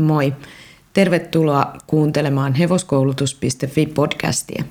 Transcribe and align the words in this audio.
Moi. 0.00 0.32
Tervetuloa 0.92 1.72
kuuntelemaan 1.86 2.54
hevoskoulutus.fi 2.54 3.86
podcastia. 3.86 4.64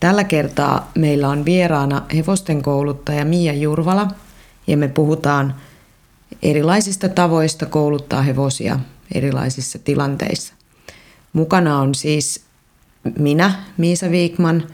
Tällä 0.00 0.24
kertaa 0.24 0.90
meillä 0.94 1.28
on 1.28 1.44
vieraana 1.44 2.02
hevosten 2.16 2.62
kouluttaja 2.62 3.24
Mia 3.24 3.52
Jurvala 3.52 4.08
ja 4.66 4.76
me 4.76 4.88
puhutaan 4.88 5.54
erilaisista 6.42 7.08
tavoista 7.08 7.66
kouluttaa 7.66 8.22
hevosia 8.22 8.78
erilaisissa 9.14 9.78
tilanteissa. 9.78 10.54
Mukana 11.32 11.78
on 11.78 11.94
siis 11.94 12.44
minä, 13.18 13.52
Miisa 13.76 14.10
Viikman, 14.10 14.66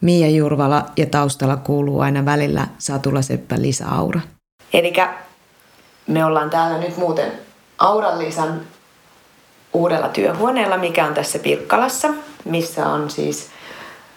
Mia 0.00 0.28
Jurvala 0.28 0.86
ja 0.96 1.06
taustalla 1.06 1.56
kuuluu 1.56 2.00
aina 2.00 2.24
välillä 2.24 2.66
Satula 2.78 3.22
Seppä 3.22 3.62
Lisa 3.62 3.86
Aura. 3.88 4.20
Eli 4.72 4.92
me 6.06 6.24
ollaan 6.24 6.50
täällä 6.50 6.78
nyt 6.78 6.96
muuten 6.96 7.32
Auran 7.78 8.18
Lisan 8.18 8.60
uudella 9.72 10.08
työhuoneella, 10.08 10.76
mikä 10.76 11.06
on 11.06 11.14
tässä 11.14 11.38
Pirkkalassa, 11.38 12.08
missä 12.44 12.86
on 12.86 13.10
siis 13.10 13.50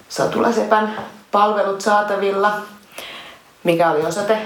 Satulasepän 0.09 0.97
palvelut 1.31 1.81
saatavilla. 1.81 2.51
Mikä 3.63 3.91
oli 3.91 4.05
osoite? 4.05 4.37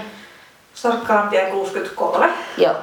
Sarkkarampia 0.74 1.50
63. 1.50 2.28
Joo. 2.56 2.74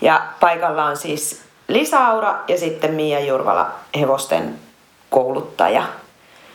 Ja 0.00 0.22
paikalla 0.40 0.84
on 0.84 0.96
siis 0.96 1.42
Lisaura 1.68 2.38
ja 2.48 2.58
sitten 2.58 2.94
Mia 2.94 3.20
Jurvala, 3.20 3.70
hevosten 4.00 4.58
kouluttaja. 5.10 5.82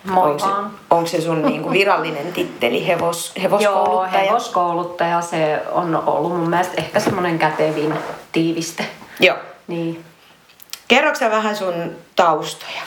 Moi 0.03 0.31
onko 0.31 0.39
se, 0.39 0.51
onko 0.89 1.07
se 1.07 1.21
sun 1.21 1.41
niinku 1.41 1.71
virallinen 1.71 2.33
titteli, 2.33 2.87
hevos, 2.87 3.33
hevoskouluttaja? 3.41 4.23
Joo, 4.23 4.27
hevoskouluttaja, 4.27 5.21
se 5.21 5.61
on 5.71 6.03
ollut 6.05 6.31
mun 6.31 6.49
mielestä 6.49 6.73
ehkä 6.77 6.99
semmoinen 6.99 7.39
kätevin 7.39 7.93
tiiviste. 8.31 8.85
Joo. 9.19 9.37
Niin. 9.67 10.05
Kerroksä 10.87 11.25
sä 11.25 11.31
vähän 11.31 11.55
sun 11.55 11.95
taustoja? 12.15 12.81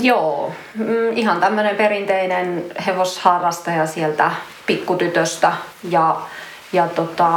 Joo, 0.00 0.52
mm, 0.74 1.16
ihan 1.16 1.40
tämmöinen 1.40 1.76
perinteinen 1.76 2.64
hevosharrastaja 2.86 3.86
sieltä 3.86 4.30
pikkutytöstä 4.66 5.52
ja, 5.88 6.16
ja 6.72 6.88
tota, 6.88 7.30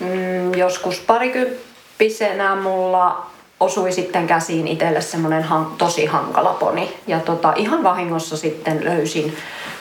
mm, 0.00 0.54
joskus 0.54 1.00
parikymppisenä 1.00 2.54
mulla 2.54 3.26
osui 3.60 3.92
sitten 3.92 4.26
käsiin 4.26 4.68
itselle 4.68 5.00
semmoinen 5.00 5.42
han, 5.42 5.66
tosi 5.78 6.06
hankala 6.06 6.52
poni. 6.52 6.96
Ja 7.06 7.20
tota, 7.20 7.52
ihan 7.56 7.82
vahingossa 7.82 8.36
sitten 8.36 8.84
löysin 8.84 9.36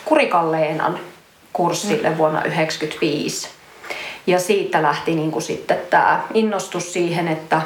Kurikaleenan 0.05 0.99
kurssille 1.53 2.17
vuonna 2.17 2.39
1995. 2.39 3.49
Ja 4.27 4.39
siitä 4.39 4.81
lähti 4.81 5.15
niin 5.15 5.31
kuin 5.31 5.43
sitten 5.43 5.77
tämä 5.89 6.23
innostus 6.33 6.93
siihen, 6.93 7.27
että 7.27 7.61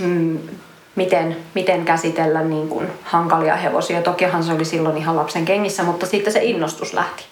mm, 0.00 0.38
miten, 0.96 1.36
miten 1.54 1.84
käsitellä 1.84 2.42
niin 2.42 2.68
kuin 2.68 2.88
hankalia 3.02 3.56
hevosia. 3.56 4.02
Tokihan 4.02 4.44
se 4.44 4.52
oli 4.52 4.64
silloin 4.64 4.96
ihan 4.96 5.16
lapsen 5.16 5.44
kengissä, 5.44 5.82
mutta 5.82 6.06
sitten 6.06 6.32
se 6.32 6.40
innostus 6.42 6.92
lähti. 6.92 7.24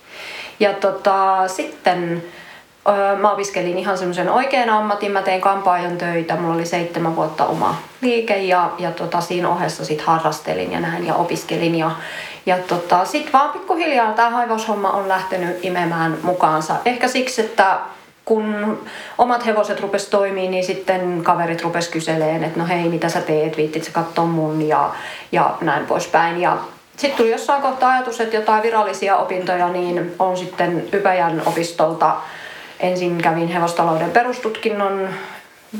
Ja 0.61 0.73
tota, 0.73 1.49
sitten 1.49 2.23
ö, 2.89 3.17
mä 3.17 3.31
opiskelin 3.31 3.79
ihan 3.79 3.99
semmoisen 3.99 4.31
oikean 4.31 4.71
ammatin. 4.71 5.13
Mä 5.13 5.23
tein 5.23 5.41
kampaajan 5.41 5.99
töitä. 5.99 6.37
Mulla 6.37 6.55
oli 6.55 6.67
seitsemän 6.67 7.17
vuotta 7.17 7.47
oma 7.47 7.77
liike 8.01 8.37
ja, 8.37 8.71
ja 8.79 8.91
tota, 8.91 9.21
siinä 9.21 9.49
ohessa 9.49 9.85
sit 9.85 10.01
harrastelin 10.01 10.73
ja 10.73 10.81
näin 10.81 11.07
ja 11.07 11.15
opiskelin. 11.15 11.75
Ja, 11.75 11.91
ja 12.47 12.59
tota, 12.59 13.05
sitten 13.05 13.33
vaan 13.33 13.51
pikkuhiljaa 13.51 14.13
tämä 14.13 14.31
haivoshomma 14.31 14.91
on 14.91 15.09
lähtenyt 15.09 15.65
imemään 15.65 16.19
mukaansa. 16.23 16.77
Ehkä 16.85 17.09
siksi, 17.09 17.41
että 17.41 17.79
kun 18.31 18.79
omat 19.19 19.47
hevoset 19.47 19.81
rupes 19.81 20.07
toimii, 20.07 20.49
niin 20.49 20.65
sitten 20.65 21.21
kaverit 21.23 21.63
rupes 21.63 21.89
kyseleen, 21.89 22.45
että 22.45 22.61
no 22.61 22.67
hei, 22.67 22.89
mitä 22.89 23.09
sä 23.09 23.21
teet, 23.21 23.57
viittit 23.57 23.85
sä 23.85 23.91
katsoa 23.91 24.25
mun 24.25 24.69
ja, 24.69 24.91
ja 25.33 25.59
näin 25.61 25.87
poispäin. 25.87 26.41
Ja 26.41 26.59
sitten 26.97 27.19
tuli 27.19 27.31
jossain 27.31 27.63
kohtaa 27.63 27.91
ajatus, 27.91 28.21
että 28.21 28.37
jotain 28.37 28.63
virallisia 28.63 29.17
opintoja, 29.17 29.69
niin 29.69 30.15
on 30.19 30.37
sitten 30.37 30.89
Ypäjän 30.93 31.43
opistolta. 31.47 32.17
Ensin 32.81 33.19
kävin 33.19 33.49
hevostalouden 33.49 34.11
perustutkinnon, 34.11 35.09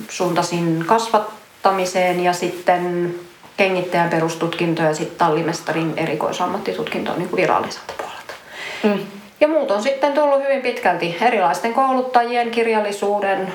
suuntasin 0.09 0.85
kasvattamiseen 0.87 2.25
ja 2.25 2.33
sitten 2.33 3.15
kengittäjän 3.57 4.11
perustutkinto 4.11 4.83
ja 4.83 4.95
sitten 4.95 5.19
tallimestarin 5.19 5.95
erikoisammattitutkinto 5.97 7.17
niin 7.17 7.37
viralliselta 7.37 7.93
puolelta. 7.97 8.35
Mm. 8.83 9.20
Ja 9.41 9.49
muut 9.49 9.71
on 9.71 9.83
sitten 9.83 10.13
tullut 10.13 10.43
hyvin 10.43 10.63
pitkälti 10.63 11.19
erilaisten 11.21 11.75
kouluttajien, 11.75 12.51
kirjallisuuden, 12.51 13.53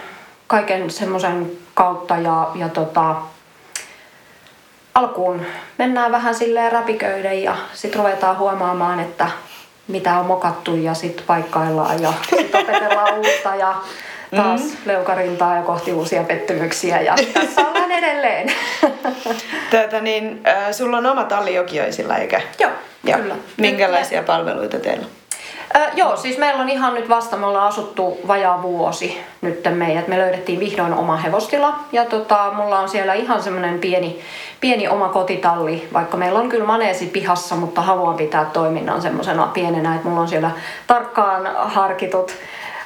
kaiken 0.48 0.90
semmoisen 0.90 1.52
kautta 1.74 2.18
ja, 2.18 2.52
ja 2.56 2.70
tota, 2.70 3.16
alkuun 4.96 5.46
mennään 5.78 6.12
vähän 6.12 6.36
silleen 6.36 6.72
räpiköiden 6.72 7.44
ja 7.44 7.56
sitten 7.74 8.00
ruvetaan 8.00 8.38
huomaamaan, 8.38 9.00
että 9.00 9.28
mitä 9.88 10.20
on 10.20 10.26
mokattu 10.26 10.76
ja 10.76 10.94
sitten 10.94 11.26
paikkaillaan 11.26 12.02
ja 12.02 12.14
sitten 12.30 12.62
opetellaan 12.62 13.18
uutta 13.20 13.56
ja 13.56 13.76
taas 14.36 14.62
mm. 14.62 14.78
leukarintaa 14.86 15.56
ja 15.56 15.62
kohti 15.62 15.94
uusia 15.94 16.24
pettymyksiä 16.24 17.02
ja 17.02 17.16
tässä 17.34 17.62
ollaan 17.62 17.92
edelleen. 17.92 18.52
Tätä 19.72 20.02
niin, 20.02 20.42
äh, 20.48 20.72
sulla 20.72 20.98
on 20.98 21.06
oma 21.06 21.24
talli 21.24 21.56
Jokioisilla, 21.56 22.18
eikä? 22.18 22.42
Joo, 22.60 22.72
Ja 23.04 23.18
kyllä. 23.18 23.36
Minkälaisia 23.58 24.24
palveluita 24.24 24.80
teillä 24.80 25.06
on? 25.06 25.25
Joo, 25.96 26.18
siis 26.18 26.38
meillä 26.38 26.62
on 26.62 26.70
ihan 26.70 26.94
nyt 26.94 27.10
vasta, 27.10 27.38
me 27.38 27.46
ollaan 27.46 27.68
asuttu 27.68 28.18
vajaa 28.28 28.62
vuosi 28.62 29.22
nyt 29.42 29.60
meidät. 29.76 30.08
Me 30.08 30.18
löydettiin 30.18 30.60
vihdoin 30.60 30.94
oma 30.94 31.18
hevostila 31.18 31.80
ja 31.92 32.06
tota, 32.06 32.52
mulla 32.56 32.80
on 32.80 32.90
siellä 32.90 33.14
ihan 33.14 33.44
semmoinen 33.44 33.80
pieni, 33.80 34.20
pieni 34.62 34.88
oma 34.88 35.10
kotitalli, 35.10 35.88
vaikka 35.94 36.18
meillä 36.18 36.40
on 36.40 36.50
kyllä 36.50 36.66
maneesi 36.66 37.06
pihassa, 37.06 37.56
mutta 37.56 37.82
haluan 37.82 38.16
pitää 38.16 38.46
toiminnan 38.46 39.02
semmoisena 39.02 39.48
pienenä, 39.48 39.96
että 39.96 40.08
mulla 40.08 40.22
on 40.22 40.28
siellä 40.28 40.52
tarkkaan 40.88 41.50
harkitut 41.56 42.32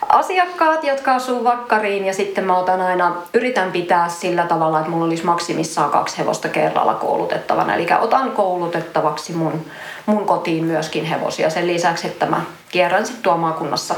asiakkaat, 0.09 0.83
jotka 0.83 1.15
asuu 1.15 1.43
vakkariin 1.43 2.05
ja 2.05 2.13
sitten 2.13 2.43
mä 2.43 2.57
otan 2.57 2.81
aina, 2.81 3.15
yritän 3.33 3.71
pitää 3.71 4.09
sillä 4.09 4.43
tavalla, 4.43 4.79
että 4.79 4.91
mulla 4.91 5.05
olisi 5.05 5.25
maksimissaan 5.25 5.89
kaksi 5.89 6.17
hevosta 6.17 6.49
kerralla 6.49 6.93
koulutettavana. 6.93 7.75
Eli 7.75 7.87
otan 7.99 8.31
koulutettavaksi 8.31 9.33
mun, 9.33 9.65
mun 10.09 10.25
kotiin 10.25 10.63
myöskin 10.63 11.05
hevosia 11.05 11.49
sen 11.49 11.67
lisäksi, 11.67 12.07
että 12.07 12.25
mä 12.25 12.41
kierrän 12.71 13.05
sitten 13.05 13.23
tuo 13.23 13.37
maakunnassa 13.37 13.95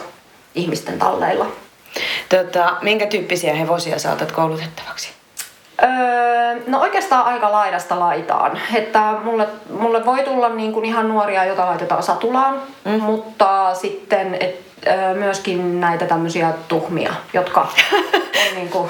ihmisten 0.56 1.00
talleilla. 1.00 1.46
Tota, 2.30 2.78
minkä 2.82 3.06
tyyppisiä 3.06 3.56
hevosia 3.56 4.00
saatat 4.00 4.32
koulutettavaksi? 4.32 5.10
Öö, 5.84 5.90
no 6.68 6.80
oikeastaan 6.82 7.26
aika 7.26 7.52
laidasta 7.52 8.00
laitaan. 8.00 8.60
Että 8.74 9.14
mulle, 9.24 9.48
mulle 9.80 10.06
voi 10.06 10.24
tulla 10.24 10.50
niin 10.50 10.74
kuin 10.74 10.86
ihan 10.86 11.10
nuoria, 11.10 11.46
joita 11.46 11.66
laitetaan 11.66 12.04
satulaan, 12.04 12.62
mm. 12.86 12.92
mutta 13.02 13.76
sitten 13.76 14.38
et, 14.40 14.60
öö, 14.88 15.14
myöskin 15.14 15.82
näitä 15.82 16.06
tämmöisiä 16.06 16.54
tuhmia, 16.68 17.14
jotka 17.34 17.62
on 18.48 18.56
niin 18.56 18.70
kuin 18.70 18.90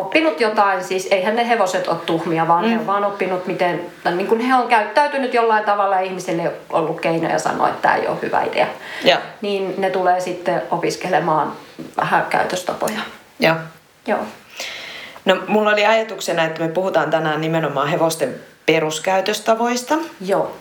oppinut 0.00 0.40
jotain. 0.40 0.84
Siis 0.84 1.08
eihän 1.10 1.36
ne 1.36 1.48
hevoset 1.48 1.88
ole 1.88 1.96
tuhmia, 2.06 2.48
vaan 2.48 2.64
mm. 2.64 2.70
he 2.70 2.78
on 2.78 2.86
vaan 2.86 3.04
oppinut, 3.04 3.46
miten 3.46 3.80
tai 4.04 4.14
niin 4.14 4.26
kuin 4.26 4.40
he 4.40 4.54
on 4.54 4.68
käyttäytynyt 4.68 5.34
jollain 5.34 5.64
tavalla 5.64 5.96
ja 5.96 6.02
ihmisille 6.02 6.42
ei 6.42 6.48
ole 6.48 6.56
ollut 6.70 7.00
keinoja 7.00 7.38
sanoa, 7.38 7.68
että 7.68 7.82
tämä 7.82 7.96
ei 7.96 8.06
ole 8.06 8.16
hyvä 8.22 8.42
idea. 8.42 8.66
Joo. 9.04 9.18
Niin 9.40 9.74
ne 9.78 9.90
tulee 9.90 10.20
sitten 10.20 10.62
opiskelemaan 10.70 11.52
vähän 11.96 12.26
käytöstapoja. 12.30 13.00
Joo. 13.40 13.56
Joo. 14.06 14.20
No, 15.24 15.36
mulla 15.46 15.70
oli 15.70 15.86
ajatuksena, 15.86 16.44
että 16.44 16.62
me 16.62 16.68
puhutaan 16.68 17.10
tänään 17.10 17.40
nimenomaan 17.40 17.88
hevosten 17.88 18.34
peruskäytöstavoista. 18.66 19.94
Joo. 20.20 20.56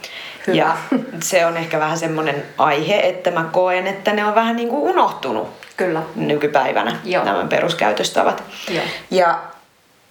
Hyvä. 0.47 0.57
Ja 0.57 0.77
se 1.23 1.45
on 1.45 1.57
ehkä 1.57 1.79
vähän 1.79 1.97
semmoinen 1.97 2.43
aihe, 2.57 2.99
että 2.99 3.31
mä 3.31 3.45
koen, 3.51 3.87
että 3.87 4.13
ne 4.13 4.25
on 4.25 4.35
vähän 4.35 4.55
niin 4.55 4.69
kuin 4.69 4.81
unohtunut 4.81 5.49
Kyllä. 5.79 6.01
nykypäivänä, 6.15 6.95
Joo. 7.03 7.23
nämä 7.23 7.45
peruskäytöstavat. 7.49 8.43
Joo. 8.69 8.83
Ja 9.11 9.39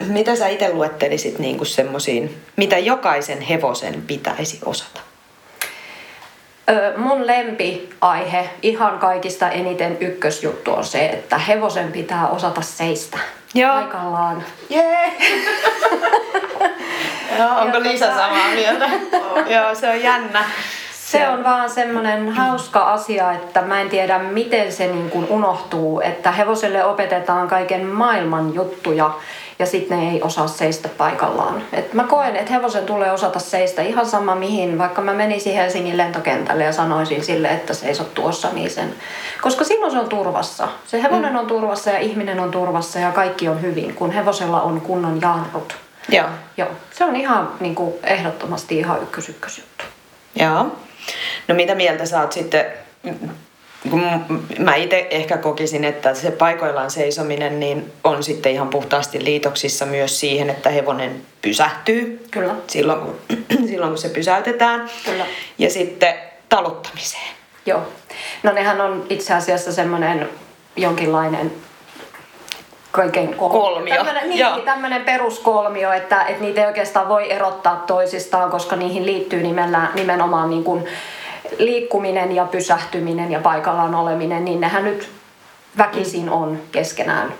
mitä 0.06 0.36
sä 0.36 0.48
itse 0.48 0.72
luettelisit 0.72 1.38
niin 1.38 1.56
kuin 1.56 1.66
semmosiin, 1.66 2.42
mitä 2.56 2.78
jokaisen 2.78 3.40
hevosen 3.40 4.02
pitäisi 4.06 4.60
osata? 4.64 5.00
Ö, 6.70 6.92
mun 6.96 7.26
lempiaihe, 7.26 8.50
ihan 8.62 8.98
kaikista 8.98 9.50
eniten 9.50 9.96
ykkösjuttu 10.00 10.72
on 10.74 10.84
se, 10.84 11.06
että 11.06 11.38
hevosen 11.38 11.92
pitää 11.92 12.28
osata 12.28 12.62
seistä. 12.62 13.18
Joo. 13.54 13.74
Paikallaan. 13.74 14.44
Jee! 14.70 15.12
Joo, 17.38 17.50
onko 17.60 17.76
Ja 17.76 17.82
Liisa 17.82 18.06
tota- 18.06 18.16
samaa 18.16 18.48
mieltä? 18.54 18.88
Joo, 19.54 19.74
se 19.74 19.88
on 19.90 20.02
jännä. 20.02 20.44
Se 21.10 21.28
on 21.28 21.44
vaan 21.44 21.70
semmoinen 21.70 22.32
hauska 22.32 22.80
asia, 22.80 23.32
että 23.32 23.62
mä 23.62 23.80
en 23.80 23.88
tiedä 23.88 24.18
miten 24.18 24.72
se 24.72 24.86
niin 24.86 25.10
kuin 25.10 25.26
unohtuu, 25.28 26.00
että 26.00 26.30
hevoselle 26.30 26.84
opetetaan 26.84 27.48
kaiken 27.48 27.86
maailman 27.86 28.54
juttuja 28.54 29.10
ja 29.58 29.66
sitten 29.66 30.00
ne 30.00 30.10
ei 30.10 30.22
osaa 30.22 30.46
seistä 30.46 30.88
paikallaan. 30.88 31.62
Et 31.72 31.94
mä 31.94 32.04
koen, 32.04 32.36
että 32.36 32.52
hevosen 32.52 32.86
tulee 32.86 33.12
osata 33.12 33.38
seistä 33.38 33.82
ihan 33.82 34.06
sama 34.06 34.34
mihin, 34.34 34.78
vaikka 34.78 35.02
mä 35.02 35.12
menisin 35.12 35.54
Helsingin 35.54 35.96
lentokentälle 35.96 36.64
ja 36.64 36.72
sanoisin 36.72 37.24
sille, 37.24 37.48
että 37.48 37.74
seisot 37.74 38.14
tuossa, 38.14 38.48
niin 38.52 38.70
sen. 38.70 38.94
Koska 39.42 39.64
silloin 39.64 39.92
se 39.92 39.98
on 39.98 40.08
turvassa. 40.08 40.68
Se 40.86 41.02
hevonen 41.02 41.36
on 41.36 41.46
turvassa 41.46 41.90
ja 41.90 41.98
ihminen 41.98 42.40
on 42.40 42.50
turvassa 42.50 42.98
ja 42.98 43.12
kaikki 43.12 43.48
on 43.48 43.62
hyvin, 43.62 43.94
kun 43.94 44.10
hevosella 44.10 44.60
on 44.60 44.80
kunnon 44.80 45.20
jarrut. 45.20 45.76
Joo. 46.08 46.28
Joo. 46.56 46.68
Se 46.90 47.04
on 47.04 47.16
ihan 47.16 47.48
niin 47.60 47.74
kuin, 47.74 47.94
ehdottomasti 48.02 48.78
ihan 48.78 49.02
ykkös 49.02 49.28
ykkösjuttu. 49.28 49.84
Joo. 50.34 50.66
No 51.48 51.54
mitä 51.54 51.74
mieltä 51.74 52.06
sä 52.06 52.20
oot 52.20 52.32
sitten, 52.32 52.64
kun 53.90 54.02
mä 54.58 54.74
itse 54.74 55.06
ehkä 55.10 55.36
kokisin, 55.36 55.84
että 55.84 56.14
se 56.14 56.30
paikoillaan 56.30 56.90
seisominen 56.90 57.60
niin 57.60 57.92
on 58.04 58.22
sitten 58.22 58.52
ihan 58.52 58.68
puhtaasti 58.68 59.24
liitoksissa 59.24 59.86
myös 59.86 60.20
siihen, 60.20 60.50
että 60.50 60.70
hevonen 60.70 61.22
pysähtyy. 61.42 62.26
Kyllä. 62.30 62.54
Silloin 62.66 63.00
kun, 63.00 63.20
silloin 63.70 63.90
kun 63.90 63.98
se 63.98 64.08
pysäytetään. 64.08 64.90
Kyllä. 65.04 65.26
Ja 65.58 65.70
sitten 65.70 66.14
taluttamiseen. 66.48 67.28
Joo. 67.66 67.82
No 68.42 68.52
nehän 68.52 68.80
on 68.80 69.06
itse 69.10 69.34
asiassa 69.34 69.72
semmoinen 69.72 70.28
jonkinlainen 70.76 71.52
kaiken 72.92 73.34
kolmio. 73.34 73.60
Kolmio, 73.60 73.94
Tämmönen, 73.94 74.28
niin, 74.28 74.46
tämmöinen 74.64 75.04
peruskolmio, 75.04 75.92
että, 75.92 76.22
että 76.22 76.42
niitä 76.42 76.60
ei 76.60 76.66
oikeastaan 76.66 77.08
voi 77.08 77.32
erottaa 77.32 77.84
toisistaan, 77.86 78.50
koska 78.50 78.76
niihin 78.76 79.06
liittyy 79.06 79.42
nimellä, 79.42 79.88
nimenomaan 79.94 80.50
niin 80.50 80.64
kuin 80.64 80.84
liikkuminen 81.58 82.32
ja 82.32 82.44
pysähtyminen 82.44 83.32
ja 83.32 83.40
paikallaan 83.40 83.94
oleminen, 83.94 84.44
niin 84.44 84.60
nehän 84.60 84.84
nyt 84.84 85.10
väkisin 85.78 86.30
on 86.30 86.60
keskenään 86.72 87.34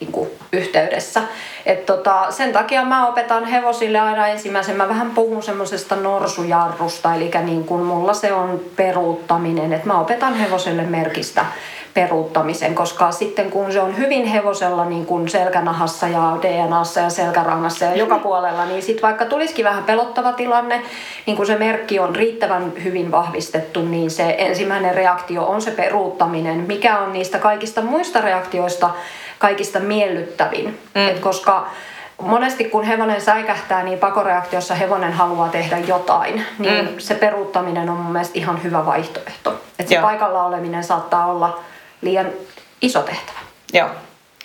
niin 0.00 0.12
kuin 0.12 0.30
yhteydessä. 0.52 1.22
Et 1.66 1.86
tota, 1.86 2.26
sen 2.30 2.52
takia 2.52 2.84
mä 2.84 3.08
opetan 3.08 3.44
hevosille 3.44 4.00
aina 4.00 4.28
ensimmäisen, 4.28 4.76
mä 4.76 4.88
vähän 4.88 5.10
puhun 5.10 5.42
semmoisesta 5.42 5.96
norsujarrusta, 5.96 7.14
eli 7.14 7.30
niin 7.42 7.64
kuin 7.64 7.82
mulla 7.82 8.14
se 8.14 8.32
on 8.32 8.60
peruuttaminen, 8.76 9.72
että 9.72 9.86
mä 9.86 10.00
opetan 10.00 10.34
hevoselle 10.34 10.82
merkistä 10.82 11.46
peruuttamisen, 11.94 12.74
koska 12.74 13.10
sitten 13.10 13.50
kun 13.50 13.72
se 13.72 13.80
on 13.80 13.96
hyvin 13.96 14.26
hevosella 14.26 14.84
niin 14.84 15.06
kuin 15.06 15.28
selkänahassa 15.28 16.08
ja 16.08 16.36
DNAssa 16.42 17.00
ja 17.00 17.10
selkärangassa 17.10 17.84
ja 17.84 17.94
joka 17.94 18.18
puolella, 18.18 18.64
niin 18.64 18.82
sitten 18.82 19.02
vaikka 19.02 19.24
tulisikin 19.24 19.64
vähän 19.64 19.84
pelottava 19.84 20.32
tilanne, 20.32 20.82
niin 21.26 21.36
kun 21.36 21.46
se 21.46 21.56
merkki 21.56 21.98
on 21.98 22.16
riittävän 22.16 22.72
hyvin 22.84 23.10
vahvistettu, 23.10 23.82
niin 23.82 24.10
se 24.10 24.34
ensimmäinen 24.38 24.94
reaktio 24.94 25.44
on 25.44 25.62
se 25.62 25.70
peruuttaminen, 25.70 26.56
mikä 26.56 26.98
on 26.98 27.12
niistä 27.12 27.38
kaikista 27.38 27.82
muista 27.82 28.20
reaktioista 28.20 28.90
kaikista 29.38 29.80
miellyttävin. 29.80 30.78
Mm. 30.94 31.08
Et 31.08 31.18
koska 31.18 31.66
monesti 32.22 32.64
kun 32.64 32.84
hevonen 32.84 33.20
säikähtää, 33.20 33.82
niin 33.82 33.98
pakoreaktiossa 33.98 34.74
hevonen 34.74 35.12
haluaa 35.12 35.48
tehdä 35.48 35.78
jotain, 35.78 36.46
niin 36.58 36.84
mm. 36.84 36.98
se 36.98 37.14
peruuttaminen 37.14 37.90
on 37.90 37.96
mun 37.96 38.12
mielestä 38.12 38.38
ihan 38.38 38.62
hyvä 38.62 38.86
vaihtoehto. 38.86 39.50
Että 39.50 39.88
se 39.88 39.94
Joo. 39.94 40.02
paikalla 40.02 40.44
oleminen 40.44 40.84
saattaa 40.84 41.26
olla 41.26 41.60
liian 42.04 42.30
iso 42.82 43.02
tehtävä. 43.02 43.38
Joo, 43.72 43.90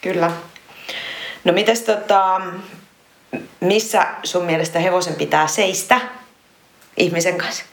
kyllä. 0.01 0.31
No 1.43 1.53
mites 1.53 1.81
tota, 1.81 2.41
missä 3.59 4.07
sun 4.23 4.45
mielestä 4.45 4.79
hevosen 4.79 5.15
pitää 5.15 5.47
seistä 5.47 6.01
ihmisen 6.97 7.37
kanssa? 7.37 7.63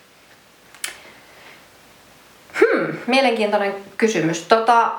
Hmm, 2.60 2.96
mielenkiintoinen 3.06 3.74
kysymys. 3.96 4.42
Tota, 4.42 4.90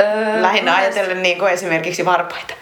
öö, 0.00 0.42
Lähinnä 0.42 0.72
mielestä- 0.72 0.74
ajatellen 0.98 1.22
niin 1.22 1.38
kuin 1.38 1.52
esimerkiksi 1.52 2.04
varpaita. 2.04 2.54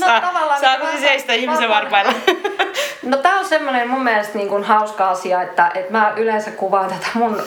No, 0.00 0.06
Saa- 0.06 0.20
tavallaan 0.20 0.60
Saako 0.60 0.86
se 0.86 0.98
seistä 1.00 1.32
ihmisen 1.32 1.68
varpa- 1.70 1.90
varpailla? 1.90 2.12
No 3.06 3.16
tämä 3.16 3.38
on 3.38 3.44
semmoinen 3.44 3.90
mun 3.90 4.04
mielestä 4.04 4.38
niin 4.38 4.48
kuin 4.48 4.64
hauska 4.64 5.08
asia, 5.08 5.42
että, 5.42 5.70
että 5.74 5.92
mä 5.92 6.12
yleensä 6.16 6.50
kuvaan 6.50 6.88
tätä 6.90 7.06
mun 7.14 7.42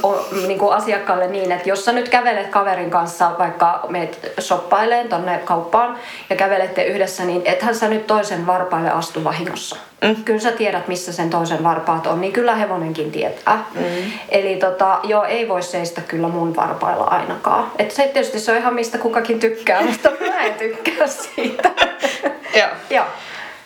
niin 0.48 0.60
kuin 0.60 0.74
asiakkaalle 0.74 1.28
niin, 1.28 1.52
että 1.52 1.70
jos 1.70 1.86
sä 1.86 1.92
nyt 1.92 2.10
kävelet 2.10 2.48
kaverin 2.48 2.90
kanssa, 2.90 3.32
vaikka 3.40 3.86
meet 3.90 4.34
shoppaileen 4.40 5.10
tonne 5.10 5.38
kauppaan 5.38 5.98
ja 6.30 6.36
kävelette 6.36 6.84
yhdessä, 6.84 7.26
niin 7.26 7.42
ethän 7.46 7.76
sä 7.76 7.88
nyt 7.88 8.08
toisen 8.08 8.48
varpaille 8.48 8.92
astu 8.92 9.24
vahingossa. 9.24 9.76
Mm. 10.02 10.24
Kyllä 10.24 10.40
sä 10.40 10.52
tiedät, 10.52 10.88
missä 10.88 11.14
sen 11.14 11.30
toisen 11.30 11.64
varpaat 11.64 12.08
on, 12.08 12.22
niin 12.22 12.34
kyllä 12.34 12.56
hevonenkin 12.56 13.12
tietää. 13.12 13.66
Mm. 13.76 14.12
Eli 14.30 14.56
tota, 14.56 15.00
joo, 15.04 15.24
ei 15.24 15.50
voi 15.50 15.62
seistä 15.62 16.02
kyllä 16.02 16.28
mun 16.28 16.56
varpailla 16.56 17.04
ainakaan. 17.04 17.72
Et 17.80 17.92
se 17.92 18.04
tietysti 18.04 18.40
se 18.40 18.52
on 18.52 18.58
ihan 18.58 18.74
mistä 18.74 18.98
kukakin 18.98 19.40
tykkää, 19.40 19.82
mutta 19.82 20.10
mä 20.20 20.44
en 20.44 20.54
tykkää 20.54 21.08
siitä. 21.08 21.72
Joo. 22.60 22.70
joo. 22.90 23.06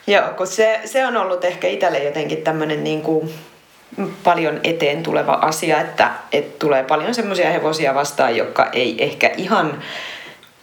Joo, 0.08 0.24
kun 0.38 0.48
se, 0.48 0.80
se 0.86 1.06
on 1.06 1.18
ollut 1.18 1.46
ehkä 1.46 1.68
itselle 1.68 2.04
jotenkin 2.04 2.42
tämmöinen 2.42 2.84
niin 2.84 3.02
kuin 3.02 3.34
paljon 4.24 4.60
eteen 4.64 5.04
tuleva 5.04 5.34
asia, 5.34 5.82
että, 5.82 6.12
että 6.32 6.60
tulee 6.60 6.84
paljon 6.84 7.14
semmoisia 7.14 7.50
hevosia 7.52 7.96
vastaan, 7.96 8.38
jotka 8.38 8.70
ei 8.74 9.04
ehkä 9.04 9.32
ihan 9.38 9.84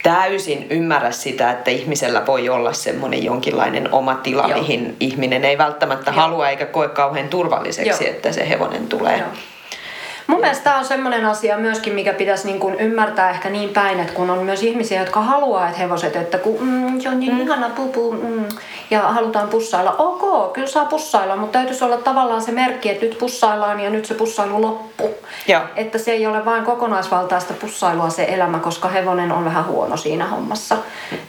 täysin 0.03 0.67
ymmärrä 0.71 1.11
sitä, 1.11 1.51
että 1.51 1.71
ihmisellä 1.71 2.27
voi 2.27 2.49
olla 2.49 2.73
semmoinen 2.73 3.25
jonkinlainen 3.25 3.93
oma 3.93 4.15
tila, 4.15 4.49
Joo. 4.49 4.59
mihin 4.59 4.97
ihminen 5.01 5.45
ei 5.45 5.59
välttämättä 5.59 6.11
Joo. 6.11 6.21
halua 6.21 6.49
eikä 6.49 6.67
koe 6.67 6.89
kauhean 6.89 7.29
turvalliseksi, 7.29 8.05
Joo. 8.05 8.15
että 8.15 8.33
se 8.33 8.49
hevonen 8.49 8.87
tulee. 8.87 9.19
Joo. 9.19 9.29
Mun 10.31 10.41
mielestä 10.41 10.65
tämä 10.65 10.79
on 10.79 10.85
semmoinen 10.85 11.25
asia 11.25 11.59
myöskin, 11.59 11.93
mikä 11.93 12.13
pitäisi 12.13 12.47
niin 12.47 12.61
kuin 12.61 12.75
ymmärtää 12.75 13.31
ehkä 13.31 13.51
niin 13.51 13.69
päin, 13.69 14.01
että 14.01 14.13
kun 14.13 14.31
on 14.31 14.39
myös 14.39 14.63
ihmisiä, 14.63 15.01
jotka 15.01 15.21
haluaa, 15.21 15.67
että 15.69 15.79
hevoset, 15.79 16.17
että 16.17 16.39
kun 16.39 16.57
mm, 16.61 17.01
se 17.01 17.09
on 17.09 17.21
niin 17.21 17.35
mm. 17.35 17.41
ihana 17.41 17.69
pupu 17.69 18.13
mm, 18.13 18.45
ja 18.91 19.01
halutaan 19.01 19.49
pussailla. 19.49 19.95
Ok, 19.99 20.53
kyllä 20.53 20.69
saa 20.69 20.85
pussailla, 20.85 21.37
mutta 21.37 21.59
täytyisi 21.59 21.85
olla 21.85 21.97
tavallaan 21.97 22.43
se 22.43 22.53
merkki, 22.53 22.91
että 22.91 23.07
nyt 23.07 23.19
pussaillaan 23.19 23.81
ja 23.81 23.91
nyt 23.91 24.05
se 24.05 24.15
pussailu 24.15 24.63
loppuu. 24.63 25.15
Joo. 25.49 25.61
Että 25.77 25.99
se 25.99 26.11
ei 26.11 26.27
ole 26.27 26.45
vain 26.45 26.65
kokonaisvaltaista 26.65 27.55
pussailua 27.55 28.11
se 28.11 28.25
elämä, 28.29 28.59
koska 28.59 28.89
hevonen 28.89 29.33
on 29.33 29.45
vähän 29.45 29.67
huono 29.67 29.97
siinä 29.97 30.27
hommassa. 30.27 30.77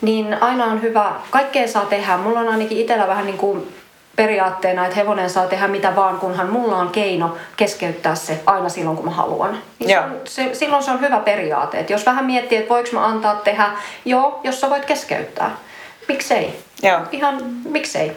Niin 0.01 0.43
aina 0.43 0.65
on 0.65 0.81
hyvä, 0.81 1.11
kaikkea 1.29 1.67
saa 1.67 1.85
tehdä. 1.85 2.17
Mulla 2.17 2.39
on 2.39 2.49
ainakin 2.49 2.77
itsellä 2.77 3.07
vähän 3.07 3.25
niin 3.25 3.37
kuin 3.37 3.67
periaatteena, 4.21 4.85
että 4.85 4.95
hevonen 4.95 5.29
saa 5.29 5.47
tehdä 5.47 5.67
mitä 5.67 5.95
vaan, 5.95 6.19
kunhan 6.19 6.49
mulla 6.49 6.77
on 6.77 6.89
keino 6.89 7.37
keskeyttää 7.57 8.15
se 8.15 8.39
aina 8.45 8.69
silloin, 8.69 8.97
kun 8.97 9.05
mä 9.05 9.11
haluan. 9.11 9.61
Niin 9.79 9.89
se 9.89 9.99
on, 9.99 10.21
se, 10.23 10.49
silloin 10.53 10.83
se 10.83 10.91
on 10.91 11.01
hyvä 11.01 11.19
periaate. 11.19 11.79
Et 11.79 11.89
jos 11.89 12.05
vähän 12.05 12.25
miettii, 12.25 12.57
että 12.57 12.69
voiko 12.69 12.89
mä 12.93 13.05
antaa 13.05 13.35
tehdä, 13.35 13.71
joo, 14.05 14.39
jos 14.43 14.61
sä 14.61 14.69
voit 14.69 14.85
keskeyttää. 14.85 15.51
Miksei? 16.07 16.59
Joo. 16.83 16.99
Ihan 17.11 17.43
miksei? 17.65 18.11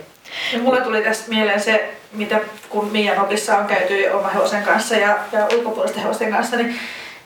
Ja 0.53 0.59
mulle 0.59 0.81
tuli 0.81 1.03
tästä 1.03 1.29
mieleen 1.29 1.61
se, 1.61 1.95
mitä 2.13 2.41
kun 2.69 2.87
Mian 2.93 3.21
opissa 3.21 3.57
on 3.57 3.67
käyty 3.67 4.09
oma 4.09 4.29
hevosen 4.29 4.63
kanssa 4.63 4.97
ja, 4.97 5.19
ja 5.33 5.49
ulkopuolisten 5.59 6.03
hevosten 6.03 6.33
kanssa, 6.33 6.57
niin, 6.57 6.77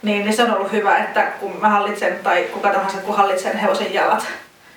niin, 0.03 0.25
niin 0.25 0.37
se 0.37 0.43
on 0.43 0.55
ollut 0.55 0.73
hyvä, 0.73 0.99
että 0.99 1.23
kun 1.23 1.57
mä 1.61 1.69
hallitsen 1.69 2.19
tai 2.23 2.43
kuka 2.53 2.71
tahansa 2.71 2.99
kun 2.99 3.17
hallitsen 3.17 3.59
hevosen 3.59 3.95
jalat, 3.95 4.27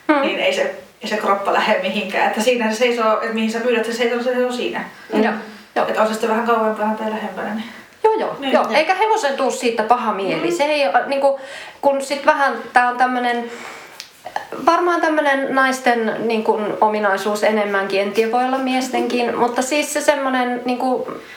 hmm. 0.08 0.22
niin 0.22 0.40
ei 0.40 0.54
se, 0.54 0.76
ei 1.04 1.10
se 1.10 1.18
kroppa 1.18 1.54
lähde 1.54 1.80
mihinkään. 1.82 2.28
Että 2.28 2.42
siinä 2.42 2.72
se 2.72 2.78
seisoo, 2.78 3.22
että 3.22 3.34
mihin 3.34 3.52
sä 3.52 3.60
pyydät, 3.60 3.86
se 3.86 3.94
seisoo, 3.94 4.24
se 4.24 4.34
seisoo 4.34 4.52
siinä. 4.52 4.84
Mm. 5.14 5.24
Joo. 5.24 5.34
Joo. 5.76 5.88
Että 5.88 6.02
on 6.02 6.08
se 6.08 6.14
sitten 6.14 6.30
vähän 6.30 6.46
kauempana 6.46 6.96
tai 6.96 7.10
lähempänä. 7.10 7.56
Niin. 7.56 7.66
Joo, 8.04 8.14
joo. 8.14 8.36
Niin, 8.40 8.54
joo. 8.54 8.64
joo. 8.64 8.74
Eikä 8.74 8.96
hevosen 8.96 9.38
tuu 9.38 9.52
siitä 9.52 9.84
paha 9.84 10.14
mieli. 10.14 10.50
Mm. 10.50 10.56
Se 10.56 10.64
ei, 10.64 10.86
äh, 10.86 11.08
niinku, 11.08 11.40
kun 11.82 12.02
sit 12.02 12.26
vähän, 12.26 12.54
tää 12.74 12.90
on 12.90 12.98
tämmönen, 12.98 13.52
varmaan 14.66 15.02
tämmönen 15.02 15.56
naisten 15.56 16.16
niin 16.20 16.44
kuin, 16.44 16.74
ominaisuus 16.82 17.44
enemmänkin, 17.44 18.02
en 18.02 18.12
tiedä 18.12 18.32
voi 18.32 18.46
olla 18.46 18.58
miestenkin, 18.58 19.38
mutta 19.38 19.62
siis 19.62 19.94
se 19.94 20.02
semmonen, 20.02 20.62
niin 20.66 20.80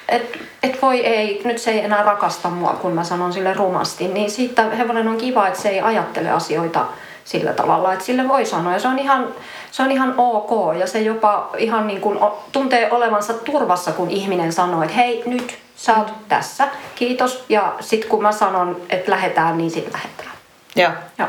että 0.09 0.39
et 0.63 0.83
voi 0.83 1.07
ei, 1.07 1.41
nyt 1.45 1.59
se 1.59 1.71
ei 1.71 1.85
enää 1.85 2.03
rakasta 2.03 2.51
mua, 2.51 2.79
kun 2.83 2.93
mä 2.93 3.05
sanon 3.05 3.33
sille 3.33 3.55
rumasti, 3.55 4.09
niin 4.09 4.31
siitä 4.31 4.63
hevonen 4.63 5.09
on 5.09 5.17
kiva, 5.17 5.47
että 5.49 5.61
se 5.61 5.69
ei 5.69 5.81
ajattele 5.81 6.31
asioita 6.31 6.87
sillä 7.25 7.53
tavalla, 7.53 7.93
että 7.93 8.05
sille 8.05 8.29
voi 8.29 8.47
sanoa. 8.47 8.73
Ja 8.73 8.79
se 8.79 8.89
on 8.89 8.99
ihan, 8.99 9.29
se 9.71 9.83
on 9.83 9.91
ihan 9.91 10.15
ok 10.19 10.77
ja 10.79 10.87
se 10.87 11.01
jopa 11.01 11.51
ihan 11.59 11.87
niin 11.87 12.01
kuin 12.01 12.19
tuntee 12.53 12.91
olevansa 12.91 13.35
turvassa, 13.35 13.93
kun 13.93 14.11
ihminen 14.11 14.53
sanoo, 14.53 14.83
että 14.83 14.95
hei 14.95 15.23
nyt 15.27 15.59
sä 15.77 15.97
oot 15.97 16.13
tässä, 16.29 16.69
kiitos. 16.95 17.45
Ja 17.49 17.75
sitten 17.81 18.11
kun 18.11 18.23
mä 18.23 18.33
sanon, 18.33 18.81
että 18.91 19.11
lähetään, 19.11 19.59
niin 19.59 19.71
sitten 19.71 19.93
lähetään. 19.93 20.31
Joo. 20.77 20.91
Joo. 21.19 21.29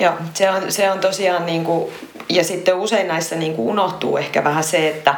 Joo, 0.00 0.12
se 0.34 0.50
on, 0.50 0.72
se 0.72 0.90
on 0.90 0.98
tosiaan 0.98 1.46
niin 1.46 1.64
kuin, 1.64 1.92
ja 2.28 2.44
sitten 2.44 2.74
usein 2.74 3.08
näissä 3.08 3.36
niin 3.36 3.54
kuin 3.54 3.68
unohtuu 3.68 4.16
ehkä 4.16 4.44
vähän 4.44 4.64
se, 4.64 4.88
että, 4.88 5.14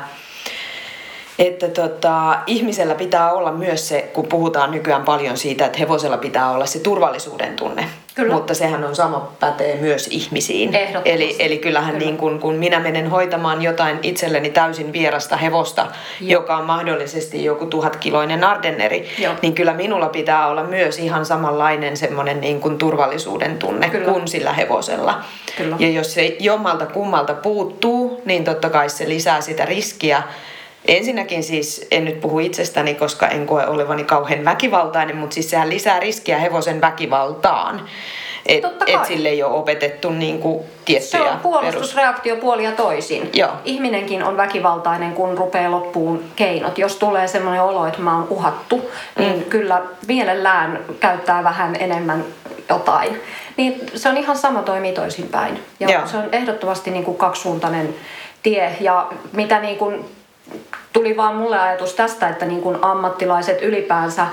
että 1.38 1.68
tota, 1.68 2.38
ihmisellä 2.46 2.94
pitää 2.94 3.32
olla 3.32 3.52
myös 3.52 3.88
se, 3.88 4.10
kun 4.12 4.26
puhutaan 4.26 4.70
nykyään 4.70 5.04
paljon 5.04 5.36
siitä, 5.36 5.66
että 5.66 5.78
hevosella 5.78 6.16
pitää 6.16 6.50
olla 6.50 6.66
se 6.66 6.78
turvallisuuden 6.78 7.56
tunne. 7.56 7.88
Kyllä. 8.14 8.34
Mutta 8.34 8.54
sehän 8.54 8.84
on 8.84 8.96
sama 8.96 9.32
pätee 9.40 9.76
myös 9.76 10.08
ihmisiin. 10.10 10.74
Eli, 11.04 11.36
eli 11.38 11.58
kyllähän 11.58 11.94
Kyllä. 11.94 12.06
niin 12.06 12.16
kun, 12.16 12.40
kun 12.40 12.54
minä 12.54 12.80
menen 12.80 13.10
hoitamaan 13.10 13.62
jotain 13.62 13.98
itselleni 14.02 14.50
täysin 14.50 14.92
vierasta 14.92 15.36
hevosta, 15.36 15.86
Joo. 16.20 16.40
joka 16.42 16.56
on 16.56 16.64
mahdollisesti 16.64 17.44
joku 17.44 17.66
tuhatkiloinen 17.66 18.44
ardenneri, 18.44 19.08
Joo. 19.18 19.34
niin 19.42 19.54
kyllä 19.54 19.74
minulla 19.74 20.08
pitää 20.08 20.48
olla 20.48 20.64
myös 20.64 20.98
ihan 20.98 21.26
samanlainen 21.26 21.96
semmoinen 21.96 22.40
niin 22.40 22.60
kuin 22.60 22.78
turvallisuuden 22.78 23.58
tunne 23.58 23.90
Kyllä. 23.90 24.12
kuin 24.12 24.28
sillä 24.28 24.52
hevosella. 24.52 25.20
Kyllä. 25.56 25.76
Ja 25.78 25.88
jos 25.88 26.14
se 26.14 26.36
jommalta 26.40 26.86
kummalta 26.86 27.34
puuttuu, 27.34 28.22
niin 28.24 28.44
totta 28.44 28.70
kai 28.70 28.88
se 28.88 29.08
lisää 29.08 29.40
sitä 29.40 29.64
riskiä. 29.64 30.22
Ensinnäkin 30.88 31.42
siis, 31.42 31.86
en 31.90 32.04
nyt 32.04 32.20
puhu 32.20 32.38
itsestäni, 32.38 32.94
koska 32.94 33.28
en 33.28 33.46
koe 33.46 33.66
olevani 33.66 34.04
kauhean 34.04 34.44
väkivaltainen, 34.44 35.16
mutta 35.16 35.34
siis 35.34 35.50
sehän 35.50 35.70
lisää 35.70 36.00
riskiä 36.00 36.38
hevosen 36.38 36.80
väkivaltaan. 36.80 37.88
Et, 38.46 38.60
Totta 38.60 38.84
kai. 38.84 38.94
et 38.94 39.04
sille 39.04 39.28
ei 39.28 39.42
ole 39.42 39.52
opetettu 39.54 40.10
niin 40.10 40.38
kuin 40.38 40.64
tiettyjä 40.84 41.22
Se 41.24 41.30
on 41.30 41.38
puolustusreaktio 41.40 42.36
puoli 42.36 42.64
ja 42.64 42.72
toisin. 42.72 43.30
Joo. 43.32 43.50
Ihminenkin 43.64 44.24
on 44.24 44.36
väkivaltainen, 44.36 45.12
kun 45.12 45.38
rupeaa 45.38 45.70
loppuun 45.70 46.24
keinot. 46.36 46.78
Jos 46.78 46.96
tulee 46.96 47.28
semmoinen 47.28 47.62
olo, 47.62 47.86
että 47.86 48.00
mä 48.00 48.14
oon 48.16 48.26
uhattu, 48.30 48.90
niin 49.18 49.36
Mm. 49.38 49.44
kyllä 49.44 49.82
mielellään 50.08 50.84
käyttää 51.00 51.44
vähän 51.44 51.76
enemmän 51.80 52.24
jotain. 52.68 53.20
Niin 53.56 53.80
se 53.94 54.08
on 54.08 54.16
ihan 54.16 54.36
sama 54.36 54.62
toimii 54.62 54.92
toisinpäin. 54.92 55.58
Ja 55.80 55.90
Joo. 55.90 56.06
se 56.06 56.16
on 56.16 56.28
ehdottomasti 56.32 56.90
niin 56.90 57.04
kuin 57.04 57.16
kaksisuuntainen 57.16 57.94
tie. 58.42 58.76
Ja 58.80 59.06
mitä 59.32 59.60
niin 59.60 59.76
kuin 59.78 60.04
tuli 60.92 61.16
vaan 61.16 61.36
mulle 61.36 61.58
ajatus 61.58 61.94
tästä, 61.94 62.28
että 62.28 62.46
niin 62.46 62.62
kuin 62.62 62.78
ammattilaiset 62.82 63.62
ylipäänsä, 63.62 64.26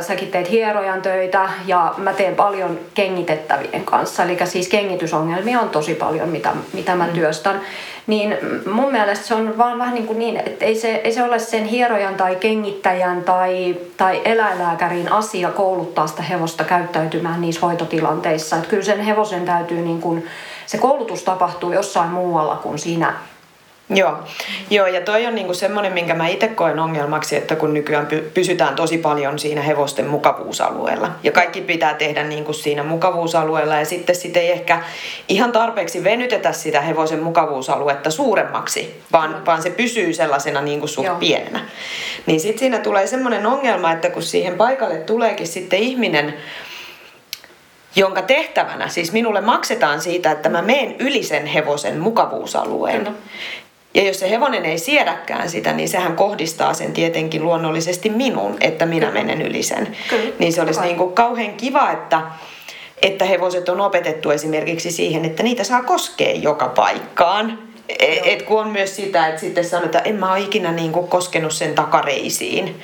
säkin 0.00 0.30
teet 0.30 0.50
hierojan 0.50 1.02
töitä 1.02 1.48
ja 1.66 1.94
mä 1.96 2.12
teen 2.12 2.34
paljon 2.34 2.78
kengitettävien 2.94 3.84
kanssa. 3.84 4.22
Eli 4.22 4.38
siis 4.44 4.68
kengitysongelmia 4.68 5.60
on 5.60 5.70
tosi 5.70 5.94
paljon, 5.94 6.28
mitä, 6.28 6.52
mitä 6.72 6.94
mä 6.94 7.08
työstän. 7.08 7.60
Niin 8.06 8.36
mun 8.72 8.92
mielestä 8.92 9.26
se 9.26 9.34
on 9.34 9.58
vaan 9.58 9.78
vähän 9.78 9.94
niin, 9.94 10.06
kuin 10.06 10.18
niin 10.18 10.36
että 10.36 10.64
ei 10.64 10.74
se, 10.74 10.94
ei 11.04 11.12
se 11.12 11.22
ole 11.22 11.38
sen 11.38 11.64
hierojan 11.64 12.14
tai 12.14 12.36
kengittäjän 12.36 13.22
tai, 13.22 13.76
tai 13.96 14.20
eläinlääkärin 14.24 15.12
asia 15.12 15.50
kouluttaa 15.50 16.06
sitä 16.06 16.22
hevosta 16.22 16.64
käyttäytymään 16.64 17.40
niissä 17.40 17.66
hoitotilanteissa. 17.66 18.56
Että 18.56 18.68
kyllä 18.68 18.84
sen 18.84 19.00
hevosen 19.00 19.44
täytyy, 19.44 19.82
niin 19.82 20.00
kuin, 20.00 20.26
se 20.66 20.78
koulutus 20.78 21.22
tapahtuu 21.22 21.72
jossain 21.72 22.10
muualla 22.10 22.56
kuin 22.56 22.78
siinä 22.78 23.14
Joo. 23.94 24.18
Joo, 24.70 24.86
ja 24.86 25.00
toi 25.00 25.26
on 25.26 25.34
niinku 25.34 25.54
semmoinen, 25.54 25.92
minkä 25.92 26.14
mä 26.14 26.28
itse 26.28 26.48
koen 26.48 26.78
ongelmaksi, 26.78 27.36
että 27.36 27.56
kun 27.56 27.74
nykyään 27.74 28.08
py- 28.12 28.30
pysytään 28.34 28.74
tosi 28.74 28.98
paljon 28.98 29.38
siinä 29.38 29.62
hevosten 29.62 30.06
mukavuusalueella. 30.06 31.10
Ja 31.22 31.32
kaikki 31.32 31.60
pitää 31.60 31.94
tehdä 31.94 32.22
niinku 32.22 32.52
siinä 32.52 32.82
mukavuusalueella 32.82 33.76
ja 33.76 33.84
sitten 33.84 34.14
sit 34.14 34.36
ei 34.36 34.52
ehkä 34.52 34.82
ihan 35.28 35.52
tarpeeksi 35.52 36.04
venytetä 36.04 36.52
sitä 36.52 36.80
hevosen 36.80 37.22
mukavuusaluetta 37.22 38.10
suuremmaksi, 38.10 39.00
vaan, 39.12 39.46
vaan 39.46 39.62
se 39.62 39.70
pysyy 39.70 40.12
sellaisena 40.12 40.60
niinku 40.60 40.86
suht 40.86 41.06
Joo. 41.06 41.16
pienenä. 41.16 41.60
Niin 42.26 42.40
sitten 42.40 42.58
siinä 42.58 42.78
tulee 42.78 43.06
semmoinen 43.06 43.46
ongelma, 43.46 43.92
että 43.92 44.10
kun 44.10 44.22
siihen 44.22 44.54
paikalle 44.54 44.96
tuleekin 44.96 45.46
sitten 45.46 45.78
ihminen, 45.78 46.34
jonka 47.96 48.22
tehtävänä, 48.22 48.88
siis 48.88 49.12
minulle 49.12 49.40
maksetaan 49.40 50.00
siitä, 50.00 50.30
että 50.30 50.48
mä 50.48 50.62
meen 50.62 50.96
yli 50.98 51.22
sen 51.22 51.46
hevosen 51.46 52.00
mukavuusalueen. 52.00 52.98
Kyllä. 52.98 53.12
Ja 53.94 54.02
jos 54.02 54.20
se 54.20 54.30
hevonen 54.30 54.64
ei 54.64 54.78
siedäkään 54.78 55.48
sitä, 55.48 55.72
niin 55.72 55.88
sehän 55.88 56.16
kohdistaa 56.16 56.74
sen 56.74 56.92
tietenkin 56.92 57.42
luonnollisesti 57.44 58.10
minun, 58.10 58.56
että 58.60 58.86
minä 58.86 59.06
Kyllä. 59.06 59.20
menen 59.22 59.42
yli 59.42 59.62
sen. 59.62 59.96
Kyllä, 60.08 60.32
Niin 60.38 60.52
se 60.52 60.62
olisi 60.62 60.80
niin 60.80 60.96
kuin 60.96 61.12
kauhean 61.12 61.54
kiva, 61.54 61.90
että, 61.90 62.20
että 63.02 63.24
hevoset 63.24 63.68
on 63.68 63.80
opetettu 63.80 64.30
esimerkiksi 64.30 64.90
siihen, 64.90 65.24
että 65.24 65.42
niitä 65.42 65.64
saa 65.64 65.82
koskea 65.82 66.32
joka 66.32 66.68
paikkaan. 66.68 67.58
E- 67.88 68.14
Joo. 68.14 68.24
Et 68.24 68.42
kun 68.42 68.60
on 68.60 68.68
myös 68.68 68.96
sitä, 68.96 69.26
että 69.26 69.40
sitten 69.40 69.64
sanotaan, 69.64 69.96
että 69.96 70.08
en 70.10 70.14
mä 70.16 70.32
ole 70.32 70.40
ikinä 70.40 70.72
niin 70.72 70.92
kuin 70.92 71.08
koskenut 71.08 71.52
sen 71.52 71.74
takareisiin. 71.74 72.80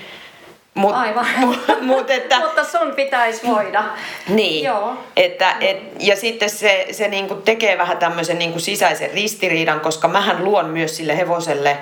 Mut, 0.78 0.94
Aivan. 0.94 1.26
Mut, 1.40 1.58
mut 1.80 2.10
että, 2.10 2.38
Mutta 2.38 2.64
sun 2.64 2.92
pitäisi 2.96 3.46
voida. 3.46 3.84
niin, 4.28 4.64
Joo. 4.64 4.94
Että, 5.16 5.56
et, 5.60 5.76
ja 5.98 6.16
sitten 6.16 6.50
se, 6.50 6.86
se 6.90 7.08
niinku 7.08 7.34
tekee 7.34 7.78
vähän 7.78 7.98
tämmöisen 7.98 8.38
niinku 8.38 8.58
sisäisen 8.58 9.10
ristiriidan, 9.10 9.80
koska 9.80 10.08
mähän 10.08 10.44
luon 10.44 10.66
myös 10.66 10.96
sille 10.96 11.16
hevoselle 11.16 11.76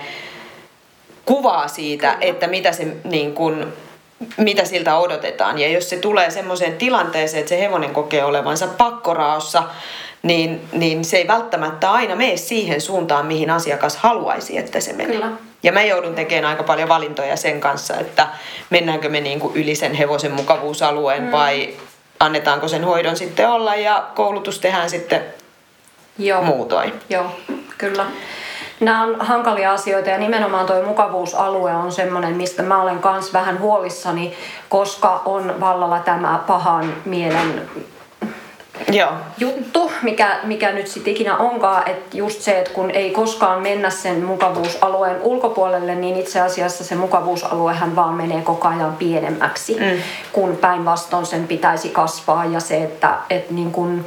kuvaa 1.24 1.68
siitä, 1.68 2.12
Kyllä. 2.12 2.30
että 2.30 2.46
mitä, 2.46 2.72
se, 2.72 2.86
niin 3.04 3.32
kun, 3.32 3.72
mitä 4.36 4.64
siltä 4.64 4.98
odotetaan. 4.98 5.58
Ja 5.58 5.68
jos 5.68 5.90
se 5.90 5.96
tulee 5.96 6.30
semmoiseen 6.30 6.76
tilanteeseen, 6.76 7.40
että 7.40 7.48
se 7.48 7.60
hevonen 7.60 7.90
kokee 7.90 8.24
olevansa 8.24 8.66
pakkoraossa, 8.66 9.62
niin, 10.22 10.60
niin 10.72 11.04
se 11.04 11.16
ei 11.16 11.28
välttämättä 11.28 11.92
aina 11.92 12.16
mene 12.16 12.36
siihen 12.36 12.80
suuntaan, 12.80 13.26
mihin 13.26 13.50
asiakas 13.50 13.96
haluaisi, 13.96 14.58
että 14.58 14.80
se 14.80 14.92
menee. 14.92 15.16
Kyllä. 15.16 15.32
Ja 15.66 15.72
mä 15.72 15.82
joudun 15.82 16.14
tekemään 16.14 16.50
aika 16.50 16.62
paljon 16.62 16.88
valintoja 16.88 17.36
sen 17.36 17.60
kanssa, 17.60 17.96
että 17.96 18.28
mennäänkö 18.70 19.08
me 19.08 19.20
niin 19.20 19.40
kuin 19.40 19.56
yli 19.56 19.74
sen 19.74 19.94
hevosen 19.94 20.32
mukavuusalueen 20.32 21.22
mm. 21.22 21.32
vai 21.32 21.74
annetaanko 22.20 22.68
sen 22.68 22.84
hoidon 22.84 23.16
sitten 23.16 23.48
olla 23.48 23.74
ja 23.74 24.06
koulutus 24.14 24.58
tehdään 24.58 24.90
sitten 24.90 25.24
Joo. 26.18 26.42
muutoin. 26.42 26.92
Joo, 27.08 27.26
kyllä. 27.78 28.06
Nämä 28.80 29.02
on 29.02 29.16
hankalia 29.20 29.72
asioita 29.72 30.10
ja 30.10 30.18
nimenomaan 30.18 30.66
tuo 30.66 30.82
mukavuusalue 30.82 31.74
on 31.74 31.92
semmoinen, 31.92 32.36
mistä 32.36 32.62
mä 32.62 32.82
olen 32.82 32.98
kans 32.98 33.32
vähän 33.32 33.60
huolissani, 33.60 34.34
koska 34.68 35.22
on 35.24 35.60
vallalla 35.60 35.98
tämä 35.98 36.40
pahan 36.46 36.94
mielen 37.04 37.68
Joo. 38.92 39.12
juttu, 39.38 39.92
mikä, 40.02 40.36
mikä 40.42 40.72
nyt 40.72 40.86
sitten 40.86 41.12
ikinä 41.12 41.36
onkaan, 41.36 41.88
että 41.88 42.16
just 42.16 42.40
se, 42.40 42.58
että 42.58 42.70
kun 42.72 42.90
ei 42.90 43.10
koskaan 43.10 43.62
mennä 43.62 43.90
sen 43.90 44.24
mukavuusalueen 44.24 45.22
ulkopuolelle, 45.22 45.94
niin 45.94 46.16
itse 46.16 46.40
asiassa 46.40 46.84
se 46.84 46.94
mukavuusaluehan 46.94 47.96
vaan 47.96 48.14
menee 48.14 48.40
koko 48.42 48.68
ajan 48.68 48.96
pienemmäksi, 48.96 49.74
Mm. 49.80 50.02
kun 50.32 50.56
päinvastoin 50.56 51.26
sen 51.26 51.46
pitäisi 51.48 51.88
kasvaa 51.88 52.44
ja 52.44 52.60
se, 52.60 52.82
että 52.82 53.14
et 53.30 53.50
niin 53.50 53.70
kun, 53.72 54.04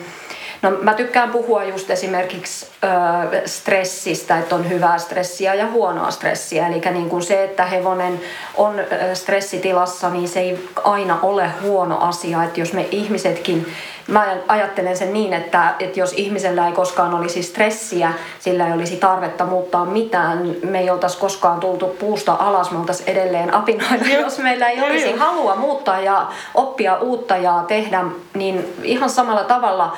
No 0.62 0.72
mä 0.72 0.94
tykkään 0.94 1.30
puhua 1.30 1.64
just 1.64 1.90
esimerkiksi 1.90 2.68
ö, 2.84 3.48
stressistä, 3.48 4.40
että 4.40 4.56
on 4.56 4.70
hyvää 4.70 4.98
stressiä 4.98 5.54
ja 5.54 5.68
huonoa 5.68 6.12
stressiä. 6.12 6.68
Eli 6.68 6.82
niin 6.92 7.10
kuin 7.10 7.24
se, 7.24 7.44
että 7.44 7.66
hevonen 7.66 8.22
on 8.58 8.76
stressitilassa, 9.14 10.10
niin 10.10 10.28
se 10.28 10.40
ei 10.40 10.70
aina 10.84 11.20
ole 11.22 11.50
huono 11.62 11.98
asia. 12.00 12.44
Että 12.44 12.60
jos 12.60 12.74
me 12.74 12.88
ihmisetkin, 12.92 13.74
mä 14.08 14.38
ajattelen 14.48 14.98
sen 14.98 15.14
niin, 15.14 15.34
että, 15.34 15.74
että 15.80 16.00
jos 16.00 16.14
ihmisellä 16.14 16.68
ei 16.68 16.74
koskaan 16.74 17.14
olisi 17.14 17.44
stressiä, 17.44 18.14
sillä 18.40 18.68
ei 18.68 18.74
olisi 18.74 18.96
tarvetta 18.96 19.46
muuttaa 19.46 19.86
mitään, 19.86 20.56
me 20.64 20.80
ei 20.80 20.90
oltaisi 20.90 21.18
koskaan 21.18 21.60
tultu 21.60 21.88
puusta 21.88 22.36
alas, 22.40 22.72
me 22.72 22.80
oltaisiin 22.80 23.10
edelleen 23.10 23.54
apinoilla, 23.54 24.08
jos 24.22 24.38
meillä 24.38 24.70
ei 24.70 24.78
Joo, 24.78 24.88
olisi 24.88 25.16
halua 25.16 25.56
muuttaa 25.56 26.00
ja 26.00 26.28
oppia 26.56 26.98
uutta 26.98 27.38
ja 27.38 27.64
tehdä, 27.68 28.04
niin 28.34 28.74
ihan 28.84 29.10
samalla 29.10 29.44
tavalla 29.44 29.98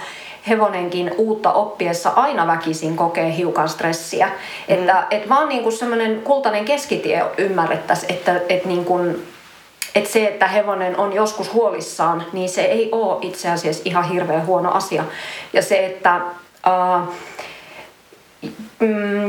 hevonenkin 0.50 1.12
uutta 1.18 1.52
oppiessa 1.52 2.10
aina 2.10 2.48
väkisin 2.48 2.96
kokee 2.96 3.38
hiukan 3.38 3.70
stressiä. 3.70 4.28
Mm. 4.28 4.34
Että 4.68 5.08
et 5.12 5.30
vaan 5.30 5.50
niinku 5.50 5.72
semmoinen 5.72 6.22
kultainen 6.22 6.66
keskitie 6.66 7.26
ymmärrettäisiin, 7.38 8.14
että 8.14 8.42
et 8.50 8.66
niinku, 8.66 9.00
et 9.96 10.08
se, 10.08 10.28
että 10.28 10.48
hevonen 10.48 10.98
on 10.98 11.14
joskus 11.14 11.54
huolissaan, 11.54 12.26
niin 12.34 12.50
se 12.50 12.62
ei 12.62 12.90
ole 12.92 13.18
itse 13.22 13.50
asiassa 13.50 13.82
ihan 13.86 14.04
hirveän 14.04 14.46
huono 14.46 14.72
asia. 14.72 15.04
Ja 15.54 15.62
se, 15.62 15.86
että 15.86 16.16
äh, 16.68 17.08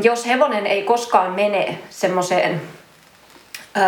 jos 0.03 0.27
hevonen 0.27 0.67
ei 0.67 0.83
koskaan 0.83 1.33
mene 1.33 1.79
semmoiseen 1.91 2.61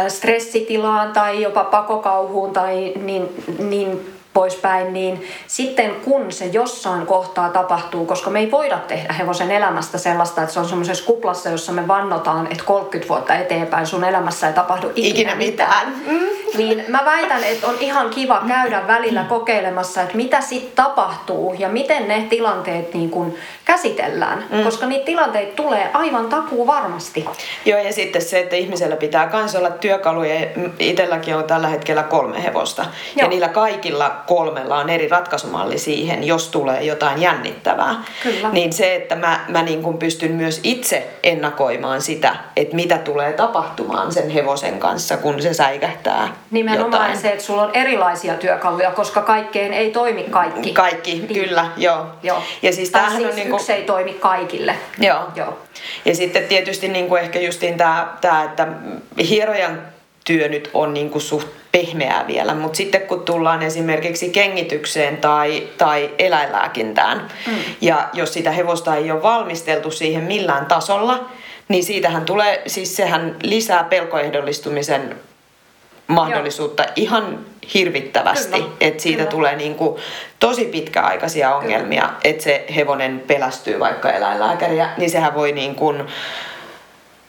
stressitilaan 0.08 1.12
tai 1.12 1.42
jopa 1.42 1.64
pakokauhuun 1.64 2.52
tai 2.52 2.92
niin, 2.96 3.44
niin 3.58 4.13
poispäin, 4.34 4.92
niin 4.92 5.26
sitten 5.46 5.94
kun 5.94 6.32
se 6.32 6.46
jossain 6.46 7.06
kohtaa 7.06 7.48
tapahtuu, 7.48 8.06
koska 8.06 8.30
me 8.30 8.38
ei 8.38 8.50
voida 8.50 8.78
tehdä 8.78 9.12
hevosen 9.12 9.50
elämästä 9.50 9.98
sellaista, 9.98 10.42
että 10.42 10.54
se 10.54 10.60
on 10.60 10.68
semmoisessa 10.68 11.04
kuplassa, 11.04 11.48
jossa 11.48 11.72
me 11.72 11.88
vannotaan, 11.88 12.46
että 12.46 12.64
30 12.64 13.08
vuotta 13.08 13.34
eteenpäin 13.34 13.86
sun 13.86 14.04
elämässä 14.04 14.48
ei 14.48 14.54
tapahdu 14.54 14.90
ikinä, 14.94 15.08
Ikinä 15.08 15.34
mitään. 15.34 15.94
Mm. 16.06 16.58
niin 16.58 16.84
mä 16.88 17.02
väitän, 17.04 17.44
että 17.44 17.66
on 17.66 17.74
ihan 17.80 18.10
kiva 18.10 18.42
käydä 18.48 18.86
välillä 18.86 19.24
kokeilemassa, 19.28 20.02
että 20.02 20.16
mitä 20.16 20.40
sitten 20.40 20.84
tapahtuu 20.84 21.54
ja 21.58 21.68
miten 21.68 22.08
ne 22.08 22.26
tilanteet 22.30 22.94
niin 22.94 23.10
kun 23.10 23.34
käsitellään. 23.64 24.44
Mm. 24.50 24.64
Koska 24.64 24.86
niitä 24.86 25.04
tilanteita 25.04 25.52
tulee 25.56 25.90
aivan 25.92 26.28
takuu 26.28 26.66
varmasti. 26.66 27.24
Joo, 27.64 27.78
ja 27.80 27.92
sitten 27.92 28.22
se, 28.22 28.38
että 28.38 28.56
ihmisellä 28.56 28.96
pitää 28.96 29.30
myös 29.32 29.54
olla 29.56 29.70
työkaluja. 29.70 30.46
Itselläkin 30.78 31.36
on 31.36 31.44
tällä 31.44 31.68
hetkellä 31.68 32.02
kolme 32.02 32.42
hevosta. 32.42 32.82
Joo. 32.82 32.90
Ja 33.16 33.28
niillä 33.28 33.48
kaikilla 33.48 34.10
kolmella 34.26 34.76
on 34.76 34.90
eri 34.90 35.08
ratkaisumalli 35.08 35.78
siihen, 35.78 36.24
jos 36.24 36.48
tulee 36.48 36.82
jotain 36.82 37.22
jännittävää. 37.22 37.94
Kyllä. 38.22 38.48
Niin 38.52 38.72
se, 38.72 38.94
että 38.94 39.16
mä, 39.16 39.44
mä 39.48 39.62
niin 39.62 39.82
kuin 39.82 39.98
pystyn 39.98 40.32
myös 40.32 40.60
itse 40.62 41.06
ennakoimaan 41.22 42.02
sitä, 42.02 42.36
että 42.56 42.76
mitä 42.76 42.98
tulee 42.98 43.32
tapahtumaan 43.32 44.12
sen 44.12 44.30
hevosen 44.30 44.78
kanssa, 44.78 45.16
kun 45.16 45.42
se 45.42 45.54
säikähtää 45.54 46.28
Nimenomaan 46.50 46.92
jotain. 46.92 47.18
se, 47.18 47.28
että 47.28 47.44
sulla 47.44 47.62
on 47.62 47.70
erilaisia 47.74 48.34
työkaluja, 48.34 48.90
koska 48.90 49.22
kaikkeen 49.22 49.72
ei 49.72 49.90
toimi 49.90 50.22
kaikki. 50.22 50.72
Kaikki, 50.72 51.12
Niin. 51.14 51.26
kyllä, 51.34 51.66
joo. 51.76 52.06
Joo. 52.22 52.42
Ja 52.62 52.72
siis 52.72 52.90
tai 52.90 53.00
tämähän 53.02 53.18
siis 53.22 53.30
on 53.30 53.36
niinku- 53.36 53.53
yksi 53.54 53.72
ei 53.72 53.82
toimi 53.82 54.12
kaikille. 54.12 54.76
Joo. 54.98 55.20
Joo. 55.36 55.58
Ja 56.04 56.14
sitten 56.14 56.44
tietysti 56.44 56.88
niin 56.88 57.08
kuin 57.08 57.22
ehkä 57.22 57.40
justiin 57.40 57.76
tämä, 57.76 58.16
tämä, 58.20 58.44
että 58.44 58.66
hierojan 59.28 59.82
työ 60.24 60.48
nyt 60.48 60.70
on 60.74 60.94
niin 60.94 61.10
kuin 61.10 61.22
suht 61.22 61.48
pehmeää 61.72 62.26
vielä, 62.26 62.54
mutta 62.54 62.76
sitten 62.76 63.00
kun 63.00 63.22
tullaan 63.22 63.62
esimerkiksi 63.62 64.28
kengitykseen 64.28 65.16
tai, 65.16 65.68
tai 65.78 66.10
eläinlääkintään, 66.18 67.28
mm. 67.46 67.54
ja 67.80 68.08
jos 68.12 68.32
sitä 68.32 68.50
hevosta 68.50 68.96
ei 68.96 69.10
ole 69.10 69.22
valmisteltu 69.22 69.90
siihen 69.90 70.24
millään 70.24 70.66
tasolla, 70.66 71.28
niin 71.68 71.84
siitähän 71.84 72.24
tulee, 72.24 72.62
siis 72.66 72.96
sehän 72.96 73.36
lisää 73.42 73.84
pelkoehdollistumisen 73.84 75.16
mahdollisuutta 76.06 76.82
Joo. 76.82 76.92
ihan 76.96 77.38
hirvittävästi, 77.74 78.64
että 78.80 79.02
siitä 79.02 79.18
kyllä. 79.18 79.30
tulee 79.30 79.56
niin 79.56 79.74
kuin 79.74 80.00
tosi 80.40 80.64
pitkäaikaisia 80.64 81.56
ongelmia, 81.56 82.10
että 82.24 82.42
se 82.42 82.64
hevonen 82.76 83.22
pelästyy 83.26 83.80
vaikka 83.80 84.10
eläinlääkäriä, 84.10 84.88
niin 84.96 85.10
sehän 85.10 85.34
voi 85.34 85.52
niin 85.52 85.74
kuin 85.74 86.04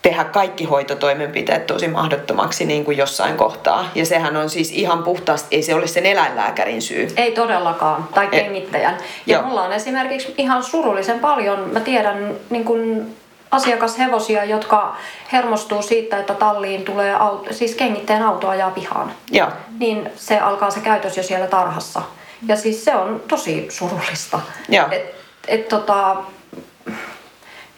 tehdä 0.02 0.24
kaikki 0.24 0.64
hoitotoimenpiteet 0.64 1.68
tosi 1.68 1.88
mahdottomaksi 1.88 2.66
niin 2.66 2.86
kuin 2.86 2.98
jossain 2.98 3.38
kohtaa. 3.38 3.92
Ja 3.96 4.06
sehän 4.06 4.38
on 4.38 4.50
siis 4.50 4.72
ihan 4.72 5.04
puhtaasti, 5.04 5.56
ei 5.56 5.62
se 5.62 5.76
ole 5.76 5.88
sen 5.88 6.06
eläinlääkärin 6.06 6.82
syy. 6.82 7.08
Ei 7.18 7.32
todellakaan, 7.32 8.08
tai 8.14 8.28
kengittäjän. 8.28 8.98
Ja 9.26 9.38
Joo. 9.38 9.48
mulla 9.48 9.64
on 9.64 9.74
esimerkiksi 9.74 10.34
ihan 10.38 10.64
surullisen 10.64 11.20
paljon, 11.20 11.70
mä 11.74 11.80
tiedän 11.80 12.36
niin 12.50 12.66
kuin 12.66 13.16
asiakashevosia, 13.52 14.44
jotka 14.44 14.98
hermostuu 15.32 15.82
siitä, 15.82 16.18
että 16.18 16.34
talliin 16.34 16.86
tulee 16.86 17.14
auto, 17.14 17.54
siis 17.54 17.76
kengittäjän 17.76 18.24
auto 18.24 18.50
ajaa 18.50 18.72
pihaan. 18.72 19.12
Joo. 19.32 19.48
Niin 19.80 20.10
se 20.16 20.40
alkaa 20.40 20.72
se 20.72 20.80
käytös 20.80 21.18
jo 21.18 21.24
siellä 21.24 21.48
tarhassa. 21.48 22.02
Ja 22.48 22.56
siis 22.56 22.86
se 22.86 22.96
on 22.96 23.24
tosi 23.28 23.68
surullista. 23.70 24.40
Joo. 24.70 24.88
Et, 24.92 25.16
et 25.48 25.68
tota, 25.68 26.16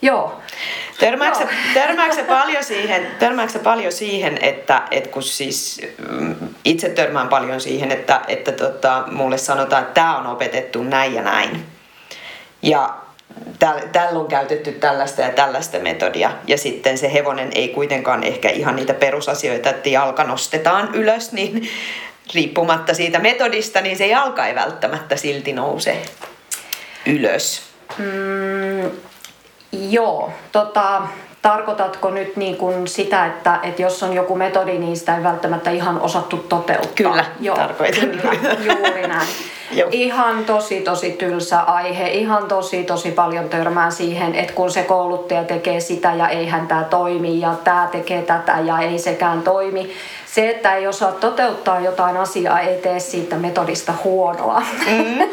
joo. 0.02 0.42
Törmääksä, 1.00 1.48
törmääksä, 1.74 2.24
paljon 2.24 2.64
siihen, 2.64 3.08
törmääksä 3.20 3.60
paljon 3.60 3.92
siihen, 3.92 4.38
että, 4.42 4.82
että 4.92 5.10
kun 5.10 5.24
siis 5.24 5.82
mm, 6.10 6.36
itse 6.66 6.90
törmään 6.90 7.28
paljon 7.28 7.62
siihen, 7.62 7.92
että, 7.92 8.22
että 8.28 8.52
tota, 8.52 9.04
mulle 9.12 9.38
sanotaan, 9.38 9.82
että 9.82 9.94
tämä 9.94 10.18
on 10.18 10.28
opetettu 10.28 10.84
näin 10.84 11.14
ja 11.14 11.22
näin. 11.22 11.66
Ja 12.62 12.96
tällä 13.92 14.20
on 14.20 14.28
käytetty 14.28 14.72
tällaista 14.72 15.22
ja 15.22 15.30
tällaista 15.30 15.80
metodia. 15.80 16.32
Ja 16.48 16.58
sitten 16.58 16.98
se 16.98 17.14
hevonen 17.14 17.52
ei 17.56 17.68
kuitenkaan 17.68 18.24
ehkä 18.24 18.50
ihan 18.50 18.76
niitä 18.76 18.94
perusasioita, 18.94 19.70
että 19.70 19.90
jalka 19.90 20.24
nostetaan 20.24 20.96
ylös, 20.96 21.32
niin 21.32 21.70
riippumatta 22.34 22.94
siitä 22.94 23.20
metodista, 23.20 23.82
niin 23.82 23.98
se 23.98 24.08
jalka 24.08 24.48
ei 24.48 24.56
välttämättä 24.56 25.16
silti 25.16 25.54
nouse 25.54 26.02
ylös. 27.06 27.62
Mm, 27.98 28.92
joo, 29.72 30.34
tota, 30.52 31.02
tarkoitatko 31.42 32.10
nyt 32.10 32.36
niin 32.36 32.58
kuin 32.58 32.88
sitä, 32.88 33.26
että, 33.26 33.60
että 33.64 33.82
jos 33.82 34.04
on 34.04 34.14
joku 34.14 34.36
metodi, 34.36 34.78
niin 34.78 34.98
sitä 34.98 35.18
ei 35.18 35.24
välttämättä 35.24 35.72
ihan 35.72 36.02
osattu 36.02 36.38
toteuttaa? 36.38 36.94
Kyllä, 36.96 37.26
Joo, 37.40 37.56
tarkoitan. 37.56 38.10
Kyllä, 38.10 38.34
juuri 38.74 39.08
näin. 39.08 39.28
Ihan 39.92 40.46
tosi 40.46 40.82
tosi 40.82 41.12
tylsä 41.12 41.60
aihe, 41.62 42.08
ihan 42.08 42.48
tosi 42.48 42.84
tosi 42.84 43.12
paljon 43.12 43.50
törmään 43.50 43.92
siihen, 43.92 44.36
että 44.36 44.54
kun 44.54 44.72
se 44.72 44.84
kouluttaja 44.84 45.44
tekee 45.44 45.80
sitä 45.80 46.14
ja 46.14 46.30
eihän 46.30 46.68
tämä 46.68 46.84
toimi 46.84 47.40
ja 47.40 47.56
tämä 47.64 47.90
tekee 47.92 48.22
tätä 48.22 48.60
ja 48.60 48.80
ei 48.80 49.00
sekään 49.00 49.42
toimi, 49.42 49.92
se, 50.34 50.50
että 50.50 50.76
ei 50.76 50.88
osaa 50.88 51.12
toteuttaa 51.12 51.80
jotain 51.80 52.18
asiaa, 52.18 52.60
ei 52.60 52.82
tee 52.82 53.00
siitä 53.00 53.36
metodista 53.36 53.94
huonoa. 54.04 54.62
Mm. 54.88 55.30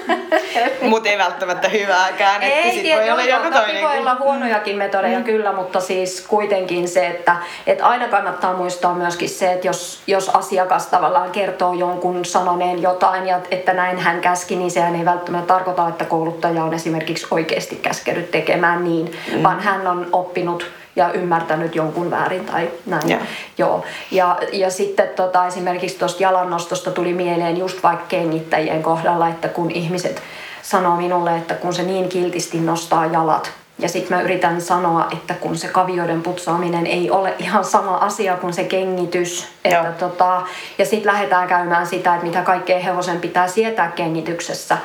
mutta 0.91 1.09
ei 1.09 1.19
välttämättä 1.19 1.69
hyvääkään. 1.69 2.43
Ei, 2.43 2.53
että 2.53 2.71
sit 2.73 2.97
voi 2.97 3.11
olla 3.11 3.23
joku 3.23 3.51
toinen. 3.51 3.83
voi 3.83 3.99
olla 3.99 4.15
huonojakin 4.15 4.77
metodeja 4.77 5.19
mm. 5.19 5.25
kyllä, 5.25 5.53
mutta 5.53 5.81
siis 5.81 6.25
kuitenkin 6.29 6.89
se, 6.89 7.07
että, 7.07 7.37
että 7.67 7.87
aina 7.87 8.09
kannattaa 8.09 8.57
muistaa 8.57 8.95
myöskin 8.95 9.29
se, 9.29 9.53
että 9.53 9.67
jos, 9.67 10.03
jos 10.07 10.29
asiakas 10.29 10.87
tavallaan 10.87 11.31
kertoo 11.31 11.73
jonkun 11.73 12.25
sanoneen 12.25 12.83
jotain 12.83 13.27
ja 13.27 13.41
että 13.51 13.73
näin 13.73 13.99
hän 13.99 14.21
käski, 14.21 14.57
niin 14.57 14.71
sehän 14.71 14.97
ei 14.97 15.05
välttämättä 15.05 15.47
tarkoita, 15.47 15.89
että 15.89 16.05
kouluttaja 16.05 16.65
on 16.65 16.75
esimerkiksi 16.75 17.27
oikeasti 17.31 17.77
käskenyt 17.77 18.31
tekemään 18.31 18.85
niin, 18.85 19.17
mm. 19.33 19.43
vaan 19.43 19.61
hän 19.61 19.87
on 19.87 20.07
oppinut 20.13 20.84
ja 20.97 21.13
ymmärtänyt 21.13 21.75
jonkun 21.75 22.11
väärin 22.11 22.45
tai 22.45 22.71
näin. 22.87 23.09
Ja, 23.09 23.19
Joo. 23.59 23.85
ja, 24.11 24.39
ja 24.53 24.71
sitten 24.71 25.09
tota, 25.17 25.47
esimerkiksi 25.47 25.99
tuosta 25.99 26.23
jalannostosta 26.23 26.91
tuli 26.91 27.13
mieleen 27.13 27.57
just 27.57 27.83
vaikka 27.83 28.05
kengittäjien 28.09 28.83
kohdalla, 28.83 29.29
että 29.29 29.49
kun 29.49 29.71
ihmiset 29.71 30.23
sanoo 30.63 30.97
minulle, 30.97 31.37
että 31.37 31.55
kun 31.55 31.75
se 31.75 31.83
niin 31.83 32.09
kiltisti 32.09 32.61
nostaa 32.61 33.07
jalat, 33.07 33.53
ja 33.79 33.89
sitten 33.89 34.17
mä 34.17 34.23
yritän 34.23 34.61
sanoa, 34.61 35.09
että 35.13 35.35
kun 35.35 35.57
se 35.57 35.69
kavioiden 35.69 36.23
putsaaminen 36.23 36.87
ei 36.87 37.11
ole 37.11 37.35
ihan 37.39 37.65
sama 37.65 37.97
asia 37.97 38.37
kuin 38.37 38.53
se 38.53 38.65
kengitys. 38.65 39.49
Että 39.65 39.93
tota, 39.99 40.43
ja 40.79 40.87
sitten 40.87 41.13
lähdetään 41.13 41.49
käymään 41.49 41.87
sitä, 41.87 42.15
että 42.15 42.27
mitä 42.27 42.43
kaikkea 42.43 42.79
hevosen 42.79 43.21
pitää 43.21 43.49
sietää 43.49 43.91
kengityksessä 43.91 44.79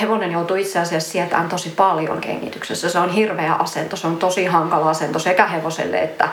hevonen 0.00 0.32
joutuu 0.32 0.56
itse 0.56 0.78
asiassa 0.78 1.10
sietään 1.10 1.48
tosi 1.48 1.70
paljon 1.70 2.20
kengityksessä. 2.20 2.88
Se 2.88 2.98
on 2.98 3.10
hirveä 3.10 3.54
asento, 3.54 3.96
se 3.96 4.06
on 4.06 4.16
tosi 4.16 4.46
hankala 4.46 4.90
asento 4.90 5.18
sekä 5.18 5.46
hevoselle 5.46 6.02
että 6.02 6.28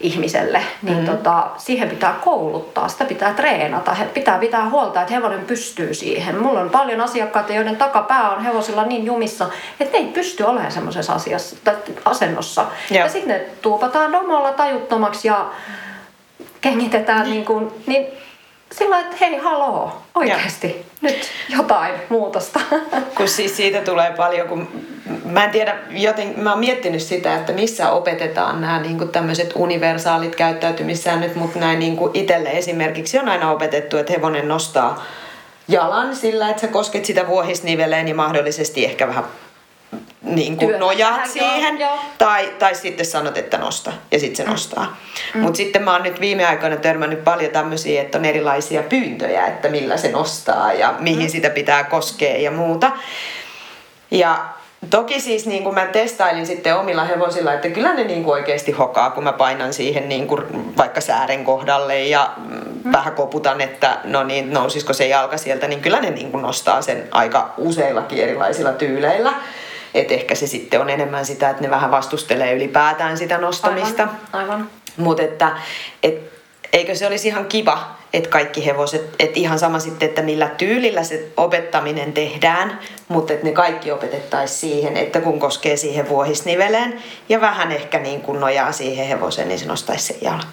ihmiselle. 0.00 0.62
Niin 0.82 0.98
mm-hmm. 0.98 1.16
tota, 1.16 1.50
siihen 1.56 1.88
pitää 1.88 2.14
kouluttaa, 2.24 2.88
sitä 2.88 3.04
pitää 3.04 3.34
treenata, 3.34 3.94
he 3.94 4.04
pitää 4.04 4.38
pitää 4.38 4.68
huolta, 4.68 5.00
että 5.00 5.14
hevonen 5.14 5.44
pystyy 5.44 5.94
siihen. 5.94 6.42
Mulla 6.42 6.60
on 6.60 6.70
paljon 6.70 7.00
asiakkaita, 7.00 7.52
joiden 7.52 7.76
takapää 7.76 8.30
on 8.30 8.44
hevosilla 8.44 8.84
niin 8.84 9.04
jumissa, 9.04 9.48
että 9.80 9.98
ne 9.98 10.04
ei 10.04 10.12
pysty 10.12 10.42
olemaan 10.42 10.72
semmoisessa 10.72 11.12
asiassa, 11.12 11.56
asennossa. 12.04 12.66
Joo. 12.90 13.04
Ja 13.04 13.08
sitten 13.08 13.28
ne 13.28 13.46
tuupataan 13.62 14.12
domolla 14.12 14.52
tajuttomaksi 14.52 15.28
ja 15.28 15.50
kengitetään 16.60 17.30
niin 17.30 17.44
kuin, 17.44 17.68
niin 17.86 18.06
sillä 18.72 19.00
että 19.00 19.16
hei 19.20 19.36
haloo, 19.36 20.02
oikeasti. 20.14 20.85
Nyt 21.00 21.30
jotain 21.48 21.94
muutosta. 22.08 22.60
Kun 23.16 23.28
siis 23.28 23.56
siitä 23.56 23.80
tulee 23.80 24.10
paljon, 24.16 24.48
kun 24.48 24.68
mä 25.24 25.44
en 25.44 25.50
tiedä, 25.50 25.76
joten 25.90 26.34
mä 26.36 26.50
oon 26.50 26.60
miettinyt 26.60 27.02
sitä, 27.02 27.36
että 27.36 27.52
missä 27.52 27.90
opetetaan 27.90 28.60
nämä 28.60 28.80
niin 28.80 29.08
tämmöiset 29.08 29.52
universaalit 29.54 30.36
käyttäytymissäännöt, 30.36 31.34
mutta 31.34 31.58
näin 31.58 31.78
niin 31.78 31.98
itselle 32.14 32.50
esimerkiksi 32.50 33.18
on 33.18 33.28
aina 33.28 33.50
opetettu, 33.50 33.96
että 33.96 34.12
hevonen 34.12 34.48
nostaa 34.48 35.04
jalan 35.68 36.16
sillä, 36.16 36.50
että 36.50 36.60
sä 36.60 36.68
kosket 36.68 37.04
sitä 37.04 37.26
vuohisniveleen 37.26 38.08
ja 38.08 38.14
mahdollisesti 38.14 38.84
ehkä 38.84 39.08
vähän 39.08 39.24
niin 40.26 40.56
kuin 40.56 40.78
nojaat 40.78 41.26
siihen, 41.26 41.80
joo, 41.80 41.90
joo. 41.90 42.02
Tai, 42.18 42.52
tai 42.58 42.74
sitten 42.74 43.06
sanot, 43.06 43.38
että 43.38 43.58
nosta, 43.58 43.92
ja 44.10 44.18
sitten 44.20 44.36
se 44.36 44.44
mm. 44.44 44.50
nostaa. 44.50 44.96
Mm. 45.34 45.40
Mutta 45.40 45.56
sitten 45.56 45.82
mä 45.82 45.92
oon 45.92 46.02
nyt 46.02 46.20
viime 46.20 46.46
aikoina 46.46 46.76
törmännyt 46.76 47.24
paljon 47.24 47.52
tämmöisiä, 47.52 48.02
että 48.02 48.18
on 48.18 48.24
erilaisia 48.24 48.82
pyyntöjä, 48.82 49.46
että 49.46 49.68
millä 49.68 49.96
se 49.96 50.10
nostaa 50.10 50.72
ja 50.72 50.94
mihin 50.98 51.26
mm. 51.26 51.30
sitä 51.30 51.50
pitää 51.50 51.84
koskea 51.84 52.36
ja 52.36 52.50
muuta. 52.50 52.90
Ja 54.10 54.48
Toki 54.90 55.20
siis 55.20 55.46
niin 55.46 55.62
kuin 55.62 55.74
mä 55.74 55.86
testailin 55.86 56.46
sitten 56.46 56.76
omilla 56.76 57.04
hevosilla, 57.04 57.52
että 57.52 57.68
kyllä 57.68 57.94
ne 57.94 58.04
niin 58.04 58.24
kuin 58.24 58.32
oikeasti 58.32 58.72
hokaa, 58.72 59.10
kun 59.10 59.24
mä 59.24 59.32
painan 59.32 59.72
siihen 59.72 60.08
niin 60.08 60.26
kuin 60.26 60.76
vaikka 60.76 61.00
säären 61.00 61.44
kohdalle 61.44 62.04
ja 62.04 62.30
mm. 62.36 62.92
vähän 62.92 63.14
koputan, 63.14 63.60
että 63.60 63.98
no 64.04 64.24
niin, 64.24 64.52
nousisiko 64.52 64.92
se 64.92 65.06
jalka 65.06 65.36
sieltä, 65.36 65.68
niin 65.68 65.80
kyllä 65.80 66.00
ne 66.00 66.10
niin 66.10 66.30
kuin 66.30 66.42
nostaa 66.42 66.82
sen 66.82 67.08
aika 67.10 67.54
useillakin 67.58 68.18
erilaisilla 68.18 68.72
tyyleillä. 68.72 69.32
Että 69.96 70.14
ehkä 70.14 70.34
se 70.34 70.46
sitten 70.46 70.80
on 70.80 70.90
enemmän 70.90 71.26
sitä, 71.26 71.50
että 71.50 71.62
ne 71.62 71.70
vähän 71.70 71.90
vastustelee 71.90 72.54
ylipäätään 72.54 73.18
sitä 73.18 73.38
nostamista. 73.38 74.02
Aivan, 74.02 74.18
aivan. 74.32 74.70
Mutta 74.96 75.22
että 75.22 75.56
et, 76.02 76.32
eikö 76.72 76.94
se 76.94 77.06
olisi 77.06 77.28
ihan 77.28 77.46
kiva, 77.46 77.96
että 78.12 78.30
kaikki 78.30 78.66
hevoset, 78.66 79.14
että 79.18 79.40
ihan 79.40 79.58
sama 79.58 79.78
sitten, 79.78 80.08
että 80.08 80.22
millä 80.22 80.48
tyylillä 80.48 81.04
se 81.04 81.28
opettaminen 81.36 82.12
tehdään, 82.12 82.78
mutta 83.08 83.32
että 83.32 83.46
ne 83.46 83.52
kaikki 83.52 83.92
opetettaisiin 83.92 84.58
siihen, 84.60 84.96
että 84.96 85.20
kun 85.20 85.40
koskee 85.40 85.76
siihen 85.76 86.08
vuohisniveleen 86.08 87.02
ja 87.28 87.40
vähän 87.40 87.72
ehkä 87.72 87.98
niin 87.98 88.20
kuin 88.20 88.40
nojaa 88.40 88.72
siihen 88.72 89.06
hevoseen, 89.06 89.48
niin 89.48 89.58
se 89.58 89.66
nostaisi 89.66 90.04
sen 90.04 90.16
jalan. 90.20 90.46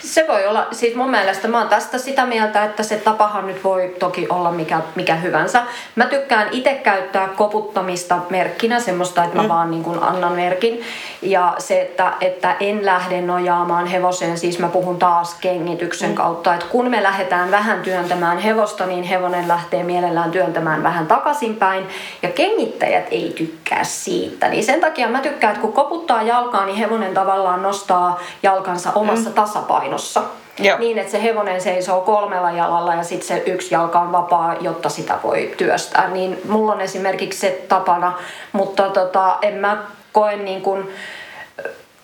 Se 0.00 0.24
voi 0.28 0.46
olla, 0.46 0.66
siis 0.72 0.94
mun 0.94 1.10
mielestä 1.10 1.48
mä 1.48 1.58
oon 1.58 1.68
tästä 1.68 1.98
sitä 1.98 2.26
mieltä, 2.26 2.64
että 2.64 2.82
se 2.82 2.96
tapahan 2.96 3.46
nyt 3.46 3.64
voi 3.64 3.96
toki 3.98 4.26
olla 4.28 4.50
mikä, 4.50 4.80
mikä 4.94 5.14
hyvänsä. 5.14 5.62
Mä 5.96 6.06
tykkään 6.06 6.48
itse 6.50 6.74
käyttää 6.74 7.28
koputtamista 7.28 8.18
merkkinä, 8.30 8.80
semmoista, 8.80 9.24
että 9.24 9.36
mä 9.36 9.42
mm. 9.42 9.48
vaan 9.48 9.70
niin 9.70 9.82
kuin 9.82 10.02
annan 10.02 10.32
merkin. 10.32 10.82
Ja 11.22 11.54
se, 11.58 11.80
että, 11.80 12.12
että 12.20 12.56
en 12.60 12.86
lähde 12.86 13.20
nojaamaan 13.20 13.86
hevoseen, 13.86 14.38
siis 14.38 14.58
mä 14.58 14.68
puhun 14.68 14.98
taas 14.98 15.36
kengityksen 15.40 16.10
mm. 16.10 16.14
kautta, 16.14 16.54
että 16.54 16.66
kun 16.66 16.90
me 16.90 17.02
lähdetään 17.02 17.50
vähän 17.50 17.80
työntämään 17.80 18.38
hevosta, 18.38 18.86
niin 18.86 19.04
hevonen 19.04 19.48
lähtee 19.48 19.82
mielellään 19.82 20.30
työntämään 20.30 20.82
vähän 20.82 21.06
takaisinpäin. 21.06 21.86
Ja 22.22 22.28
kengittäjät 22.28 23.06
ei 23.10 23.32
tykkää 23.36 23.84
siitä. 23.84 24.48
Niin 24.48 24.64
sen 24.64 24.80
takia 24.80 25.08
mä 25.08 25.20
tykkään, 25.20 25.50
että 25.50 25.62
kun 25.62 25.72
koputtaa 25.72 26.22
jalkaa, 26.22 26.66
niin 26.66 26.78
hevonen 26.78 27.14
tavallaan 27.14 27.62
nostaa 27.62 28.20
jalkansa 28.42 28.92
omassa 28.94 29.30
mm. 29.30 29.34
Tasapainossa. 29.52 30.22
Joo. 30.58 30.78
Niin, 30.78 30.98
että 30.98 31.12
se 31.12 31.22
hevonen 31.22 31.60
seisoo 31.60 32.00
kolmella 32.00 32.50
jalalla 32.50 32.94
ja 32.94 33.02
sitten 33.02 33.28
se 33.28 33.42
yksi 33.46 33.74
jalka 33.74 34.00
on 34.00 34.12
vapaa, 34.12 34.54
jotta 34.60 34.88
sitä 34.88 35.18
voi 35.22 35.54
työstää. 35.56 36.08
Niin 36.08 36.40
mulla 36.48 36.72
on 36.72 36.80
esimerkiksi 36.80 37.40
se 37.40 37.64
tapana, 37.68 38.18
mutta 38.52 38.90
tota, 38.90 39.38
en 39.42 39.54
mä 39.54 39.82
koe 40.12 40.36
niin 40.36 40.62
kuin, 40.62 40.88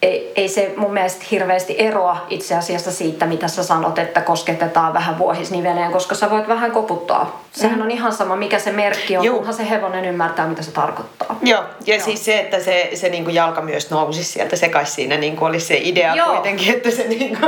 ei, 0.02 0.32
ei 0.36 0.48
se 0.48 0.74
mun 0.76 0.92
mielestä 0.92 1.24
hirveästi 1.30 1.74
eroa 1.78 2.26
itse 2.30 2.54
asiassa 2.54 2.92
siitä, 2.92 3.26
mitä 3.26 3.48
sä 3.48 3.62
sanot, 3.62 3.98
että 3.98 4.20
kosketetaan 4.20 4.94
vähän 4.94 5.18
vuohisniveleen, 5.18 5.92
koska 5.92 6.14
sä 6.14 6.30
voit 6.30 6.48
vähän 6.48 6.70
koputtaa. 6.70 7.42
Sehän 7.52 7.78
mm. 7.78 7.84
on 7.84 7.90
ihan 7.90 8.12
sama, 8.12 8.36
mikä 8.36 8.58
se 8.58 8.72
merkki 8.72 9.16
on, 9.16 9.24
Juu. 9.24 9.36
kunhan 9.36 9.54
se 9.54 9.70
hevonen 9.70 10.04
ymmärtää, 10.04 10.46
mitä 10.46 10.62
se 10.62 10.70
tarkoittaa. 10.70 11.38
Joo, 11.42 11.62
ja 11.86 11.94
Joo. 11.94 12.04
siis 12.04 12.24
se, 12.24 12.38
että 12.38 12.60
se, 12.60 12.90
se 12.94 13.08
niinku 13.08 13.30
jalka 13.30 13.60
myös 13.60 13.90
nousisi 13.90 14.32
sieltä, 14.32 14.56
se 14.56 14.68
kai 14.68 14.86
siinä 14.86 15.16
niinku 15.16 15.44
olisi 15.44 15.66
se 15.66 15.80
idea 15.82 16.14
Joo. 16.14 16.28
kuitenkin, 16.28 16.74
että 16.74 16.90
se 16.90 17.08
niinku 17.08 17.46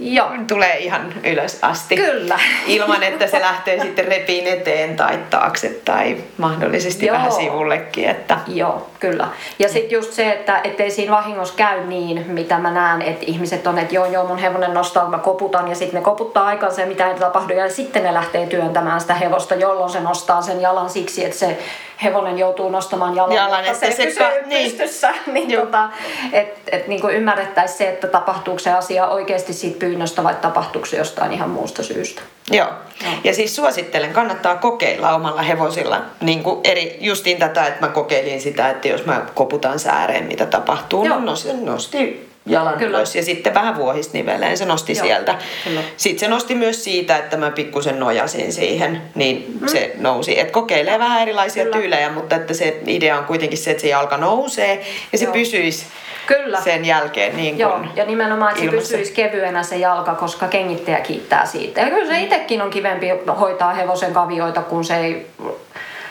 Joo. 0.00 0.30
tulee 0.48 0.78
ihan 0.78 1.14
ylös 1.24 1.58
asti. 1.62 1.96
Kyllä. 1.96 2.38
Ilman, 2.66 3.02
että 3.02 3.26
se 3.26 3.40
lähtee 3.40 3.80
sitten 3.80 4.04
repiin 4.04 4.46
eteen 4.46 4.96
tai 4.96 5.18
taakse 5.30 5.68
tai 5.84 6.16
mahdollisesti 6.38 7.06
Joo. 7.06 7.16
vähän 7.16 7.32
sivullekin. 7.32 8.08
Että... 8.08 8.38
Joo, 8.46 8.90
kyllä. 9.00 9.28
Ja 9.58 9.68
sitten 9.68 9.90
just 9.90 10.12
se, 10.12 10.32
että 10.32 10.60
ettei 10.64 10.90
siinä 10.90 11.12
vahingossa 11.12 11.54
käy 11.56 11.84
niin, 11.86 12.24
mitä 12.28 12.58
mä 12.58 12.70
näen, 12.70 13.02
että 13.02 13.24
ihmiset 13.26 13.66
on, 13.66 13.78
että 13.78 13.94
joo 13.94 14.06
joo 14.06 14.26
mun 14.26 14.38
hevonen 14.38 14.74
nostaa, 14.74 15.08
mä 15.08 15.18
koputan 15.18 15.68
ja 15.68 15.74
sitten 15.74 15.98
ne 15.98 16.04
koputtaa 16.04 16.46
aikansa 16.46 16.80
ja 16.80 16.86
mitä 16.86 17.08
ei 17.08 17.14
tapahdu 17.14 17.52
ja 17.52 17.70
sitten 17.70 18.02
ne 18.02 18.14
lähtee 18.14 18.46
työntämään 18.46 19.00
sitä 19.00 19.14
hevosta, 19.14 19.54
jolloin 19.54 19.90
se 19.90 20.00
nostaa 20.00 20.42
sen 20.42 20.60
jalan 20.60 20.90
siksi, 20.90 21.24
että 21.24 21.38
se 21.38 21.58
hevonen 22.02 22.38
joutuu 22.38 22.70
nostamaan 22.70 23.16
jalan, 23.16 23.36
jalan 23.36 23.64
että 23.64 23.78
se, 23.78 23.92
se 23.92 24.04
pysyy 24.04 24.18
ka- 24.18 24.46
niin. 24.46 24.70
pystyssä. 24.70 25.14
Niin 25.26 25.52
tota, 25.60 25.88
että 26.32 26.60
et, 26.72 26.88
niin 26.88 27.10
ymmärrettäisiin 27.10 27.78
se, 27.78 27.88
että 27.88 28.06
tapahtuuko 28.06 28.58
se 28.58 28.72
asia 28.72 29.08
oikeasti 29.08 29.52
siitä 29.52 29.78
pyynnöstä 29.78 30.24
vai 30.24 30.34
tapahtuuko 30.34 30.86
se 30.86 30.96
jostain 30.96 31.32
ihan 31.32 31.50
muusta 31.50 31.82
syystä. 31.82 32.22
Joo. 32.50 32.66
No. 33.04 33.10
Ja 33.24 33.34
siis 33.34 33.56
suosittelen, 33.56 34.12
kannattaa 34.12 34.56
kokeilla 34.56 35.14
omalla 35.14 35.42
hevosilla 35.42 36.00
niin 36.20 36.42
kuin 36.42 36.60
eri, 36.64 36.98
justiin 37.00 37.38
tätä, 37.38 37.66
että 37.66 37.86
mä 37.86 37.92
kokeilin 37.92 38.40
sitä, 38.40 38.70
että 38.70 38.88
jos 38.88 39.06
mä 39.06 39.22
koputan 39.34 39.78
sääreen, 39.78 40.24
mitä 40.24 40.46
tapahtuu, 40.46 41.04
Joo. 41.04 41.18
no 41.18 41.34
nosti 41.64 42.27
jalan 42.48 42.78
Kyllä. 42.78 42.98
ylös 42.98 43.16
ja 43.16 43.22
sitten 43.22 43.54
vähän 43.54 43.76
vuohisniveleen 43.76 44.58
se 44.58 44.64
nosti 44.64 44.92
Joo. 44.92 45.04
sieltä. 45.04 45.34
Kyllä. 45.64 45.80
Sitten 45.96 46.20
se 46.20 46.28
nosti 46.28 46.54
myös 46.54 46.84
siitä, 46.84 47.16
että 47.16 47.36
mä 47.36 47.50
pikkusen 47.50 48.00
nojasin 48.00 48.52
siihen, 48.52 49.02
niin 49.14 49.58
mm. 49.60 49.68
se 49.68 49.92
nousi. 49.98 50.40
Et 50.40 50.50
kokeilee 50.50 50.98
vähän 50.98 51.22
erilaisia 51.22 51.64
Kyllä. 51.64 51.76
tyylejä, 51.76 52.12
mutta 52.12 52.36
että 52.36 52.54
se 52.54 52.80
idea 52.86 53.18
on 53.18 53.24
kuitenkin 53.24 53.58
se, 53.58 53.70
että 53.70 53.80
se 53.80 53.88
jalka 53.88 54.16
nousee 54.16 54.86
ja 55.12 55.18
se 55.18 55.24
Joo. 55.24 55.32
pysyisi 55.32 55.86
Kyllä. 56.26 56.60
sen 56.60 56.84
jälkeen 56.84 57.36
niin 57.36 57.58
Joo, 57.58 57.80
ja 57.96 58.04
nimenomaan, 58.04 58.50
että 58.50 58.64
ilmassa. 58.64 58.88
se 58.88 58.96
pysyisi 58.96 59.12
kevyenä 59.12 59.62
se 59.62 59.76
jalka, 59.76 60.14
koska 60.14 60.48
kengittäjä 60.48 61.00
kiittää 61.00 61.46
siitä. 61.46 61.80
Ja 61.80 61.90
kyllä 61.90 62.06
se 62.06 62.20
itsekin 62.20 62.62
on 62.62 62.70
kivempi 62.70 63.06
hoitaa 63.40 63.74
hevosen 63.74 64.12
kavioita, 64.12 64.62
kun 64.62 64.84
se 64.84 64.96
ei 64.96 65.26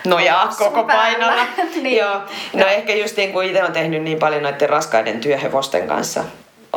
nojaa 0.06 0.48
koko 0.48 0.84
painolla. 0.84 1.42
niin. 1.84 1.98
Joo. 1.98 2.16
No 2.54 2.60
ja. 2.60 2.68
ehkä 2.68 2.96
just 2.96 3.18
niin 3.18 3.32
kuin 3.32 3.48
itse 3.48 3.64
on 3.64 3.72
tehnyt 3.72 4.04
niin 4.04 4.20
paljon 4.20 4.44
noiden 4.44 4.70
raskaiden 4.70 5.20
työhevosten 5.20 5.88
kanssa 5.88 6.24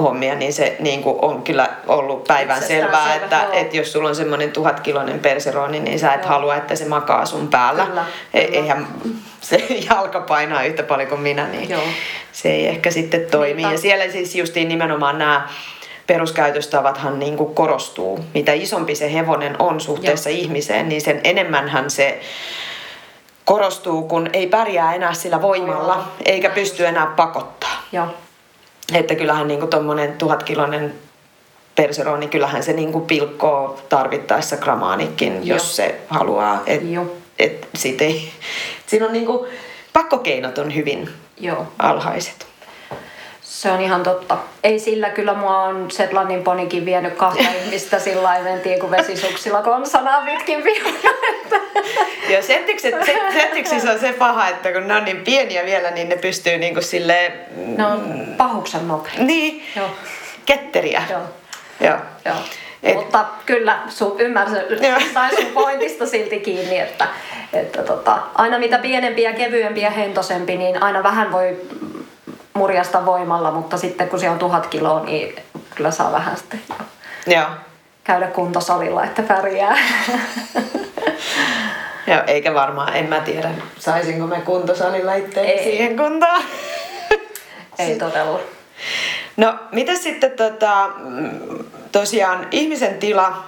hommia, 0.02 0.35
niin 0.35 0.52
se 0.52 0.76
niin 0.78 1.02
kuin 1.02 1.18
on 1.22 1.42
kyllä 1.42 1.68
ollut 1.87 2.24
päivän 2.24 2.62
selvää, 2.62 3.12
selvä, 3.12 3.24
että, 3.24 3.46
että 3.52 3.76
jos 3.76 3.92
sulla 3.92 4.09
on 4.09 4.16
semmoinen 4.16 4.52
tuhatkiloinen 4.52 5.20
perseroni, 5.20 5.80
niin 5.80 5.98
sä 5.98 6.12
et 6.12 6.20
joo. 6.20 6.28
halua, 6.28 6.56
että 6.56 6.76
se 6.76 6.85
makaa 6.85 7.26
sun 7.26 7.48
päällä. 7.48 7.87
Kyllä, 7.87 8.04
e- 8.35 8.44
kyllä. 8.44 8.59
Eihän 8.59 8.87
se 9.40 9.56
jalka 9.90 10.20
painaa 10.20 10.62
yhtä 10.62 10.83
paljon 10.83 11.09
kuin 11.09 11.20
minä, 11.20 11.48
niin 11.48 11.70
joo. 11.70 11.83
se 12.33 12.50
ei 12.50 12.66
ehkä 12.66 12.90
sitten 12.90 13.26
toimi. 13.30 13.62
Niin, 13.62 13.72
ja 13.72 13.78
siellä 13.78 14.09
siis 14.09 14.35
justiin 14.35 14.68
nimenomaan 14.68 15.18
nämä 15.18 15.48
peruskäytöstavathan 16.06 17.18
niin 17.18 17.37
kuin 17.37 17.54
korostuu. 17.54 18.20
Mitä 18.35 18.52
isompi 18.52 18.94
se 18.94 19.12
hevonen 19.12 19.56
on 19.59 19.80
suhteessa 19.80 20.30
joo. 20.30 20.38
ihmiseen, 20.38 20.88
niin 20.88 21.00
sen 21.00 21.20
enemmänhän 21.24 21.90
se 21.90 22.20
korostuu, 23.50 24.02
kun 24.02 24.30
ei 24.32 24.46
pärjää 24.46 24.94
enää 24.94 25.14
sillä 25.14 25.42
voimalla, 25.42 25.94
Joo. 25.94 26.04
eikä 26.24 26.50
pysty 26.50 26.86
enää 26.86 27.06
pakottaa. 27.06 27.82
Joo. 27.92 28.06
Että 28.94 29.14
kyllähän 29.14 29.48
niin 29.48 29.68
tuommoinen 29.68 30.12
tuhatkiloinen 30.12 30.94
perseroni, 31.76 32.28
kyllähän 32.28 32.62
se 32.62 32.72
niin 32.72 32.92
kuin 32.92 33.06
pilkkoo 33.06 33.80
tarvittaessa 33.88 34.56
gramaanikin, 34.56 35.34
Joo. 35.34 35.56
jos 35.56 35.76
se 35.76 36.00
haluaa. 36.08 36.62
Et, 36.66 36.82
et 37.38 37.68
sit 37.74 38.02
ei, 38.02 38.30
siinä 38.86 39.06
on 39.06 39.12
niin 39.12 39.26
kuin, 39.26 39.50
pakkokeinot 39.92 40.58
on 40.58 40.74
hyvin 40.74 41.10
Joo. 41.40 41.66
alhaiset. 41.78 42.46
Se 43.42 43.72
on 43.72 43.80
ihan 43.80 44.02
totta. 44.02 44.38
Ei 44.64 44.78
sillä 44.78 45.10
kyllä 45.10 45.34
mua 45.34 45.62
on 45.62 45.90
Setlannin 45.90 46.42
ponikin 46.42 46.84
vienyt 46.84 47.14
kahta 47.14 47.44
ihmistä 47.64 47.98
sillä 47.98 48.22
lailla 48.22 48.48
kuin 48.80 48.90
vesisuksilla 48.90 49.62
konsanaa 49.62 50.22
pitkin 50.22 50.64
Joo, 52.28 52.42
settiksissä 52.42 53.80
se 53.80 53.90
on 53.90 53.98
se 53.98 54.12
paha, 54.12 54.48
että 54.48 54.72
kun 54.72 54.88
ne 54.88 54.94
on 54.94 55.04
niin 55.04 55.24
pieniä 55.24 55.64
vielä, 55.66 55.90
niin 55.90 56.09
ne 56.09 56.16
pystyy 56.16 56.59
niin 56.59 56.74
kuin 56.74 56.85
silleen... 56.85 57.33
No 57.76 58.00
pahuksen 58.37 58.88
nopea. 58.88 59.12
Niin, 59.18 59.62
Joo. 59.76 59.90
ketteriä. 60.46 61.02
Joo. 61.11 61.20
Joo. 61.80 61.96
Joo. 62.24 62.37
Et... 62.83 62.94
Mutta 62.94 63.24
kyllä, 63.46 63.78
sun 63.88 64.20
ymmärsin, 64.20 64.59
sain 65.14 65.37
sun 65.37 65.52
pointista 65.54 66.06
silti 66.06 66.40
kiinni, 66.40 66.78
että, 66.78 67.09
että 67.52 67.83
tota, 67.83 68.18
aina 68.35 68.59
mitä 68.59 68.78
pienempi 68.78 69.22
ja 69.22 69.33
kevyempi 69.33 69.80
ja 69.80 69.90
hentosempi, 69.90 70.56
niin 70.56 70.83
aina 70.83 71.02
vähän 71.02 71.33
voi 71.33 71.61
murjasta 72.54 73.06
voimalla, 73.06 73.50
mutta 73.50 73.76
sitten 73.76 74.09
kun 74.09 74.20
se 74.20 74.30
on 74.30 74.38
tuhat 74.38 74.66
kiloa, 74.66 75.04
niin 75.04 75.35
kyllä 75.74 75.90
saa 75.90 76.12
vähän 76.12 76.37
sitten 76.37 76.61
Joo. 77.26 77.46
käydä 78.04 78.26
kuntosalilla, 78.26 79.04
että 79.04 79.22
pärjää. 79.22 79.76
Joo, 82.06 82.22
eikä 82.26 82.54
varmaan, 82.54 82.96
en 82.96 83.08
mä 83.08 83.20
tiedä, 83.20 83.50
saisinko 83.78 84.26
me 84.26 84.40
kuntosalilla 84.40 85.14
itse 85.14 85.60
siihen 85.62 85.96
kuntoon. 85.96 86.42
Ei 87.78 87.98
todella. 87.98 88.40
No, 89.36 89.54
mitä 89.72 89.94
sitten 89.94 90.30
tota, 90.30 90.90
tosiaan 91.92 92.48
ihmisen 92.50 92.94
tila 92.94 93.44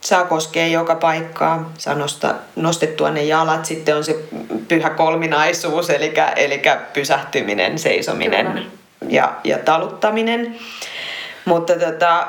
saa 0.00 0.24
koskea 0.24 0.66
joka 0.66 0.94
paikkaa, 0.94 1.72
saa 1.78 1.94
nosta, 1.94 2.34
nostettua 2.56 3.10
ne 3.10 3.24
jalat. 3.24 3.64
Sitten 3.64 3.96
on 3.96 4.04
se 4.04 4.16
pyhä 4.68 4.90
kolminaisuus, 4.90 5.90
eli, 5.90 6.14
eli 6.36 6.62
pysähtyminen, 6.92 7.78
seisominen 7.78 8.66
ja, 9.08 9.32
ja 9.44 9.58
taluttaminen. 9.58 10.58
Mutta 11.44 11.78
tota, 11.78 12.26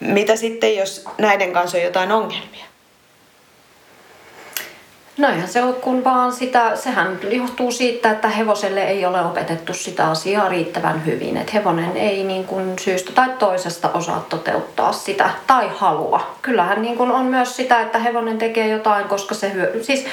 mitä 0.00 0.36
sitten, 0.36 0.76
jos 0.76 1.04
näiden 1.18 1.52
kanssa 1.52 1.78
on 1.78 1.84
jotain 1.84 2.12
ongelmia? 2.12 2.69
No 5.20 5.28
se 5.46 5.62
on 5.62 5.74
kun 5.74 6.04
vaan 6.04 6.32
sitä, 6.32 6.76
sehän 6.76 7.18
johtuu 7.30 7.72
siitä, 7.72 8.10
että 8.10 8.28
hevoselle 8.28 8.82
ei 8.84 9.06
ole 9.06 9.20
opetettu 9.20 9.74
sitä 9.74 10.10
asiaa 10.10 10.48
riittävän 10.48 11.06
hyvin. 11.06 11.36
Että 11.36 11.52
hevonen 11.54 11.96
ei 11.96 12.24
niin 12.24 12.44
kuin 12.44 12.78
syystä 12.78 13.12
tai 13.12 13.28
toisesta 13.38 13.90
osaa 13.94 14.26
toteuttaa 14.28 14.92
sitä 14.92 15.30
tai 15.46 15.70
halua. 15.76 16.36
Kyllähän 16.42 16.82
niin 16.82 16.96
kuin 16.96 17.10
on 17.10 17.24
myös 17.24 17.56
sitä, 17.56 17.80
että 17.80 17.98
hevonen 17.98 18.38
tekee 18.38 18.68
jotain, 18.68 19.08
koska 19.08 19.34
se 19.34 19.52
hyö... 19.52 19.78
Siis 19.82 20.06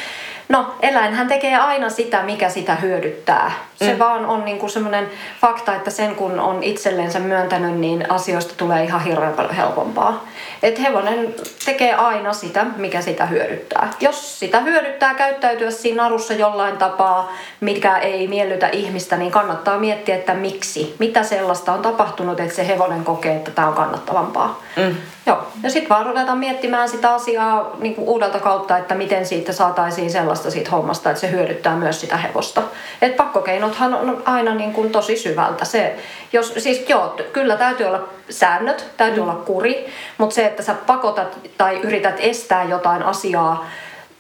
No, 0.49 0.75
eläinhän 0.81 1.27
tekee 1.27 1.57
aina 1.57 1.89
sitä, 1.89 2.23
mikä 2.23 2.49
sitä 2.49 2.75
hyödyttää. 2.75 3.51
Se 3.75 3.93
mm. 3.93 3.99
vaan 3.99 4.25
on 4.25 4.45
niinku 4.45 4.69
semmoinen 4.69 5.10
fakta, 5.41 5.75
että 5.75 5.89
sen 5.89 6.15
kun 6.15 6.39
on 6.39 6.63
itsellensä 6.63 7.19
myöntänyt, 7.19 7.75
niin 7.75 8.12
asioista 8.12 8.53
tulee 8.57 8.83
ihan 8.83 9.03
hirveän 9.03 9.33
paljon 9.33 9.55
helpompaa. 9.55 10.25
Et 10.63 10.81
hevonen 10.81 11.36
tekee 11.65 11.93
aina 11.93 12.33
sitä, 12.33 12.65
mikä 12.77 13.01
sitä 13.01 13.25
hyödyttää. 13.25 13.89
Jos 13.99 14.39
sitä 14.39 14.60
hyödyttää 14.60 15.13
käyttäytyä 15.13 15.71
siinä 15.71 16.03
narussa 16.03 16.33
jollain 16.33 16.77
tapaa, 16.77 17.33
mikä 17.60 17.97
ei 17.97 18.27
miellytä 18.27 18.67
ihmistä, 18.67 19.17
niin 19.17 19.31
kannattaa 19.31 19.79
miettiä, 19.79 20.15
että 20.15 20.33
miksi. 20.33 20.95
Mitä 20.99 21.23
sellaista 21.23 21.73
on 21.73 21.81
tapahtunut, 21.81 22.39
että 22.39 22.55
se 22.55 22.67
hevonen 22.67 23.03
kokee, 23.03 23.36
että 23.36 23.51
tämä 23.51 23.67
on 23.67 23.73
kannattavampaa. 23.73 24.63
Mm. 24.75 24.95
Joo. 25.27 25.47
Ja 25.63 25.69
sitten 25.69 25.89
vaan 25.89 26.05
ruvetaan 26.05 26.37
miettimään 26.37 26.89
sitä 26.89 27.13
asiaa 27.13 27.75
niin 27.79 27.95
kuin 27.95 28.07
uudelta 28.07 28.39
kautta, 28.39 28.77
että 28.77 28.95
miten 28.95 29.25
siitä 29.25 29.53
saataisiin 29.53 30.11
sellaista 30.11 30.51
siitä 30.51 30.71
hommasta, 30.71 31.09
että 31.09 31.21
se 31.21 31.31
hyödyttää 31.31 31.75
myös 31.75 32.01
sitä 32.01 32.17
hevosta. 32.17 32.61
Et 33.01 33.17
pakkokeinothan 33.17 33.93
on 33.93 34.21
aina 34.25 34.55
niin 34.55 34.73
kuin 34.73 34.91
tosi 34.91 35.17
syvältä. 35.17 35.65
Se, 35.65 35.95
jos, 36.33 36.53
siis 36.57 36.89
joo, 36.89 37.15
kyllä 37.33 37.55
täytyy 37.57 37.85
olla 37.85 38.07
säännöt, 38.29 38.85
täytyy 38.97 39.23
mm. 39.23 39.29
olla 39.29 39.39
kuri, 39.39 39.87
mutta 40.17 40.35
se, 40.35 40.45
että 40.45 40.63
sä 40.63 40.73
pakotat 40.73 41.37
tai 41.57 41.79
yrität 41.79 42.15
estää 42.19 42.63
jotain 42.63 43.03
asiaa 43.03 43.65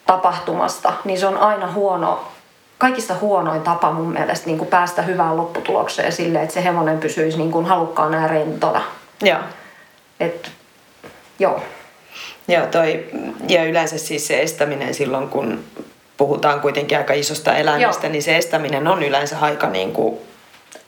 tapahtumasta, 0.05 0.93
niin 1.05 1.19
se 1.19 1.27
on 1.27 1.37
aina 1.37 1.71
huono 1.71 2.27
kaikista 2.77 3.15
huonoin 3.21 3.61
tapa 3.61 3.91
mun 3.91 4.13
mielestä 4.13 4.45
niin 4.45 4.57
kuin 4.57 4.69
päästä 4.69 5.01
hyvään 5.01 5.37
lopputulokseen 5.37 6.11
sille, 6.11 6.41
että 6.41 6.53
se 6.53 6.63
hevonen 6.63 6.97
pysyisi 6.97 7.37
niin 7.37 7.51
kuin 7.51 7.65
halukkaana 7.65 8.21
ja 8.21 8.27
rentona. 8.27 8.81
Joo. 9.21 9.39
Et 10.19 10.51
Joo. 11.39 11.63
Joo, 12.47 12.65
toi, 12.65 13.05
ja 13.49 13.63
yleensä 13.63 13.97
siis 13.97 14.27
se 14.27 14.41
estäminen 14.41 14.93
silloin, 14.93 15.29
kun 15.29 15.63
puhutaan 16.17 16.61
kuitenkin 16.61 16.97
aika 16.97 17.13
isosta 17.13 17.55
eläimestä, 17.55 18.07
Joo. 18.07 18.11
niin 18.11 18.23
se 18.23 18.37
estäminen 18.37 18.87
on 18.87 19.03
yleensä 19.03 19.37
aika 19.41 19.69
niin 19.69 19.91
kuin 19.93 20.19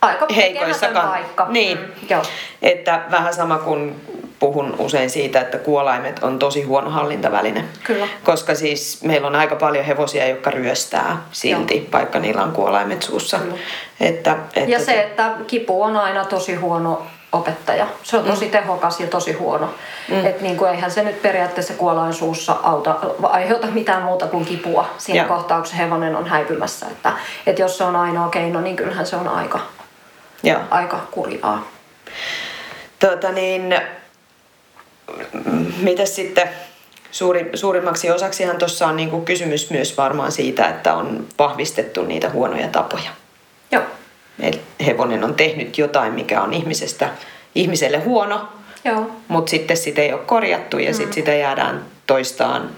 aika 0.01 0.25
heikoissa 0.35 0.87
kan... 0.87 1.07
paikka. 1.07 1.45
Niin, 1.49 1.77
mm, 1.77 1.85
joo. 2.09 2.23
että 2.61 3.01
vähän 3.11 3.33
sama 3.33 3.57
kuin 3.57 3.95
puhun 4.39 4.75
usein 4.79 5.09
siitä, 5.09 5.41
että 5.41 5.57
kuolaimet 5.57 6.23
on 6.23 6.39
tosi 6.39 6.63
huono 6.63 6.89
hallintaväline. 6.89 7.65
Kyllä. 7.83 8.07
Koska 8.23 8.55
siis 8.55 9.03
meillä 9.03 9.27
on 9.27 9.35
aika 9.35 9.55
paljon 9.55 9.85
hevosia, 9.85 10.27
jotka 10.27 10.51
ryöstää 10.51 11.23
silti, 11.31 11.77
Joo. 11.77 11.85
vaikka 11.93 12.19
niillä 12.19 12.43
on 12.43 12.51
kuolaimet 12.51 13.03
suussa. 13.03 13.39
Että, 13.99 14.37
että 14.55 14.71
ja 14.71 14.79
se, 14.79 15.01
että 15.01 15.31
kipu 15.47 15.81
on 15.83 15.97
aina 15.97 16.25
tosi 16.25 16.55
huono 16.55 17.07
opettaja. 17.31 17.87
Se 18.03 18.17
on 18.17 18.23
tosi 18.23 18.45
mm. 18.45 18.51
tehokas 18.51 18.99
ja 18.99 19.07
tosi 19.07 19.33
huono. 19.33 19.73
Mm. 20.09 20.25
Et 20.25 20.41
niin 20.41 20.57
kuin 20.57 20.71
eihän 20.71 20.91
se 20.91 21.03
nyt 21.03 21.21
periaatteessa 21.21 21.73
kuolain 21.73 22.13
suussa 22.13 22.55
auta, 22.63 22.95
aiheuta 23.23 23.67
mitään 23.67 24.03
muuta 24.03 24.27
kuin 24.27 24.45
kipua 24.45 24.89
siinä 24.97 25.21
ja. 25.21 25.27
kohtaa, 25.27 25.57
kun 25.57 25.67
se 25.67 25.77
hevonen 25.77 26.15
on 26.15 26.27
häipymässä. 26.27 26.85
Että, 26.85 27.13
et 27.45 27.59
jos 27.59 27.77
se 27.77 27.83
on 27.83 27.95
ainoa 27.95 28.29
keino, 28.29 28.61
niin 28.61 28.75
kyllähän 28.75 29.05
se 29.05 29.15
on 29.15 29.27
aika, 29.27 29.59
ja. 30.43 30.59
aika 30.69 30.99
kurjaa. 31.11 31.67
Tota 32.99 33.31
niin, 33.31 33.75
mitä 35.81 36.05
sitten 36.05 36.49
suuri, 37.11 37.49
suurimmaksi 37.53 38.11
osaksihan 38.11 38.57
tuossa 38.57 38.87
on 38.87 38.95
niinku 38.95 39.21
kysymys 39.21 39.69
myös 39.69 39.97
varmaan 39.97 40.31
siitä, 40.31 40.69
että 40.69 40.93
on 40.93 41.27
vahvistettu 41.39 42.03
niitä 42.03 42.29
huonoja 42.29 42.67
tapoja. 42.67 43.09
Joo. 43.71 43.83
Hevonen 44.85 45.23
on 45.23 45.35
tehnyt 45.35 45.77
jotain, 45.77 46.13
mikä 46.13 46.41
on 46.41 46.53
ihmisestä, 46.53 47.09
ihmiselle 47.55 47.97
huono, 47.97 48.49
Joo. 48.85 49.11
mutta 49.27 49.49
sitten 49.49 49.77
sitä 49.77 50.01
ei 50.01 50.13
ole 50.13 50.21
korjattu 50.25 50.77
ja 50.77 50.89
mm. 50.89 50.95
sitten 50.95 51.13
sitä 51.13 51.33
jäädään 51.33 51.85
toistaan 52.07 52.69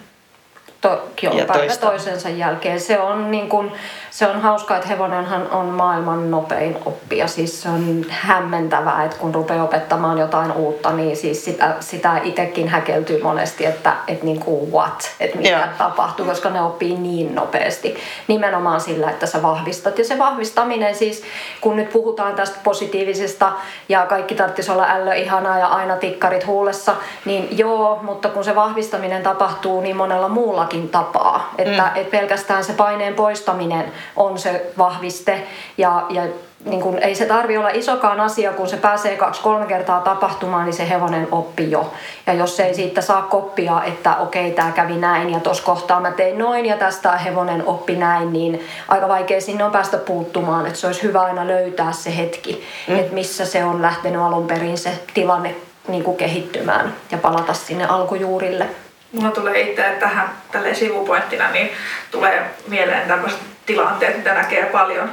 to, 0.82 1.10
joo, 1.21 1.38
ja 1.38 1.45
päivä 1.45 1.63
toista. 1.63 1.88
toisensa 1.88 2.30
jälkeen. 2.30 2.80
Se 2.80 3.00
on, 3.00 3.32
niin 3.32 3.50
kun, 3.50 3.71
se 4.12 4.28
on 4.28 4.41
hauskaa, 4.41 4.78
että 4.78 4.89
hevonenhan 4.89 5.52
on 5.52 5.65
maailman 5.65 6.32
nopein 6.32 6.78
oppija. 6.86 7.28
Siis 7.28 7.62
se 7.62 7.69
on 7.69 8.06
hämmentävää, 8.10 9.04
että 9.04 9.17
kun 9.17 9.36
rupeaa 9.36 9.63
opettamaan 9.63 10.17
jotain 10.17 10.52
uutta, 10.52 10.91
niin 10.91 11.17
siis 11.17 11.45
sitä, 11.45 11.76
sitä 11.80 12.19
itsekin 12.24 12.67
häkeltyy 12.67 13.24
monesti, 13.24 13.65
että, 13.65 13.93
että 14.08 14.26
niin 14.26 14.39
kuin 14.39 14.71
what, 14.71 15.12
että 15.19 15.38
mitä 15.38 15.50
yeah. 15.50 15.69
tapahtuu, 15.78 16.26
koska 16.26 16.50
ne 16.50 16.62
oppii 16.62 16.97
niin 16.97 17.36
nopeasti. 17.36 17.97
Nimenomaan 18.28 18.82
sillä, 18.82 19.10
että 19.10 19.26
sä 19.26 19.41
vahvistat. 19.41 19.97
Ja 19.97 20.06
se 20.06 20.17
vahvistaminen 20.17 20.95
siis, 20.95 21.24
kun 21.62 21.76
nyt 21.76 21.89
puhutaan 21.89 22.36
tästä 22.36 22.60
positiivisesta 22.63 23.52
ja 23.89 24.06
kaikki 24.06 24.36
tarvitsisi 24.36 24.71
olla 24.71 24.89
ällö 24.89 25.13
ihanaa 25.13 25.60
ja 25.60 25.67
aina 25.67 25.95
tikkarit 25.95 26.47
huulessa, 26.47 26.95
niin 27.26 27.58
joo, 27.58 28.00
mutta 28.04 28.30
kun 28.30 28.43
se 28.43 28.56
vahvistaminen 28.56 29.24
tapahtuu 29.24 29.82
niin 29.82 29.95
monella 29.95 30.30
muulla 30.30 30.62
monellakin 30.62 30.89
tapaa. 30.89 31.54
Että 31.58 31.82
mm. 31.82 32.02
et 32.02 32.12
pelkästään 32.12 32.63
se 32.63 32.74
paineen 32.74 33.13
poistaminen 33.13 33.91
on 34.16 34.40
se 34.40 34.72
vahviste 34.78 35.44
ja, 35.78 36.06
ja 36.10 36.24
niin 36.66 36.82
kun, 36.82 37.00
ei 37.00 37.16
se 37.16 37.26
tarvi 37.26 37.58
olla 37.58 37.70
isokaan 37.70 38.20
asia, 38.20 38.54
kun 38.54 38.70
se 38.70 38.78
pääsee 38.78 39.16
kaksi-kolme 39.16 39.66
kertaa 39.66 40.02
tapahtumaan, 40.02 40.66
niin 40.66 40.74
se 40.74 40.90
hevonen 40.90 41.28
oppi 41.32 41.72
jo. 41.72 41.94
Ja 42.28 42.34
jos 42.34 42.60
ei 42.60 42.74
siitä 42.74 43.02
saa 43.02 43.22
koppia, 43.22 43.84
että 43.84 44.16
okei, 44.16 44.52
tämä 44.52 44.72
kävi 44.72 44.98
näin 44.98 45.30
ja 45.30 45.40
tuossa 45.40 45.64
kohtaa 45.64 46.00
mä 46.00 46.12
tein 46.12 46.38
noin 46.38 46.66
ja 46.66 46.78
tästä 46.78 47.12
hevonen 47.12 47.64
oppi 47.66 47.96
näin, 47.96 48.34
niin 48.34 48.66
aika 48.88 49.08
vaikea 49.08 49.42
sinne 49.42 49.64
on 49.64 49.72
päästä 49.72 49.98
puuttumaan. 49.98 50.66
Että 50.66 50.80
se 50.80 50.88
olisi 50.88 51.04
hyvä 51.04 51.22
aina 51.22 51.48
löytää 51.48 51.92
se 51.92 52.18
hetki, 52.18 52.64
mm. 52.88 53.00
että 53.00 53.14
missä 53.14 53.46
se 53.46 53.64
on 53.64 53.82
lähtenyt 53.82 54.22
alun 54.22 54.48
perin 54.48 54.78
se 54.78 54.92
tilanne 55.14 55.56
niin 55.88 56.04
kuin 56.04 56.18
kehittymään 56.18 56.96
ja 57.12 57.18
palata 57.18 57.54
sinne 57.54 57.86
alkujuurille. 57.86 58.68
Mulla 59.12 59.32
tulee 59.32 59.62
itse 59.62 59.98
tähän 60.00 60.30
tälle 60.52 60.74
sivupointtina, 60.74 61.52
niin 61.52 61.72
tulee 62.12 62.50
mieleen 62.68 63.08
tämmöiset 63.08 63.51
tilanteet, 63.65 64.17
mitä 64.17 64.34
näkee 64.34 64.65
paljon 64.65 65.12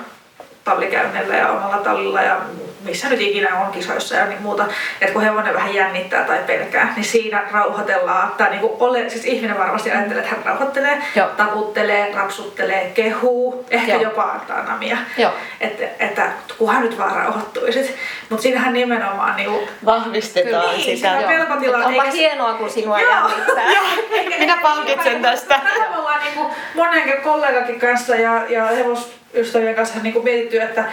tallikäynnillä 0.65 1.37
ja 1.37 1.49
omalla 1.49 1.77
tallilla 1.77 2.23
ja 2.23 2.41
missä 2.89 3.09
nyt 3.09 3.21
ikinä 3.21 3.59
on 3.59 3.73
kisoissa 3.73 4.17
ja 4.17 4.27
niin 4.27 4.43
muuta, 4.43 4.67
että 5.01 5.13
kun 5.13 5.23
hevonen 5.23 5.55
vähän 5.55 5.75
jännittää 5.75 6.25
tai 6.25 6.39
pelkää, 6.47 6.93
niin 6.97 7.05
siinä 7.05 7.45
rauhoitellaan. 7.53 8.33
Tai 8.37 8.51
niin 8.51 8.61
kuin 8.61 8.73
ole, 8.81 9.11
siis 9.11 9.25
ihminen 9.25 9.59
varmasti 9.59 9.91
ajattelee, 9.91 10.23
että 10.23 10.35
hän 10.35 10.45
rauhoittelee, 10.45 11.03
Joo. 11.17 11.29
taputtelee, 11.37 12.13
rapsuttelee, 12.15 12.91
kehuu, 12.95 13.67
ehkä 13.71 13.93
Joo. 13.93 14.03
jopa 14.03 14.23
antaa 14.23 14.63
namia. 14.63 14.97
Että, 15.61 15.85
että 15.99 16.31
kunhan 16.59 16.83
nyt 16.83 16.99
vaan 16.99 17.17
rauhoittuisit. 17.17 17.95
Mutta 18.29 18.43
siinähän 18.43 18.73
nimenomaan 18.73 19.37
niin 19.37 19.51
kuin, 19.51 19.69
vahvistetaan 19.85 20.77
niin, 20.77 20.97
sitä. 20.97 21.23
pelkotila. 21.27 21.77
Onpa 21.77 22.03
eikä... 22.03 22.17
hienoa, 22.17 22.55
kun 22.55 22.71
sinua 22.71 23.01
Joo. 23.01 23.11
jännittää. 23.11 23.65
Minä 24.39 24.59
palkitsen 24.63 25.23
tästä. 25.23 25.61
Tähän 25.65 25.91
me 25.91 25.99
ollaan 25.99 26.21
niin 26.25 26.35
kuin 26.35 26.49
monen 26.75 27.23
kollegakin 27.23 27.81
kanssa 27.81 28.17
ja, 28.17 28.45
ja 28.49 28.65
hevosystävien 28.67 29.75
kanssa 29.75 29.99
niin 30.03 30.13
kuin 30.13 30.25
mietitty, 30.25 30.61
että 30.63 30.85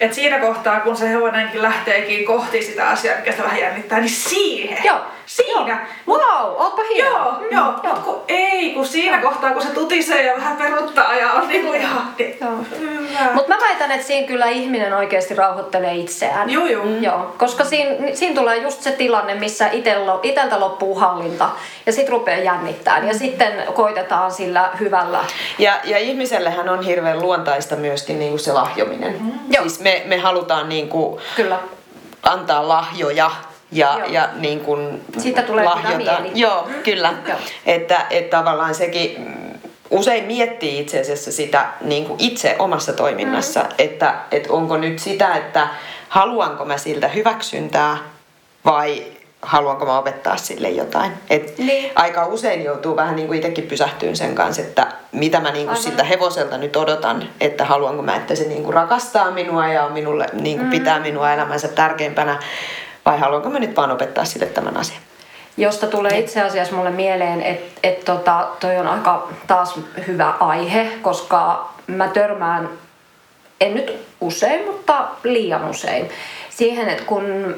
et 0.00 0.14
siinä 0.14 0.38
kohtaa, 0.38 0.80
kun 0.80 0.96
se 0.96 1.10
hevonenkin 1.10 1.62
lähteekin 1.62 2.24
kohti 2.24 2.62
sitä 2.62 2.88
asiaa, 2.88 3.16
mikä 3.16 3.30
sitä 3.30 3.44
vähän 3.44 3.60
jännittää, 3.60 4.00
niin 4.00 4.10
siihen. 4.10 4.84
Joo. 4.84 4.98
Siinä. 5.28 5.86
Joo. 6.06 6.18
Wow, 6.18 6.54
ootpa 6.56 6.82
hieno. 6.94 7.10
Joo, 7.10 7.32
mm, 7.32 7.46
joo. 7.50 7.72
joo. 7.82 7.94
Mut 7.94 8.04
kun, 8.04 8.20
ei, 8.28 8.70
kun 8.70 8.86
siinä 8.86 9.20
joo. 9.20 9.30
kohtaa, 9.30 9.50
kun 9.50 9.62
se 9.62 9.68
tutisee 9.68 10.26
ja 10.26 10.36
vähän 10.36 10.56
peruttaa 10.56 11.14
ja 11.14 11.32
on 11.32 11.48
niinku 11.48 11.72
ihan... 11.72 12.14
Niin, 12.18 12.38
Mutta 13.34 13.54
mä 13.54 13.60
väitän, 13.60 13.90
että 13.90 14.06
siinä 14.06 14.26
kyllä 14.26 14.46
ihminen 14.46 14.94
oikeasti 14.94 15.34
rauhoittelee 15.34 15.94
itseään. 15.94 16.50
Joo, 16.50 16.66
joo. 16.66 16.84
Mm. 16.84 17.02
joo. 17.02 17.34
Koska 17.38 17.64
siinä, 17.64 17.90
siinä 18.14 18.34
tulee 18.34 18.56
just 18.56 18.82
se 18.82 18.92
tilanne, 18.92 19.34
missä 19.34 19.68
itellä, 19.70 20.18
iteltä 20.22 20.60
loppuu 20.60 20.94
hallinta 20.94 21.50
ja 21.86 21.92
sit 21.92 22.08
rupeaa 22.08 22.38
jännittämään. 22.38 23.08
Ja 23.08 23.14
sitten 23.14 23.52
koitetaan 23.74 24.32
sillä 24.32 24.70
hyvällä. 24.80 25.24
Ja, 25.58 25.72
ja 25.84 25.98
ihmisellehän 25.98 26.68
on 26.68 26.82
hirveän 26.82 27.22
luontaista 27.22 27.76
myöskin 27.76 28.18
niinku 28.18 28.38
se 28.38 28.52
lahjominen. 28.52 29.12
Mm-hmm. 29.12 29.38
Siis 29.62 29.80
me, 29.88 30.02
me 30.06 30.18
halutaan 30.18 30.68
niinku 30.68 31.20
Kyllä. 31.36 31.58
antaa 32.22 32.68
lahjoja 32.68 33.30
ja, 33.72 33.96
Joo. 33.98 34.08
ja 34.08 34.28
niin 34.36 34.60
kuin 34.60 35.04
Siitä 35.18 35.42
tulee 35.42 35.64
lahjota. 35.64 35.96
mieli. 35.96 36.30
Joo, 36.34 36.66
mm. 36.68 36.82
kyllä. 36.82 37.14
Joo. 37.28 37.38
Että, 37.66 38.06
että 38.10 38.36
tavallaan 38.36 38.74
sekin 38.74 39.34
usein 39.90 40.24
miettii 40.24 40.80
itse 40.80 41.00
asiassa 41.00 41.32
sitä 41.32 41.66
niin 41.80 42.04
kuin 42.04 42.20
itse 42.20 42.56
omassa 42.58 42.92
toiminnassa, 42.92 43.60
mm. 43.60 43.66
että, 43.78 44.14
että 44.30 44.52
onko 44.52 44.76
nyt 44.76 44.98
sitä, 44.98 45.34
että 45.34 45.68
haluanko 46.08 46.64
mä 46.64 46.78
siltä 46.78 47.08
hyväksyntää 47.08 47.98
vai 48.64 49.04
haluanko 49.42 49.86
mä 49.86 49.98
opettaa 49.98 50.36
sille 50.36 50.70
jotain. 50.70 51.12
Et 51.30 51.58
niin. 51.58 51.92
Aika 51.94 52.26
usein 52.26 52.64
joutuu 52.64 52.96
vähän 52.96 53.16
niin 53.16 53.26
kuin 53.26 53.36
itsekin 53.36 53.66
pysähtyyn 53.66 54.16
sen 54.16 54.34
kanssa, 54.34 54.62
että 54.62 54.86
mitä 55.12 55.40
mä 55.40 55.50
niin 55.50 55.66
kuin 55.66 55.76
siltä 55.76 56.04
hevoselta 56.04 56.58
nyt 56.58 56.76
odotan, 56.76 57.28
että 57.40 57.64
haluanko 57.64 58.02
mä, 58.02 58.16
että 58.16 58.34
se 58.34 58.44
niin 58.44 58.62
kuin 58.62 58.74
rakastaa 58.74 59.30
minua 59.30 59.68
ja 59.68 59.88
minulle 59.88 60.26
niin 60.32 60.56
kuin 60.56 60.66
mm. 60.66 60.70
pitää 60.70 61.00
minua 61.00 61.32
elämänsä 61.32 61.68
tärkeimpänä 61.68 62.38
vai 63.04 63.18
haluanko 63.18 63.50
mä 63.50 63.58
nyt 63.58 63.76
vaan 63.76 63.90
opettaa 63.90 64.24
sille 64.24 64.46
tämän 64.46 64.76
asian? 64.76 65.00
Josta 65.56 65.86
tulee 65.86 66.12
niin. 66.12 66.24
itse 66.24 66.42
asiassa 66.42 66.76
mulle 66.76 66.90
mieleen, 66.90 67.42
että 67.42 67.80
et 67.82 68.04
tota, 68.04 68.48
toi 68.60 68.76
on 68.76 68.86
aika 68.86 69.28
taas 69.46 69.80
hyvä 70.06 70.30
aihe, 70.30 70.92
koska 71.02 71.70
mä 71.86 72.08
törmään, 72.08 72.68
en 73.60 73.74
nyt 73.74 74.06
usein, 74.20 74.66
mutta 74.66 75.08
liian 75.24 75.70
usein, 75.70 76.08
siihen, 76.50 76.88
että 76.88 77.04
kun 77.04 77.54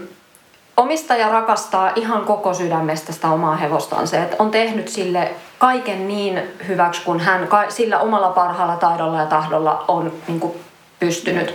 omistaja 0.80 1.28
rakastaa 1.28 1.92
ihan 1.94 2.24
koko 2.24 2.54
sydämestä 2.54 3.12
sitä 3.12 3.30
omaa 3.30 3.56
hevostansa, 3.56 4.16
että 4.16 4.36
on 4.38 4.50
tehnyt 4.50 4.88
sille 4.88 5.30
kaiken 5.58 6.08
niin 6.08 6.42
hyväksi, 6.68 7.02
kun 7.04 7.20
hän 7.20 7.48
sillä 7.68 7.98
omalla 7.98 8.30
parhaalla 8.30 8.76
taidolla 8.76 9.18
ja 9.18 9.26
tahdolla 9.26 9.84
on 9.88 10.12
niin 10.28 10.40
kuin, 10.40 10.52
pystynyt. 11.00 11.54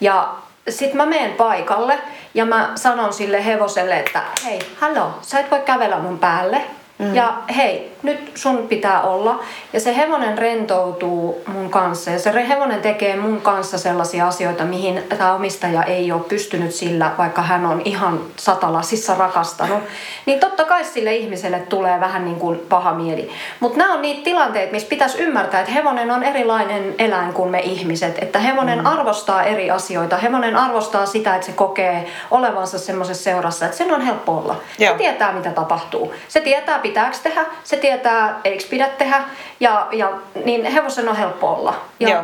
Ja 0.00 0.34
sitten 0.68 0.96
mä 0.96 1.06
menen 1.06 1.32
paikalle 1.32 1.98
ja 2.34 2.46
mä 2.46 2.72
sanon 2.74 3.12
sille 3.12 3.44
hevoselle, 3.44 3.98
että 3.98 4.22
hei, 4.44 4.58
hallo, 4.80 5.10
sä 5.22 5.40
et 5.40 5.50
voi 5.50 5.60
kävellä 5.60 5.98
mun 5.98 6.18
päälle. 6.18 6.64
Mm. 7.00 7.14
Ja 7.14 7.32
hei, 7.56 7.92
nyt 8.02 8.30
sun 8.34 8.68
pitää 8.68 9.02
olla. 9.02 9.42
Ja 9.72 9.80
se 9.80 9.96
hevonen 9.96 10.38
rentoutuu 10.38 11.42
mun 11.46 11.70
kanssa 11.70 12.10
ja 12.10 12.18
se 12.18 12.48
hevonen 12.48 12.80
tekee 12.80 13.16
mun 13.16 13.40
kanssa 13.40 13.78
sellaisia 13.78 14.26
asioita, 14.26 14.64
mihin 14.64 15.02
tämä 15.08 15.34
omistaja 15.34 15.82
ei 15.82 16.12
ole 16.12 16.20
pystynyt 16.28 16.74
sillä, 16.74 17.12
vaikka 17.18 17.42
hän 17.42 17.66
on 17.66 17.82
ihan 17.84 18.20
satalasissa 18.36 19.14
rakastanut. 19.14 19.82
Niin 20.26 20.40
totta 20.40 20.64
kai 20.64 20.84
sille 20.84 21.16
ihmiselle 21.16 21.58
tulee 21.58 22.00
vähän 22.00 22.24
niin 22.24 22.36
kuin 22.36 22.58
paha 22.68 22.94
mieli. 22.94 23.30
Mutta 23.60 23.78
nämä 23.78 23.94
on 23.94 24.02
niitä 24.02 24.24
tilanteita, 24.24 24.72
missä 24.72 24.88
pitäisi 24.88 25.18
ymmärtää, 25.22 25.60
että 25.60 25.72
hevonen 25.72 26.10
on 26.10 26.22
erilainen 26.22 26.94
eläin 26.98 27.32
kuin 27.32 27.50
me 27.50 27.60
ihmiset. 27.60 28.18
Että 28.18 28.38
hevonen 28.38 28.78
mm. 28.78 28.86
arvostaa 28.86 29.42
eri 29.42 29.70
asioita. 29.70 30.16
Hevonen 30.16 30.56
arvostaa 30.56 31.06
sitä, 31.06 31.34
että 31.34 31.46
se 31.46 31.52
kokee 31.52 32.06
olevansa 32.30 32.78
semmoisessa 32.78 33.24
seurassa, 33.24 33.64
että 33.64 33.76
sen 33.76 33.92
on 33.92 34.00
helppo 34.00 34.32
olla. 34.32 34.56
Joo. 34.78 34.92
Se 34.92 34.98
tietää, 34.98 35.32
mitä 35.32 35.50
tapahtuu. 35.50 36.14
Se 36.28 36.40
tietää, 36.40 36.78
pitääkö 36.90 37.16
tehdä. 37.22 37.46
Se 37.64 37.76
tietää, 37.76 38.40
eikö 38.44 38.64
pidä 38.70 38.88
tehdä, 38.88 39.22
ja, 39.60 39.88
ja 39.92 40.12
niin 40.44 40.64
hevosen 40.64 41.08
on 41.08 41.16
helppo 41.16 41.48
olla. 41.48 41.80
Ja 42.00 42.08
Joo. 42.08 42.22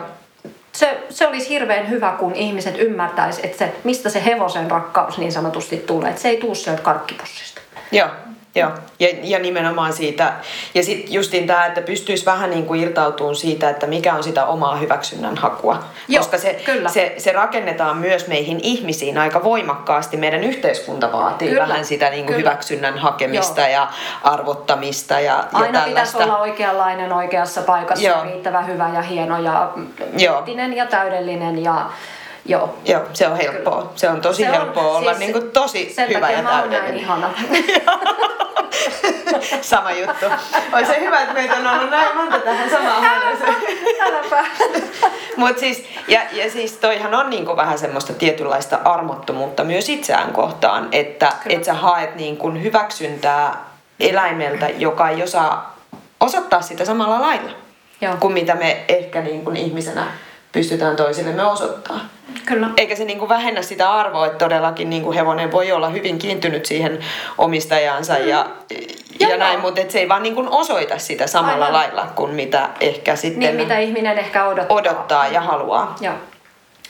Se, 0.72 0.98
se 1.11 1.26
olisi 1.26 1.48
hirveän 1.48 1.90
hyvä, 1.90 2.14
kun 2.18 2.35
ihmiset 2.35 2.79
ymmärtäisivät, 2.79 3.44
että 3.44 3.59
se, 3.59 3.72
mistä 3.85 4.11
se 4.11 4.24
hevosen 4.24 4.70
rakkaus 4.70 5.18
niin 5.18 5.33
sanotusti 5.33 5.76
tulee. 5.76 6.11
Että 6.11 6.22
se 6.22 6.29
ei 6.29 6.37
tule 6.37 6.55
sieltä 6.55 6.83
karkkipussista. 6.83 7.61
Joo. 7.92 8.09
Joo, 8.57 8.71
ja, 9.01 9.09
ja 9.23 9.38
nimenomaan 9.38 9.92
siitä, 9.92 10.33
ja 10.75 10.83
sitten 10.83 11.12
justiin 11.12 11.47
tämä, 11.47 11.66
että 11.66 11.81
pystyisi 11.81 12.27
vähän 12.27 12.51
niin 12.51 12.66
kuin 12.66 12.81
irtautumaan 12.81 13.37
siitä, 13.37 13.71
että 13.71 13.87
mikä 13.87 14.14
on 14.14 14.23
sitä 14.23 14.45
omaa 14.47 14.77
hyväksynnän 14.77 15.37
hakua. 15.37 15.85
Joo, 16.09 16.23
Koska 16.23 16.38
se, 16.38 16.62
kyllä. 16.64 16.88
se, 16.88 17.14
se 17.19 17.33
rakennetaan 17.33 17.97
myös 17.97 18.27
meihin 18.27 18.61
ihmisiin 18.62 19.19
aika 19.19 19.45
voimakkaasti. 19.45 20.16
Meidän 20.16 20.45
yhteiskunta 20.45 21.12
vaatii 21.12 21.49
Kyllä, 21.49 21.69
vähän 21.69 21.85
sitä 21.85 22.11
niin 22.11 22.25
kuin 22.27 22.37
kyllä. 22.37 22.51
hyväksynnän 22.51 22.99
hakemista 22.99 23.61
Joo. 23.61 23.71
ja 23.71 23.88
arvottamista 24.23 25.14
ja, 25.14 25.21
ja 25.21 25.45
Aina 25.53 25.66
pitäisi 25.66 26.12
tällaista. 26.12 26.25
olla 26.25 26.38
oikeanlainen 26.38 27.12
oikeassa 27.12 27.62
paikassa, 27.62 28.07
Joo. 28.07 28.25
riittävän 28.25 28.66
hyvä 28.66 28.90
ja 28.95 29.03
hieno 29.03 29.38
ja 29.42 29.73
eettinen 30.19 30.77
ja 30.77 30.87
täydellinen 30.87 31.62
ja 31.62 31.87
joo. 32.48 32.78
Joo, 32.85 33.02
se 33.12 33.26
on 33.28 33.37
helppoa. 33.37 33.76
Kyllä. 33.76 33.90
Se 33.96 34.09
on 34.11 34.20
tosi 34.20 34.42
Se 34.42 34.48
on 34.50 34.54
helppoa 34.56 34.96
olla 34.98 35.11
siis- 35.11 35.18
niin 35.18 35.32
kuin 35.32 35.50
tosi 35.50 35.92
Sen 35.94 36.09
hyvä 36.09 36.20
takia 36.20 36.37
ja 36.38 36.42
täydellinen. 36.48 36.96
ihana. 36.96 37.30
Sama 39.61 39.90
juttu. 39.90 40.26
Olisi 40.72 40.92
se 40.92 41.00
hyvä, 41.00 41.20
että 41.20 41.35
meitä 41.35 41.54
on 41.56 41.66
ollut 41.66 41.90
näin 41.90 42.16
monta 42.16 42.38
tähän 42.38 42.70
samaan 42.70 43.00
huoneeseen. 43.00 43.56
Mut 45.37 45.59
siis, 45.59 45.85
ja, 46.09 46.20
ja 46.32 46.50
siis 46.50 46.72
toihan 46.72 47.14
on 47.14 47.30
niinku 47.30 47.56
vähän 47.56 47.78
semmoista 47.78 48.12
tietynlaista 48.12 48.78
armottomuutta 48.85 49.64
myös 49.64 49.88
itseään 49.88 50.32
kohtaan, 50.32 50.88
että 50.92 51.32
et 51.48 51.64
sä 51.64 51.74
haet 51.74 52.16
niinku 52.16 52.50
hyväksyntää 52.50 53.64
eläimeltä, 54.00 54.68
joka 54.68 55.09
ei 55.09 55.22
osaa 55.22 55.76
osoittaa 56.20 56.62
sitä 56.62 56.85
samalla 56.85 57.20
lailla 57.20 57.50
Joo. 58.00 58.16
kuin 58.20 58.32
mitä 58.32 58.54
me 58.54 58.85
ehkä 58.88 59.20
niinku 59.20 59.50
ihmisenä 59.50 60.06
pystytään 60.57 60.97
toisillemme 60.97 61.45
osoittaa. 61.45 62.01
Kyllä. 62.47 62.71
Eikä 62.77 62.97
se 62.97 63.05
niinku 63.05 63.29
vähennä 63.29 63.62
sitä 63.62 63.92
arvoa, 63.92 64.27
että 64.27 64.38
todellakin 64.38 64.90
niinku 64.90 65.12
hevonen 65.12 65.53
voi 65.53 65.73
olla 65.73 65.88
hyvin 65.88 66.19
kiintynyt 66.19 66.66
siihen 66.66 66.99
omistajaansa 67.38 68.19
ja, 68.19 68.47
ja 69.21 69.29
Joo. 69.29 69.38
näin, 69.38 69.61
mutta 69.61 69.81
et 69.81 69.90
se 69.90 69.99
ei 69.99 70.09
vaan 70.09 70.23
niinku 70.23 70.47
osoita 70.51 70.99
sitä 70.99 71.27
samalla 71.27 71.64
Aivan. 71.64 71.81
lailla 71.81 72.07
kuin 72.16 72.35
mitä 72.35 72.69
ehkä 72.81 73.16
sitten 73.16 73.40
Niin 73.40 73.57
mitä 73.57 73.79
ihminen 73.79 74.19
ehkä 74.19 74.47
odottaa. 74.47 74.77
odottaa 74.77 75.27
ja 75.29 75.40
haluaa. 75.40 75.97
Joo. 76.01 76.14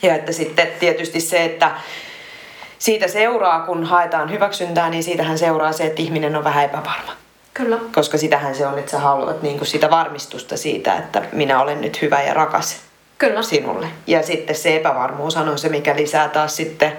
Ja 0.02 0.14
että 0.14 0.32
sitten 0.32 0.68
tietysti 0.80 1.20
se, 1.20 1.44
että 1.44 1.70
siitä 2.78 3.08
seuraa, 3.08 3.60
kun 3.60 3.84
haetaan 3.84 4.30
hyväksyntää, 4.30 4.90
niin 4.90 5.02
siitähän 5.02 5.38
seuraa 5.38 5.72
se, 5.72 5.84
että 5.84 6.02
ihminen 6.02 6.36
on 6.36 6.44
vähän 6.44 6.64
epävarma. 6.64 7.12
Kyllä. 7.54 7.78
Koska 7.94 8.18
sitähän 8.18 8.54
se 8.54 8.66
on, 8.66 8.78
että 8.78 8.90
sä 8.90 8.98
haluat 8.98 9.42
niin 9.42 9.58
kuin 9.58 9.68
sitä 9.68 9.90
varmistusta 9.90 10.56
siitä, 10.56 10.96
että 10.96 11.22
minä 11.32 11.60
olen 11.60 11.80
nyt 11.80 12.02
hyvä 12.02 12.22
ja 12.22 12.34
rakas 12.34 12.85
Kyllä. 13.18 13.42
sinulle. 13.42 13.88
Ja 14.06 14.22
sitten 14.22 14.56
se 14.56 14.76
epävarmuus 14.76 15.36
on 15.36 15.58
se, 15.58 15.68
mikä 15.68 15.96
lisää 15.96 16.28
taas 16.28 16.56
sitten 16.56 16.92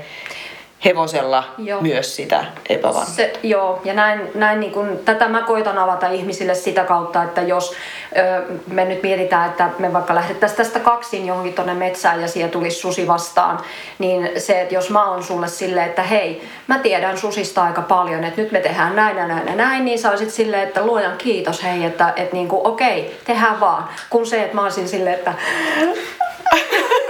hevosella 0.85 1.43
Joo. 1.57 1.81
myös 1.81 2.15
sitä 2.15 2.45
epävarmuutta. 2.69 3.11
Se, 3.11 3.33
joo, 3.43 3.81
ja 3.83 3.93
näin, 3.93 4.21
näin 4.35 4.59
niin 4.59 4.71
kun, 4.71 4.99
tätä 5.05 5.27
mä 5.27 5.41
koitan 5.41 5.77
avata 5.77 6.07
ihmisille 6.07 6.55
sitä 6.55 6.83
kautta, 6.83 7.23
että 7.23 7.41
jos 7.41 7.73
ö, 8.17 8.43
me 8.67 8.85
nyt 8.85 9.03
mietitään, 9.03 9.49
että 9.49 9.69
me 9.79 9.93
vaikka 9.93 10.15
lähdettäisiin 10.15 10.57
tästä 10.57 10.79
kaksin 10.79 11.25
johonkin 11.27 11.53
tuonne 11.53 11.73
metsään 11.73 12.21
ja 12.21 12.27
siellä 12.27 12.51
tulisi 12.51 12.79
susi 12.79 13.07
vastaan, 13.07 13.59
niin 13.99 14.29
se, 14.37 14.61
että 14.61 14.73
jos 14.73 14.89
mä 14.89 15.09
oon 15.09 15.23
sulle 15.23 15.47
silleen, 15.47 15.89
että 15.89 16.03
hei, 16.03 16.47
mä 16.67 16.79
tiedän 16.79 17.17
susista 17.17 17.63
aika 17.63 17.81
paljon, 17.81 18.23
että 18.23 18.41
nyt 18.41 18.51
me 18.51 18.59
tehdään 18.59 18.95
näin 18.95 19.17
ja 19.17 19.27
näin 19.27 19.47
ja 19.47 19.55
näin, 19.55 19.85
niin 19.85 19.99
sä 19.99 20.09
olisit 20.09 20.31
silleen, 20.31 20.67
että 20.67 20.85
luojan 20.85 21.17
kiitos 21.17 21.63
hei, 21.63 21.85
että, 21.85 22.13
että 22.15 22.35
niin 22.35 22.47
kuin, 22.47 22.67
okei, 22.67 23.19
tehdään 23.25 23.59
vaan. 23.59 23.89
Kun 24.09 24.25
se, 24.25 24.43
että 24.43 24.55
mä 24.55 24.63
olisin 24.63 24.89
silleen, 24.89 25.15
että 25.15 25.33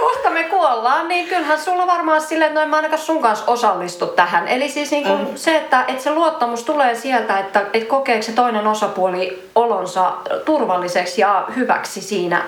kohta 0.00 0.30
me 0.30 0.44
kuollaan, 0.44 1.08
niin 1.08 1.28
kyllähän 1.28 1.60
sulla 1.60 1.86
varmaan 1.86 2.20
silleen, 2.20 2.48
että 2.48 2.60
noin 2.60 2.70
mä 2.70 2.76
ainakaan 2.76 3.02
sun 3.02 3.22
kanssa 3.22 3.44
osallistu 3.46 4.06
tähän. 4.06 4.48
Eli 4.48 4.68
siis 4.68 4.90
niin 4.90 5.04
kuin 5.04 5.20
mm. 5.20 5.36
se, 5.36 5.56
että, 5.56 5.84
että 5.88 6.02
se 6.02 6.10
luottamus 6.10 6.64
tulee 6.64 6.94
sieltä, 6.94 7.38
että, 7.38 7.60
että 7.72 7.88
kokeeko 7.88 8.22
se 8.22 8.32
toinen 8.32 8.66
osapuoli 8.66 9.48
olonsa 9.54 10.12
turvalliseksi 10.44 11.20
ja 11.20 11.46
hyväksi 11.56 12.00
siinä 12.00 12.42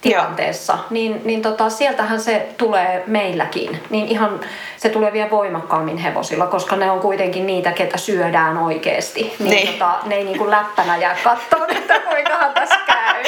tilanteessa, 0.00 0.78
niin, 0.90 1.20
niin 1.24 1.42
tota, 1.42 1.70
sieltähän 1.70 2.20
se 2.20 2.48
tulee 2.56 3.04
meilläkin. 3.06 3.80
Niin 3.90 4.08
ihan 4.08 4.40
se 4.76 4.88
tulee 4.88 5.12
vielä 5.12 5.30
voimakkaammin 5.30 5.96
hevosilla, 5.96 6.46
koska 6.46 6.76
ne 6.76 6.90
on 6.90 7.00
kuitenkin 7.00 7.46
niitä, 7.46 7.72
ketä 7.72 7.98
syödään 7.98 8.58
oikeasti. 8.58 9.34
Niin, 9.38 9.50
Niin. 9.50 9.72
Tota, 9.72 9.94
ne 10.04 10.14
ei 10.14 10.24
niin 10.24 10.38
kuin 10.38 10.50
läppänä 10.50 10.96
jää 10.96 11.16
kattoon, 11.24 11.70
että 11.70 12.00
kuinkahan 12.00 12.54
tässä 12.54 12.78
käy. 12.86 13.22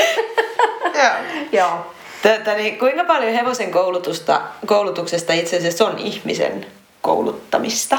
Joo. 0.95 1.13
Joo. 1.53 1.94
Tätä, 2.25 2.55
niin 2.55 2.79
kuinka 2.79 3.05
paljon 3.05 3.33
hevosen 3.33 3.71
koulutusta, 3.71 4.41
koulutuksesta 4.67 5.33
itse 5.33 5.57
asiassa 5.57 5.87
on 5.87 5.99
ihmisen 5.99 6.67
kouluttamista? 7.03 7.99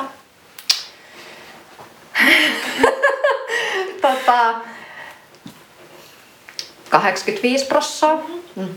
tota, 4.01 4.55
85 6.89 7.65
prossaa. 7.65 8.21
Mm. 8.55 8.69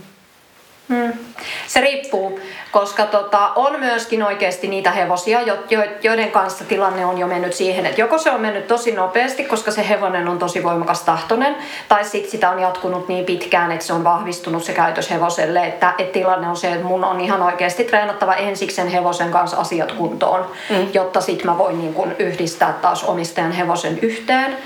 Se 1.67 1.81
riippuu, 1.81 2.39
koska 2.71 3.05
tota, 3.05 3.51
on 3.55 3.79
myöskin 3.79 4.23
oikeasti 4.23 4.67
niitä 4.67 4.91
hevosia, 4.91 5.41
jo, 5.41 5.57
jo, 5.69 5.83
joiden 6.03 6.31
kanssa 6.31 6.63
tilanne 6.63 7.05
on 7.05 7.17
jo 7.17 7.27
mennyt 7.27 7.53
siihen, 7.53 7.85
että 7.85 8.01
joko 8.01 8.17
se 8.17 8.31
on 8.31 8.41
mennyt 8.41 8.67
tosi 8.67 8.91
nopeasti, 8.91 9.43
koska 9.43 9.71
se 9.71 9.89
hevonen 9.89 10.27
on 10.27 10.39
tosi 10.39 10.63
voimakas 10.63 11.01
tahtonen, 11.01 11.55
tai 11.87 12.05
sitten 12.05 12.31
sitä 12.31 12.49
on 12.49 12.59
jatkunut 12.59 13.07
niin 13.07 13.25
pitkään, 13.25 13.71
että 13.71 13.85
se 13.85 13.93
on 13.93 14.03
vahvistunut 14.03 14.63
se 14.63 14.73
käytös 14.73 15.09
hevoselle, 15.09 15.67
että, 15.67 15.93
että 15.97 16.13
tilanne 16.13 16.47
on 16.47 16.57
se, 16.57 16.71
että 16.71 16.85
mun 16.85 17.03
on 17.03 17.21
ihan 17.21 17.41
oikeasti 17.41 17.83
treenattava 17.83 18.33
ensiksi 18.33 18.75
sen 18.75 18.87
hevosen 18.87 19.31
kanssa 19.31 19.57
asiat 19.57 19.91
kuntoon, 19.91 20.45
mm. 20.69 20.87
jotta 20.93 21.21
sitten 21.21 21.45
mä 21.45 21.57
voin 21.57 21.79
niin 21.79 21.93
kun 21.93 22.15
yhdistää 22.19 22.73
taas 22.81 23.03
omistajan 23.03 23.51
hevosen 23.51 23.99
yhteen. 23.99 24.57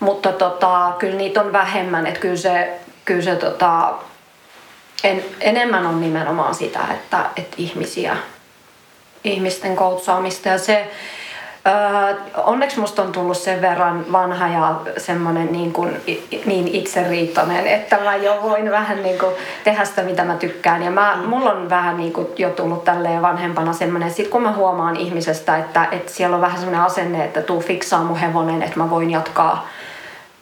Mutta 0.00 0.32
tota, 0.32 0.92
kyllä 0.98 1.16
niitä 1.16 1.40
on 1.40 1.52
vähemmän, 1.52 2.06
että 2.06 2.20
kyllä 2.20 2.36
se, 2.36 2.80
kyllä 3.04 3.22
se 3.22 3.36
tota, 3.36 3.94
en, 5.04 5.24
enemmän 5.40 5.86
on 5.86 6.00
nimenomaan 6.00 6.54
sitä, 6.54 6.80
että, 6.94 7.24
että 7.36 7.56
ihmisiä, 7.58 8.16
ihmisten 9.24 9.76
koutsaamista 9.76 10.48
ja 10.48 10.58
se, 10.58 10.90
Öö, 11.66 12.14
onneksi 12.36 12.80
musta 12.80 13.02
on 13.02 13.12
tullut 13.12 13.36
sen 13.36 13.60
verran 13.60 14.12
vanha 14.12 14.48
ja 14.48 14.80
semmoinen 14.96 15.52
niin, 15.52 15.72
kuin, 15.72 16.00
niin 16.46 16.68
itseriittoinen, 16.68 17.66
että 17.66 17.98
mä 18.04 18.16
jo 18.16 18.38
voin 18.42 18.70
vähän 18.70 19.02
niin 19.02 19.18
kuin 19.18 19.32
tehdä 19.64 19.84
sitä, 19.84 20.02
mitä 20.02 20.24
mä 20.24 20.36
tykkään. 20.36 20.82
Ja 20.82 20.90
mä, 20.90 21.18
mulla 21.26 21.50
on 21.50 21.70
vähän 21.70 21.96
niin 21.96 22.12
kuin 22.12 22.26
jo 22.38 22.50
tullut 22.50 22.84
tälleen 22.84 23.22
vanhempana 23.22 23.72
semmoinen, 23.72 24.10
sit 24.10 24.28
kun 24.28 24.42
mä 24.42 24.52
huomaan 24.52 24.96
ihmisestä, 24.96 25.56
että, 25.56 25.88
että 25.92 26.12
siellä 26.12 26.36
on 26.36 26.42
vähän 26.42 26.58
semmoinen 26.58 26.86
asenne, 26.86 27.24
että 27.24 27.42
tuu 27.42 27.60
fiksaa 27.60 28.04
mun 28.04 28.16
hevonen, 28.16 28.62
että 28.62 28.78
mä 28.78 28.90
voin 28.90 29.10
jatkaa 29.10 29.68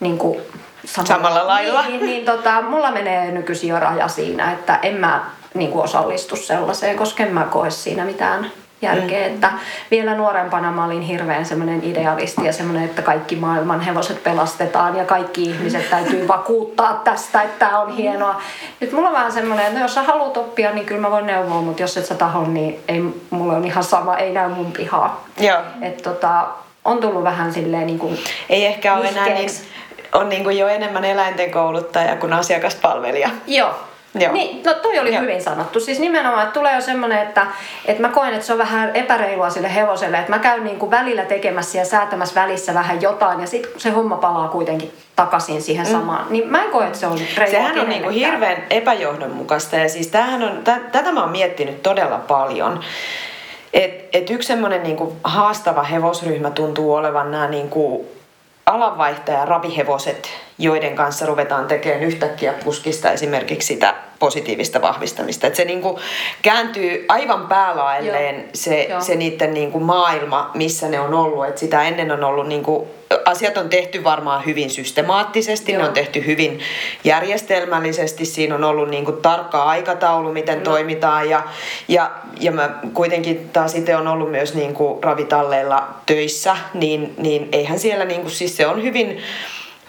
niin 0.01 0.19
kuin 0.19 0.41
samalla, 0.87 1.15
Samalla 1.15 1.47
lailla. 1.47 1.83
Niin, 1.83 2.07
niin 2.07 2.25
tota, 2.25 2.63
mulla 2.63 2.91
menee 2.91 3.31
nykyisin 3.31 3.71
jo 3.71 3.81
raja 3.81 4.09
siinä, 4.09 4.53
että 4.53 4.79
en 4.83 4.95
mä 4.95 5.25
niin 5.55 5.71
kuin 5.71 5.85
osallistu 5.85 6.37
sellaiseen, 6.37 6.97
koska 6.97 7.23
en 7.23 7.35
mä 7.35 7.45
koe 7.45 7.71
siinä 7.71 8.05
mitään 8.05 8.51
järkeä. 8.83 9.29
Mm. 9.29 9.35
Että 9.35 9.53
vielä 9.91 10.15
nuorempana 10.15 10.73
mä 10.73 10.85
olin 10.85 11.03
hirveän 11.03 11.45
semmoinen 11.45 11.85
idealisti 11.85 12.45
ja 12.45 12.53
semmoinen, 12.53 12.85
että 12.85 13.03
kaikki 13.03 13.37
maailman 13.37 13.81
hevoset 13.81 14.25
pelastetaan 14.25 14.97
ja 14.97 15.05
kaikki 15.05 15.43
ihmiset 15.43 15.91
täytyy 15.91 16.29
vakuuttaa 16.37 17.01
tästä, 17.05 17.43
että 17.43 17.67
tämä 17.67 17.81
on 17.81 17.97
hienoa. 17.97 18.43
Nyt 18.81 18.93
mulla 18.93 19.09
on 19.09 19.15
vähän 19.15 19.33
semmoinen, 19.33 19.67
että 19.67 19.79
no 19.79 19.85
jos 19.85 19.95
sä 19.95 20.03
haluat 20.03 20.37
oppia, 20.37 20.73
niin 20.73 20.87
kyllä 20.87 21.01
mä 21.01 21.11
voin 21.11 21.27
neuvoa, 21.27 21.61
mutta 21.61 21.83
jos 21.83 21.97
et 21.97 22.07
sä 22.07 22.15
taho, 22.15 22.47
niin 22.47 22.81
ei, 22.89 23.03
mulla 23.31 23.53
on 23.53 23.65
ihan 23.65 23.85
sama, 23.85 24.17
ei 24.17 24.33
näy 24.33 24.49
mun 24.49 24.73
pihaa. 24.73 25.25
Joo. 25.41 25.59
Et 25.83 26.03
tota, 26.03 26.47
on 26.85 27.01
tullut 27.01 27.25
vähän 27.25 27.53
silleen 27.53 27.87
niin 27.87 27.99
kuin 27.99 28.19
Ei 28.49 28.67
ehkä 28.67 28.95
ole 28.95 29.09
enää 29.09 29.29
niin. 29.29 29.51
On 30.17 30.29
niin 30.29 30.45
kuin 30.45 30.59
jo 30.59 30.69
enemmän 30.69 31.05
eläinten 31.05 31.51
kouluttaja 31.51 32.17
kuin 32.17 32.33
asiakaspalvelija. 32.33 33.31
Joo. 33.47 33.75
Joo. 34.21 34.33
Niin, 34.33 34.63
no 34.67 34.75
toi 34.75 34.99
oli 34.99 35.13
Joo. 35.13 35.23
hyvin 35.23 35.43
sanottu. 35.43 35.81
Siis 35.81 35.99
nimenomaan, 35.99 36.43
että 36.43 36.53
tulee 36.53 36.75
jo 36.75 36.81
semmoinen, 36.81 37.19
että, 37.23 37.47
että 37.85 38.03
mä 38.03 38.09
koen, 38.09 38.35
että 38.35 38.47
se 38.47 38.53
on 38.53 38.59
vähän 38.59 38.91
epäreilua 38.97 39.51
sille 39.51 39.75
hevoselle, 39.75 40.19
että 40.19 40.31
mä 40.31 40.39
käyn 40.39 40.65
niin 40.65 40.79
kuin 40.79 40.91
välillä 40.91 41.25
tekemässä 41.25 41.79
ja 41.79 41.85
säätämässä 41.85 42.41
välissä 42.41 42.75
vähän 42.75 43.03
jotain 43.03 43.41
ja 43.41 43.47
sitten 43.47 43.81
se 43.81 43.91
homma 43.91 44.17
palaa 44.17 44.49
kuitenkin 44.49 44.93
takaisin 45.17 45.63
siihen 45.63 45.87
samaan. 45.87 46.27
Niin 46.31 46.49
mä 46.49 46.65
en 46.65 46.71
koe, 46.71 46.87
että 46.87 46.99
se 46.99 47.07
on 47.07 47.19
reilua 47.37 47.51
Sehän 47.51 47.79
on 47.79 47.89
niinku 47.89 48.09
kenellekään. 48.09 48.33
hirveän 48.33 48.67
epäjohdonmukaista 48.71 49.77
ja 49.77 49.89
siis 49.89 50.07
tämähän 50.07 50.43
on, 50.43 50.61
tä, 50.65 50.79
tätä 50.93 51.13
mä 51.13 51.21
oon 51.21 51.31
miettinyt 51.31 51.83
todella 51.83 52.19
paljon. 52.19 52.81
Et, 53.73 54.09
et 54.13 54.31
yksi 54.31 54.47
semmoinen 54.49 54.83
niinku 54.83 55.17
haastava 55.25 55.83
hevosryhmä 55.83 56.51
tuntuu 56.51 56.95
olevan 56.95 57.31
nämä 57.31 57.49
niinku 57.49 58.07
alanvaihtaja 58.67 59.45
ravihevoset, 59.45 60.29
joiden 60.59 60.97
kanssa 60.97 61.27
ruvetaan 61.27 61.67
tekemään 61.67 62.03
yhtäkkiä 62.03 62.53
puskista 62.65 63.11
esimerkiksi 63.11 63.67
sitä 63.67 63.95
positiivista 64.19 64.83
vahvistamista. 64.83 65.47
Että 65.47 65.57
se 65.57 65.65
niin 65.65 65.83
kuin 65.83 65.97
kääntyy 66.43 67.05
aivan 67.09 67.47
päälailleen 67.49 68.49
se, 68.55 68.89
se 68.99 69.15
niiden 69.15 69.55
niin 69.55 69.73
kuin 69.73 69.85
maailma, 69.85 70.51
missä 70.55 70.89
ne 70.89 71.01
on 71.01 71.15
ollut. 71.15 71.47
Että 71.47 71.61
sitä 71.61 71.83
ennen 71.83 72.11
on 72.13 72.25
ollut, 72.25 72.49
niin 72.49 72.63
kuin, 72.63 72.89
asiat 73.25 73.57
on 73.57 73.69
tehty 73.69 74.05
varmaan 74.05 74.47
hyvin 74.47 74.71
systemaattisesti, 74.71 75.73
Joo. 75.73 75.83
ne 75.83 75.89
on 75.89 75.95
tehty 75.95 76.27
hyvin 76.27 76.61
järjestelmällisesti. 77.05 78.25
Siinä 78.25 78.55
on 78.55 78.65
ollut 78.65 78.89
niin 78.89 79.05
kuin 79.05 79.17
tarkka 79.17 79.63
aikataulu, 79.63 80.33
miten 80.33 80.59
no. 80.59 80.65
toimitaan. 80.65 81.31
Ja, 81.31 81.43
ja, 81.89 82.11
ja 82.41 82.53
mä 82.53 82.71
kuitenkin 82.95 83.49
taas 83.49 83.75
itse 83.75 83.97
on 83.97 84.09
ollut 84.09 84.31
myös 84.31 84.55
niin 84.55 84.75
kuin 84.75 85.05
ravitalleilla 85.05 85.89
töissä, 86.07 86.57
niin, 86.75 87.15
niin 87.19 87.49
eihän 87.53 87.79
siellä, 87.79 88.05
niin 88.05 88.21
kuin, 88.21 88.31
siis 88.31 88.57
se 88.57 88.67
on 88.67 88.83
hyvin 88.83 89.23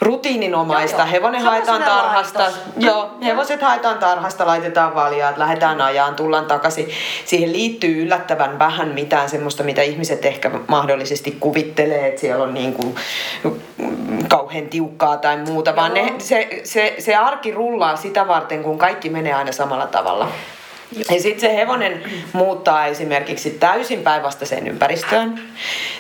rutiininomaista. 0.02 0.98
Joo, 0.98 1.06
joo. 1.06 1.12
Hevonen 1.12 1.42
haetaan 1.42 1.84
tarhasta. 1.84 2.40
Laitos. 2.40 2.60
Joo, 2.78 3.10
hevoset 3.24 3.62
haetaan 3.62 3.98
tarhasta, 4.00 4.46
laitetaan 4.46 4.96
valjaat, 4.96 5.38
lähdetään 5.38 5.82
ajaan, 5.82 6.16
tullaan 6.16 6.46
takaisin. 6.46 6.90
Siihen 7.26 7.54
liittyy 7.54 8.04
yllättävän 8.04 8.60
vähän 8.60 8.88
mitään 8.88 9.30
semmoista, 9.30 9.64
mitä 9.64 9.82
ihmiset 9.82 10.26
ehkä 10.26 10.52
mahdollisesti 10.68 11.38
kuvittelee, 11.40 12.08
että 12.08 12.22
siellä 12.22 12.44
on 12.44 12.54
niin 12.54 12.74
kuin 12.74 12.96
kauhean 14.30 14.68
tiukkaa 14.68 15.18
tai 15.18 15.38
muuta, 15.38 15.72
joo. 15.72 15.76
vaan 15.76 15.94
ne, 15.94 16.14
se, 16.18 16.62
se, 16.64 16.96
se 17.00 17.16
arki 17.16 17.52
rullaa 17.52 17.96
sitä 17.96 18.28
varten, 18.28 18.64
kun 18.64 18.78
kaikki 18.78 19.10
menee 19.10 19.34
aina 19.34 19.52
samalla 19.52 19.88
tavalla. 19.88 20.28
Ja 20.92 21.22
sitten 21.22 21.40
se 21.40 21.56
hevonen 21.56 22.04
muuttaa 22.34 22.86
esimerkiksi 22.86 23.50
täysin 23.50 24.02
päinvastaiseen 24.02 24.68
ympäristöön. 24.68 25.42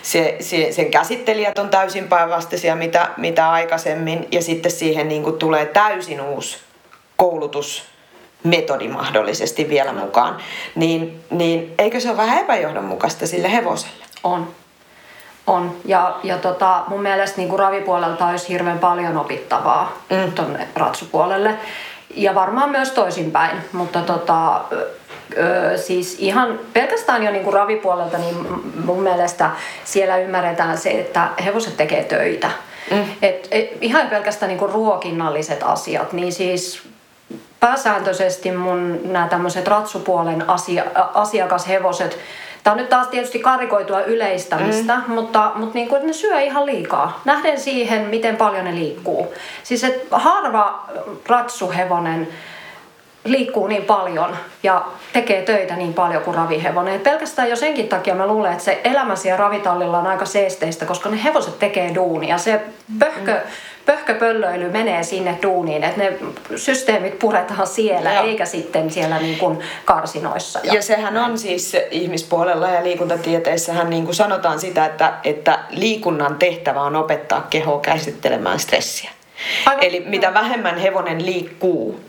Se, 0.01 0.38
se, 0.39 0.71
sen 0.71 0.91
käsittelijät 0.91 1.59
on 1.59 1.69
täysin 1.69 2.07
päinvastaisia 2.07 2.75
mitä, 2.75 3.09
mitä 3.17 3.51
aikaisemmin. 3.51 4.27
Ja 4.31 4.41
sitten 4.41 4.71
siihen 4.71 5.07
niin 5.07 5.23
kuin 5.23 5.38
tulee 5.38 5.65
täysin 5.65 6.21
uusi 6.21 6.57
koulutusmetodi 7.15 8.88
mahdollisesti 8.88 9.69
vielä 9.69 9.93
mukaan. 9.93 10.38
Niin, 10.75 11.23
niin 11.29 11.73
eikö 11.77 11.99
se 11.99 12.09
ole 12.09 12.17
vähän 12.17 12.39
epäjohdonmukaista 12.39 13.27
sille 13.27 13.51
hevoselle? 13.51 14.05
On. 14.23 14.47
On. 15.47 15.75
Ja, 15.85 16.19
ja 16.23 16.38
tota, 16.38 16.83
mun 16.88 17.01
mielestä 17.01 17.38
niin 17.38 17.49
kuin 17.49 17.59
ravipuolelta 17.59 18.27
olisi 18.27 18.49
hirveän 18.49 18.79
paljon 18.79 19.17
opittavaa 19.17 19.97
mm. 20.09 20.31
tuonne 20.31 20.67
ratsupuolelle. 20.75 21.55
Ja 22.18 22.36
varmaan 22.36 22.70
myös 22.70 22.91
toisinpäin, 22.91 23.57
mutta 23.72 24.01
tota, 24.01 24.61
ö, 25.38 25.78
siis 25.78 26.15
ihan 26.20 26.59
pelkästään 26.74 27.24
jo 27.24 27.32
niinku 27.32 27.51
ravipuolelta, 27.51 28.18
niin 28.18 28.36
mun 28.86 29.03
mielestä 29.03 29.51
siellä 29.84 30.18
ymmärretään 30.18 30.78
se, 30.78 30.89
että 30.89 31.30
hevoset 31.45 31.78
tekee 31.78 32.03
töitä. 32.03 32.49
Mm. 32.91 33.05
Et, 33.22 33.47
et, 33.51 33.70
ihan 33.82 34.07
pelkästään 34.07 34.49
niinku 34.49 34.68
ruokinnalliset 34.68 35.63
asiat, 35.63 36.13
niin 36.13 36.34
siis 36.34 36.82
pääsääntöisesti 37.59 38.51
mun 38.51 38.99
nämä 39.03 39.28
tämmöiset 39.28 39.68
ratsupuolen 39.68 40.49
asia, 40.49 40.84
asiakashevoset, 41.13 42.20
Tämä 42.68 42.74
on 42.76 42.80
nyt 42.80 42.89
taas 42.89 43.07
tietysti 43.07 43.39
karikoitua 43.39 44.01
yleistämistä, 44.01 44.95
mm. 45.07 45.13
mutta, 45.13 45.51
mutta 45.55 45.74
niin 45.74 45.88
kuin, 45.88 46.07
ne 46.07 46.13
syö 46.13 46.39
ihan 46.39 46.65
liikaa. 46.65 47.22
Nähden 47.26 47.59
siihen, 47.59 48.01
miten 48.01 48.36
paljon 48.36 48.65
ne 48.65 48.76
liikkuu. 48.76 49.34
Siis 49.63 49.84
et 49.84 50.07
harva 50.11 50.86
ratsuhevonen 51.28 52.28
liikkuu 53.26 53.68
niin 53.68 53.84
paljon 53.84 54.38
ja 54.63 54.86
tekee 55.13 55.41
töitä 55.41 55.76
niin 55.76 55.93
paljon 55.93 56.24
kuin 56.24 56.36
ravihevonen. 56.36 56.95
Et 56.95 57.03
pelkästään 57.03 57.49
jo 57.49 57.55
senkin 57.55 57.88
takia 57.88 58.15
mä 58.15 58.28
luulen, 58.28 58.51
että 58.51 58.63
se 58.63 58.82
elämä 58.84 59.15
siellä 59.15 59.38
ravitallilla 59.38 59.99
on 59.99 60.07
aika 60.07 60.26
seesteistä, 60.26 60.86
koska 60.86 61.09
ne 61.09 61.24
hevoset 61.24 61.59
tekee 61.59 61.95
duunia. 61.95 62.38
Se 62.38 62.61
pöhkö, 62.99 63.34
mm. 63.34 63.49
Pöhköpöllöily 63.88 64.69
menee 64.69 65.03
sinne 65.03 65.38
duuniin, 65.43 65.83
että 65.83 66.01
ne 66.01 66.17
systeemit 66.55 67.19
puretaan 67.19 67.67
siellä, 67.67 68.13
Joo. 68.13 68.23
eikä 68.23 68.45
sitten 68.45 68.91
siellä 68.91 69.19
niin 69.19 69.38
kuin 69.38 69.59
karsinoissa. 69.85 70.59
Ja, 70.63 70.73
ja 70.73 70.81
sehän 70.81 71.17
on 71.17 71.38
siis 71.38 71.77
ihmispuolella 71.91 72.69
ja 72.69 72.83
liikuntatieteissähän 72.83 73.89
niin 73.89 74.05
kuin 74.05 74.15
sanotaan 74.15 74.59
sitä, 74.59 74.85
että, 74.85 75.13
että 75.23 75.59
liikunnan 75.69 76.35
tehtävä 76.35 76.81
on 76.81 76.95
opettaa 76.95 77.47
kehoa 77.49 77.79
käsittelemään 77.79 78.59
stressiä. 78.59 79.09
Aivan. 79.65 79.83
Eli 79.83 79.99
mitä 79.99 80.33
vähemmän 80.33 80.77
hevonen 80.77 81.25
liikkuu, 81.25 81.99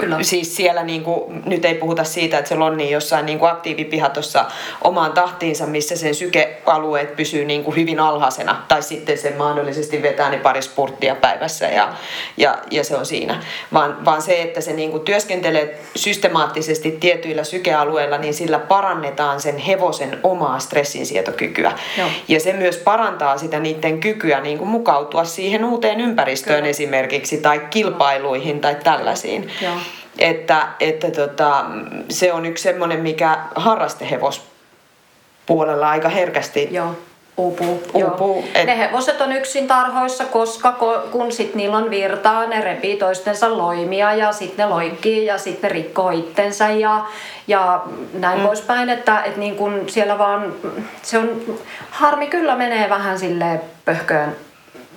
Kyllä. 0.00 0.22
Siis 0.32 0.56
siellä 0.56 0.82
niin 0.82 1.02
kuin, 1.02 1.42
nyt 1.46 1.64
ei 1.64 1.74
puhuta 1.74 2.04
siitä, 2.04 2.38
että 2.38 2.48
se 2.48 2.54
lonni 2.54 2.90
jossain 2.90 3.26
niin 3.26 3.38
kuin 3.38 3.50
aktiivipiha 3.50 4.08
tuossa 4.08 4.44
omaan 4.84 5.12
tahtiinsa, 5.12 5.66
missä 5.66 5.96
sen 5.96 6.14
sykealueet 6.14 7.16
pysyy 7.16 7.44
niin 7.44 7.64
kuin 7.64 7.76
hyvin 7.76 8.00
alhaisena. 8.00 8.64
Tai 8.68 8.82
sitten 8.82 9.18
se 9.18 9.34
mahdollisesti 9.38 10.02
vetää 10.02 10.30
ne 10.30 10.38
pari 10.38 10.62
spurttia 10.62 11.14
päivässä 11.14 11.66
ja, 11.66 11.92
ja, 12.36 12.58
ja 12.70 12.84
se 12.84 12.96
on 12.96 13.06
siinä. 13.06 13.40
Vaan, 13.72 14.04
vaan 14.04 14.22
se, 14.22 14.42
että 14.42 14.60
se 14.60 14.72
niin 14.72 14.90
kuin 14.90 15.02
työskentelee 15.02 15.80
systemaattisesti 15.96 16.96
tietyillä 17.00 17.44
sykealueilla, 17.44 18.18
niin 18.18 18.34
sillä 18.34 18.58
parannetaan 18.58 19.40
sen 19.40 19.58
hevosen 19.58 20.18
omaa 20.22 20.58
stressinsietokykyä. 20.58 21.72
Joo. 21.98 22.08
Ja 22.28 22.40
se 22.40 22.52
myös 22.52 22.76
parantaa 22.76 23.38
sitä 23.38 23.60
niiden 23.60 24.00
kykyä 24.00 24.40
niin 24.40 24.58
kuin 24.58 24.68
mukautua 24.68 25.24
siihen 25.24 25.64
uuteen 25.64 26.00
ympäristöön 26.00 26.56
Kyllä. 26.56 26.70
esimerkiksi 26.70 27.38
tai 27.38 27.60
kilpailuihin 27.70 28.60
tai 28.60 28.76
tällaisiin. 28.84 29.50
Joo. 29.62 29.74
Että, 30.18 30.68
että 30.80 31.10
tota, 31.10 31.64
se 32.08 32.32
on 32.32 32.46
yksi 32.46 32.62
semmoinen, 32.62 33.00
mikä 33.00 33.38
harrastehevos 33.54 34.42
puolella 35.46 35.90
aika 35.90 36.08
herkästi 36.08 36.68
Joo 36.70 36.96
uupuu. 37.36 37.82
uupuu 37.94 38.44
et... 38.54 38.66
Ne 38.66 38.78
hevoset 38.78 39.20
on 39.20 39.32
yksin 39.32 39.68
tarhoissa, 39.68 40.24
koska 40.24 40.72
kun 41.10 41.32
sit 41.32 41.54
niillä 41.54 41.76
on 41.76 41.90
virtaa, 41.90 42.46
ne 42.46 42.60
repii 42.60 42.96
toistensa 42.96 43.58
loimia 43.58 44.14
ja 44.14 44.32
sitten 44.32 44.68
ne 44.68 44.74
loikkii 44.74 45.26
ja 45.26 45.38
sitten 45.38 45.68
ne 45.68 45.74
rikkoo 45.74 46.10
itsensä 46.10 46.70
ja, 46.70 47.04
ja 47.46 47.82
näin 48.14 48.38
mm. 48.38 48.46
poispäin. 48.46 48.88
Että 48.88 49.22
et 49.22 49.36
niin 49.36 49.56
kun 49.56 49.84
siellä 49.86 50.18
vaan, 50.18 50.52
se 51.02 51.18
on, 51.18 51.42
harmi 51.90 52.26
kyllä 52.26 52.56
menee 52.56 52.88
vähän 52.88 53.18
sille 53.18 53.60
pöhköön 53.84 54.36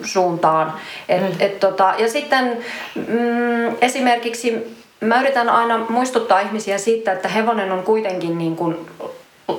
suuntaan. 0.04 0.74
Et, 1.10 1.22
mm. 1.22 1.36
et 1.40 1.60
tota, 1.60 1.94
ja 1.98 2.10
sitten 2.10 2.58
mm, 2.96 3.76
esimerkiksi 3.82 4.78
mä 5.02 5.22
yritän 5.22 5.50
aina 5.50 5.78
muistuttaa 5.90 6.40
ihmisiä 6.40 6.78
siitä, 6.78 7.12
että 7.12 7.28
hevonen 7.28 7.72
on 7.72 7.84
kuitenkin 7.84 8.38
niin 8.38 8.56
kuin 8.56 8.88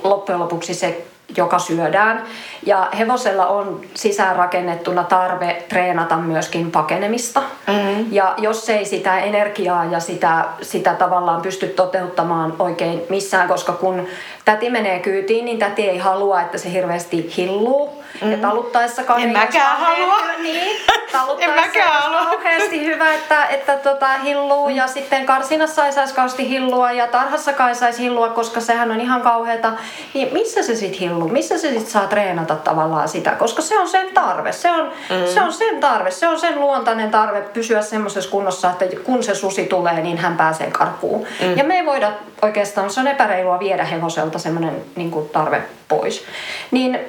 loppujen 0.03 0.39
lopuksi 0.39 0.73
se 0.73 1.05
joka 1.37 1.59
syödään. 1.59 2.23
Ja 2.65 2.89
hevosella 2.97 3.47
on 3.47 3.81
sisäänrakennettuna 3.93 5.03
tarve 5.03 5.63
treenata 5.69 6.17
myöskin 6.17 6.71
pakenemista. 6.71 7.41
Mm-hmm. 7.67 8.05
Ja 8.11 8.33
jos 8.37 8.69
ei 8.69 8.85
sitä 8.85 9.19
energiaa 9.19 9.85
ja 9.85 9.99
sitä, 9.99 10.45
sitä 10.61 10.93
tavallaan 10.93 11.41
pysty 11.41 11.67
toteuttamaan 11.67 12.53
oikein 12.59 13.01
missään, 13.09 13.47
koska 13.47 13.73
kun 13.73 14.07
täti 14.47 14.69
menee 14.69 14.99
kyytiin, 14.99 15.45
niin 15.45 15.59
täti 15.59 15.89
ei 15.89 15.97
halua, 15.97 16.41
että 16.41 16.57
se 16.57 16.71
hirveästi 16.71 17.33
hilluu. 17.37 18.03
Mm. 18.21 18.31
Ja 18.31 18.37
taluttaessakaan 18.37 19.21
en 19.21 19.29
mäkään 19.29 19.77
halua. 19.77 20.17
Niin, 20.41 20.77
taluttaessa 21.11 21.83
on 22.05 22.27
kauheasti 22.27 22.85
hyvä, 22.85 23.13
että, 23.13 23.45
että 23.45 23.77
tota, 23.77 24.07
hilluu. 24.07 24.69
Mm. 24.69 24.75
Ja 24.75 24.87
sitten 24.87 25.25
karsinassa 25.25 25.85
ei 25.85 25.93
saisi 25.93 26.13
kauheasti 26.13 26.49
hillua 26.49 26.91
ja 26.91 27.07
tarhassakaan 27.07 27.69
ei 27.69 27.75
saisi 27.75 28.03
hillua, 28.03 28.29
koska 28.29 28.61
sehän 28.61 28.91
on 28.91 29.01
ihan 29.01 29.21
kauheata. 29.21 29.73
Niin 30.13 30.33
missä 30.33 30.63
se 30.63 30.75
sitten 30.75 30.99
hilluu? 30.99 31.29
Missä 31.29 31.57
se 31.57 31.69
sitten 31.69 31.91
saa 31.91 32.07
treenata 32.07 32.55
tavallaan 32.55 33.09
sitä? 33.09 33.31
Koska 33.31 33.61
se 33.61 33.79
on 33.79 33.87
sen 33.87 34.07
tarve. 34.13 34.51
Se 34.51 34.71
on, 34.71 34.85
mm. 34.85 35.33
se 35.33 35.41
on 35.41 35.53
sen 35.53 35.79
tarve. 35.79 36.11
Se 36.11 36.27
on 36.27 36.39
sen 36.39 36.59
luontainen 36.59 37.11
tarve 37.11 37.41
pysyä 37.41 37.81
semmoisessa 37.81 38.31
kunnossa, 38.31 38.69
että 38.69 38.85
kun 39.03 39.23
se 39.23 39.35
susi 39.35 39.65
tulee, 39.65 40.01
niin 40.01 40.17
hän 40.17 40.37
pääsee 40.37 40.71
karkuun. 40.71 41.27
Mm. 41.41 41.57
Ja 41.57 41.63
me 41.63 41.75
ei 41.77 41.85
voida 41.85 42.11
oikeastaan, 42.41 42.89
se 42.89 42.99
on 42.99 43.07
epäreilua 43.07 43.59
viedä 43.59 43.83
hevoselta 43.83 44.36
semmoinen 44.39 44.81
niin 44.95 45.29
tarve 45.31 45.61
pois. 45.87 46.25
Niin 46.71 46.99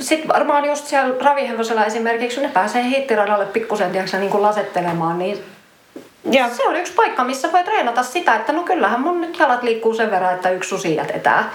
sitten 0.00 0.28
varmaan 0.28 0.64
just 0.64 0.86
siellä 0.86 1.14
ravihevosella 1.20 1.84
esimerkiksi, 1.84 2.36
kun 2.36 2.46
ne 2.46 2.52
pääsee 2.52 2.84
hittiradalle 2.84 3.46
pikkusen 3.46 3.92
niin 3.92 4.30
kuin 4.30 4.42
lasettelemaan, 4.42 5.18
niin 5.18 5.44
ja. 6.30 6.48
se 6.48 6.62
on 6.66 6.76
yksi 6.76 6.92
paikka, 6.92 7.24
missä 7.24 7.52
voi 7.52 7.64
treenata 7.64 8.02
sitä, 8.02 8.34
että 8.34 8.52
no 8.52 8.62
kyllähän 8.62 9.00
mun 9.00 9.20
nyt 9.20 9.38
jalat 9.38 9.62
liikkuu 9.62 9.94
sen 9.94 10.10
verran, 10.10 10.34
että 10.34 10.50
yksi 10.50 10.68
susi 10.68 10.96
jätetään. 10.96 11.50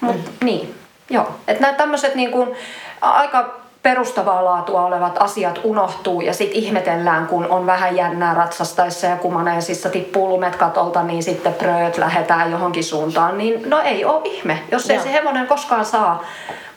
Mut 0.00 0.16
mm. 0.16 0.46
niin, 0.46 0.74
joo. 1.10 1.34
Että 1.48 1.60
nämä 1.60 1.74
tämmöiset 1.74 2.14
niin 2.14 2.30
kuin 2.30 2.56
aika 3.00 3.63
perustavaa 3.84 4.44
laatua 4.44 4.84
olevat 4.84 5.22
asiat 5.22 5.60
unohtuu 5.64 6.20
ja 6.20 6.34
sitten 6.34 6.58
ihmetellään, 6.58 7.26
kun 7.26 7.46
on 7.46 7.66
vähän 7.66 7.96
jännää 7.96 8.34
ratsastaessa 8.34 9.06
ja 9.06 9.16
kumaneesissa 9.16 9.90
tippuu 9.90 10.28
lumet 10.28 10.56
katolta, 10.56 11.02
niin 11.02 11.22
sitten 11.22 11.54
prööt 11.54 11.98
lähetään 11.98 12.50
johonkin 12.50 12.84
suuntaan. 12.84 13.38
Niin 13.38 13.70
no 13.70 13.80
ei 13.80 14.04
ole 14.04 14.20
ihme, 14.24 14.62
jos 14.70 14.90
ei 14.90 14.96
Joo. 14.96 15.04
se 15.04 15.12
hevonen 15.12 15.46
koskaan 15.46 15.84
saa 15.84 16.24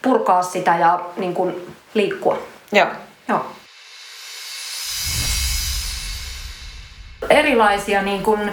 purkaa 0.01 0.43
sitä 0.43 0.76
ja 0.80 0.99
niin 1.18 1.34
kuin, 1.34 1.74
liikkua. 1.93 2.39
Joo. 2.72 2.88
Joo. 3.28 3.45
Erilaisia 7.30 8.01
niin 8.01 8.24
kuin, 8.24 8.51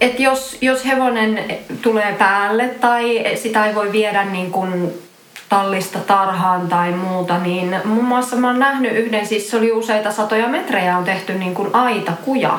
että 0.00 0.22
jos, 0.22 0.58
jos 0.60 0.86
hevonen 0.86 1.60
tulee 1.82 2.12
päälle 2.18 2.68
tai 2.68 3.24
sitä 3.34 3.66
ei 3.66 3.74
voi 3.74 3.92
viedä 3.92 4.24
niin 4.24 4.52
kuin 4.52 5.03
tallista 5.54 5.98
tarhaan 5.98 6.68
tai 6.68 6.92
muuta, 6.92 7.38
niin 7.38 7.76
muun 7.84 8.04
muassa 8.04 8.36
mä 8.36 8.46
oon 8.46 8.58
nähnyt 8.58 8.92
yhden, 8.92 9.26
siis 9.26 9.50
se 9.50 9.56
oli 9.56 9.72
useita 9.72 10.12
satoja 10.12 10.48
metrejä, 10.48 10.98
on 10.98 11.04
tehty 11.04 11.34
niin 11.34 11.54
kuin 11.54 11.74
aita, 11.74 12.12
kuja. 12.24 12.58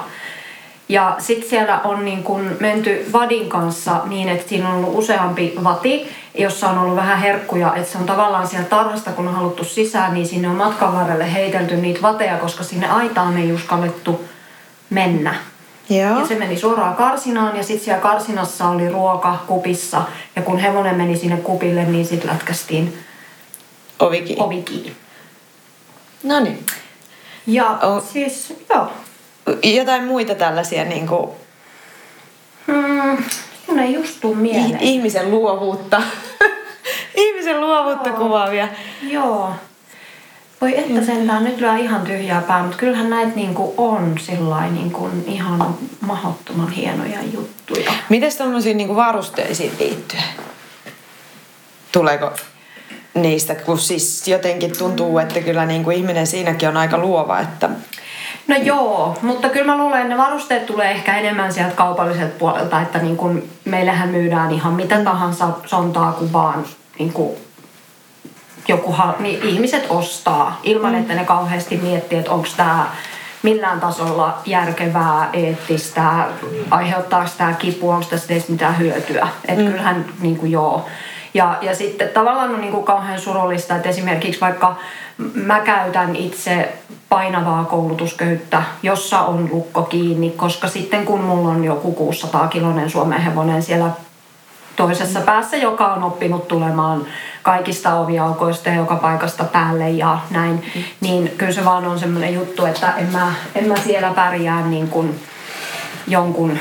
Ja 0.89 1.15
sitten 1.19 1.49
siellä 1.49 1.79
on 1.83 2.05
niin 2.05 2.23
kuin 2.23 2.57
menty 2.59 3.05
vadin 3.13 3.49
kanssa 3.49 4.01
niin, 4.05 4.29
että 4.29 4.49
siinä 4.49 4.69
on 4.69 4.75
ollut 4.75 4.97
useampi 4.97 5.53
vati, 5.63 6.09
jossa 6.37 6.69
on 6.69 6.77
ollut 6.77 6.95
vähän 6.95 7.19
herkkuja. 7.19 7.75
Että 7.75 7.91
se 7.91 7.97
on 7.97 8.05
tavallaan 8.05 8.47
siellä 8.47 8.67
tarhasta, 8.67 9.11
kun 9.11 9.27
on 9.27 9.35
haluttu 9.35 9.63
sisään, 9.63 10.13
niin 10.13 10.27
sinne 10.27 10.49
on 10.49 10.55
matkan 10.55 10.93
varrelle 10.93 11.33
heitelty 11.33 11.77
niitä 11.77 12.01
vateja, 12.01 12.37
koska 12.37 12.63
sinne 12.63 12.87
aitaan 12.89 13.37
ei 13.37 13.53
uskallettu 13.53 14.25
mennä. 14.89 15.35
Joo. 15.89 16.19
Ja 16.19 16.27
se 16.27 16.35
meni 16.35 16.57
suoraan 16.57 16.95
karsinaan 16.95 17.57
ja 17.57 17.63
sitten 17.63 17.85
siellä 17.85 18.01
karsinassa 18.01 18.67
oli 18.69 18.89
ruoka 18.89 19.43
kupissa. 19.47 20.01
Ja 20.35 20.41
kun 20.41 20.59
hevonen 20.59 20.95
meni 20.95 21.17
sinne 21.17 21.37
kupille, 21.37 21.83
niin 21.85 22.05
sitten 22.05 22.29
lätkästiin 22.29 22.97
Ovi 23.99 24.21
kiinni. 24.21 24.43
ovi 24.45 24.61
kiinni. 24.61 24.95
No 26.23 26.39
niin. 26.39 26.65
Ja 27.47 27.65
O- 27.83 27.99
siis, 28.13 28.53
joo. 28.69 28.87
Jotain 29.63 30.03
muita 30.03 30.35
tällaisia 30.35 30.85
niin 30.85 31.07
kuin, 31.07 31.29
Hmm, 32.67 33.17
mun 33.67 33.79
ei 33.79 33.93
just 33.93 34.21
tuu 34.21 34.35
mieleen. 34.35 34.77
ihmisen 34.81 35.31
luovuutta. 35.31 36.01
ihmisen 37.15 37.61
luovuutta 37.61 38.09
Joo. 38.09 38.17
kuvaavia. 38.17 38.67
Joo. 39.01 39.49
Voi 40.61 40.77
että 40.79 41.05
sentään 41.05 41.43
nyt 41.43 41.61
lyö 41.61 41.77
ihan 41.77 42.01
tyhjää 42.01 42.41
pää, 42.41 42.61
mutta 42.61 42.77
kyllähän 42.77 43.09
näitä 43.09 43.31
niinku 43.35 43.73
on 43.77 44.15
sillain 44.19 44.73
niinku 44.73 45.09
ihan 45.25 45.75
mahdottoman 46.01 46.71
hienoja 46.71 47.19
juttuja. 47.33 47.91
Mites 48.09 48.35
tuommoisiin 48.35 48.77
niin 48.77 48.95
varusteisiin 48.95 49.71
liittyen? 49.79 50.23
Tuleeko 51.91 52.31
niistä, 53.13 53.55
kun 53.55 53.79
siis 53.79 54.27
jotenkin 54.27 54.77
tuntuu, 54.77 55.17
että 55.17 55.41
kyllä 55.41 55.65
niin 55.65 55.83
kuin 55.83 55.97
ihminen 55.97 56.27
siinäkin 56.27 56.69
on 56.69 56.77
aika 56.77 56.97
luova, 56.97 57.39
että 57.39 57.69
No 58.47 58.55
joo, 58.55 59.17
mutta 59.21 59.49
kyllä 59.49 59.65
mä 59.65 59.77
luulen, 59.77 60.01
että 60.01 60.09
ne 60.09 60.17
varusteet 60.17 60.65
tulee 60.65 60.91
ehkä 60.91 61.17
enemmän 61.17 61.53
sieltä 61.53 61.75
kaupalliselta 61.75 62.35
puolelta, 62.39 62.81
että 62.81 62.99
niin 62.99 63.17
kun 63.17 63.43
meillähän 63.65 64.09
myydään 64.09 64.51
ihan 64.51 64.73
mitä 64.73 65.03
tahansa 65.03 65.49
sontaa 65.65 66.11
kuin 66.11 66.33
vaan 66.33 66.65
niin 66.99 67.13
kun 67.13 67.33
joku, 68.67 68.95
niin 69.19 69.43
ihmiset 69.43 69.85
ostaa 69.89 70.59
ilman, 70.63 70.95
että 70.95 71.13
ne 71.13 71.25
kauheasti 71.25 71.77
miettii, 71.77 72.19
että 72.19 72.31
onko 72.31 72.47
tämä 72.57 72.85
millään 73.43 73.79
tasolla 73.79 74.37
järkevää, 74.45 75.29
eettistä, 75.33 76.27
aiheuttaako 76.71 77.29
tämä 77.37 77.53
kipua, 77.53 77.95
onko 77.95 78.07
tästä 78.09 78.33
edes 78.33 78.49
mitään 78.49 78.79
hyötyä. 78.79 79.27
Että 79.47 79.63
mm. 79.63 79.71
kyllähän 79.71 80.05
niin 80.21 80.37
kuin 80.37 80.51
joo. 80.51 80.85
Ja, 81.33 81.57
ja 81.61 81.75
sitten 81.75 82.09
tavallaan 82.09 82.49
on 82.49 82.61
niin 82.61 82.71
kuin 82.71 82.85
kauhean 82.85 83.19
surullista, 83.19 83.75
että 83.75 83.89
esimerkiksi 83.89 84.41
vaikka 84.41 84.75
mä 85.33 85.59
käytän 85.59 86.15
itse 86.15 86.73
painavaa 87.09 87.65
koulutusköyttä, 87.65 88.63
jossa 88.83 89.19
on 89.19 89.49
lukko 89.51 89.83
kiinni, 89.83 90.29
koska 90.29 90.67
sitten 90.67 91.05
kun 91.05 91.21
mulla 91.21 91.49
on 91.49 91.63
joku 91.63 91.91
600 91.91 92.47
kilonen 92.47 92.89
Suomen 92.89 93.21
hevonen 93.21 93.63
siellä 93.63 93.89
toisessa 94.75 95.21
päässä, 95.21 95.57
joka 95.57 95.93
on 95.93 96.03
oppinut 96.03 96.47
tulemaan 96.47 97.05
kaikista 97.41 97.93
oviaukoista 97.93 98.69
ja 98.69 98.75
joka 98.75 98.95
paikasta 98.95 99.43
päälle 99.43 99.89
ja 99.89 100.19
näin, 100.31 100.63
niin 101.01 101.31
kyllä 101.37 101.51
se 101.51 101.65
vaan 101.65 101.85
on 101.85 101.99
semmoinen 101.99 102.33
juttu, 102.33 102.65
että 102.65 102.93
en 102.97 103.07
mä, 103.11 103.33
en 103.55 103.67
mä 103.67 103.75
siellä 103.75 104.09
pärjää 104.09 104.67
niin 104.67 104.87
kuin 104.87 105.19
jonkun 106.07 106.59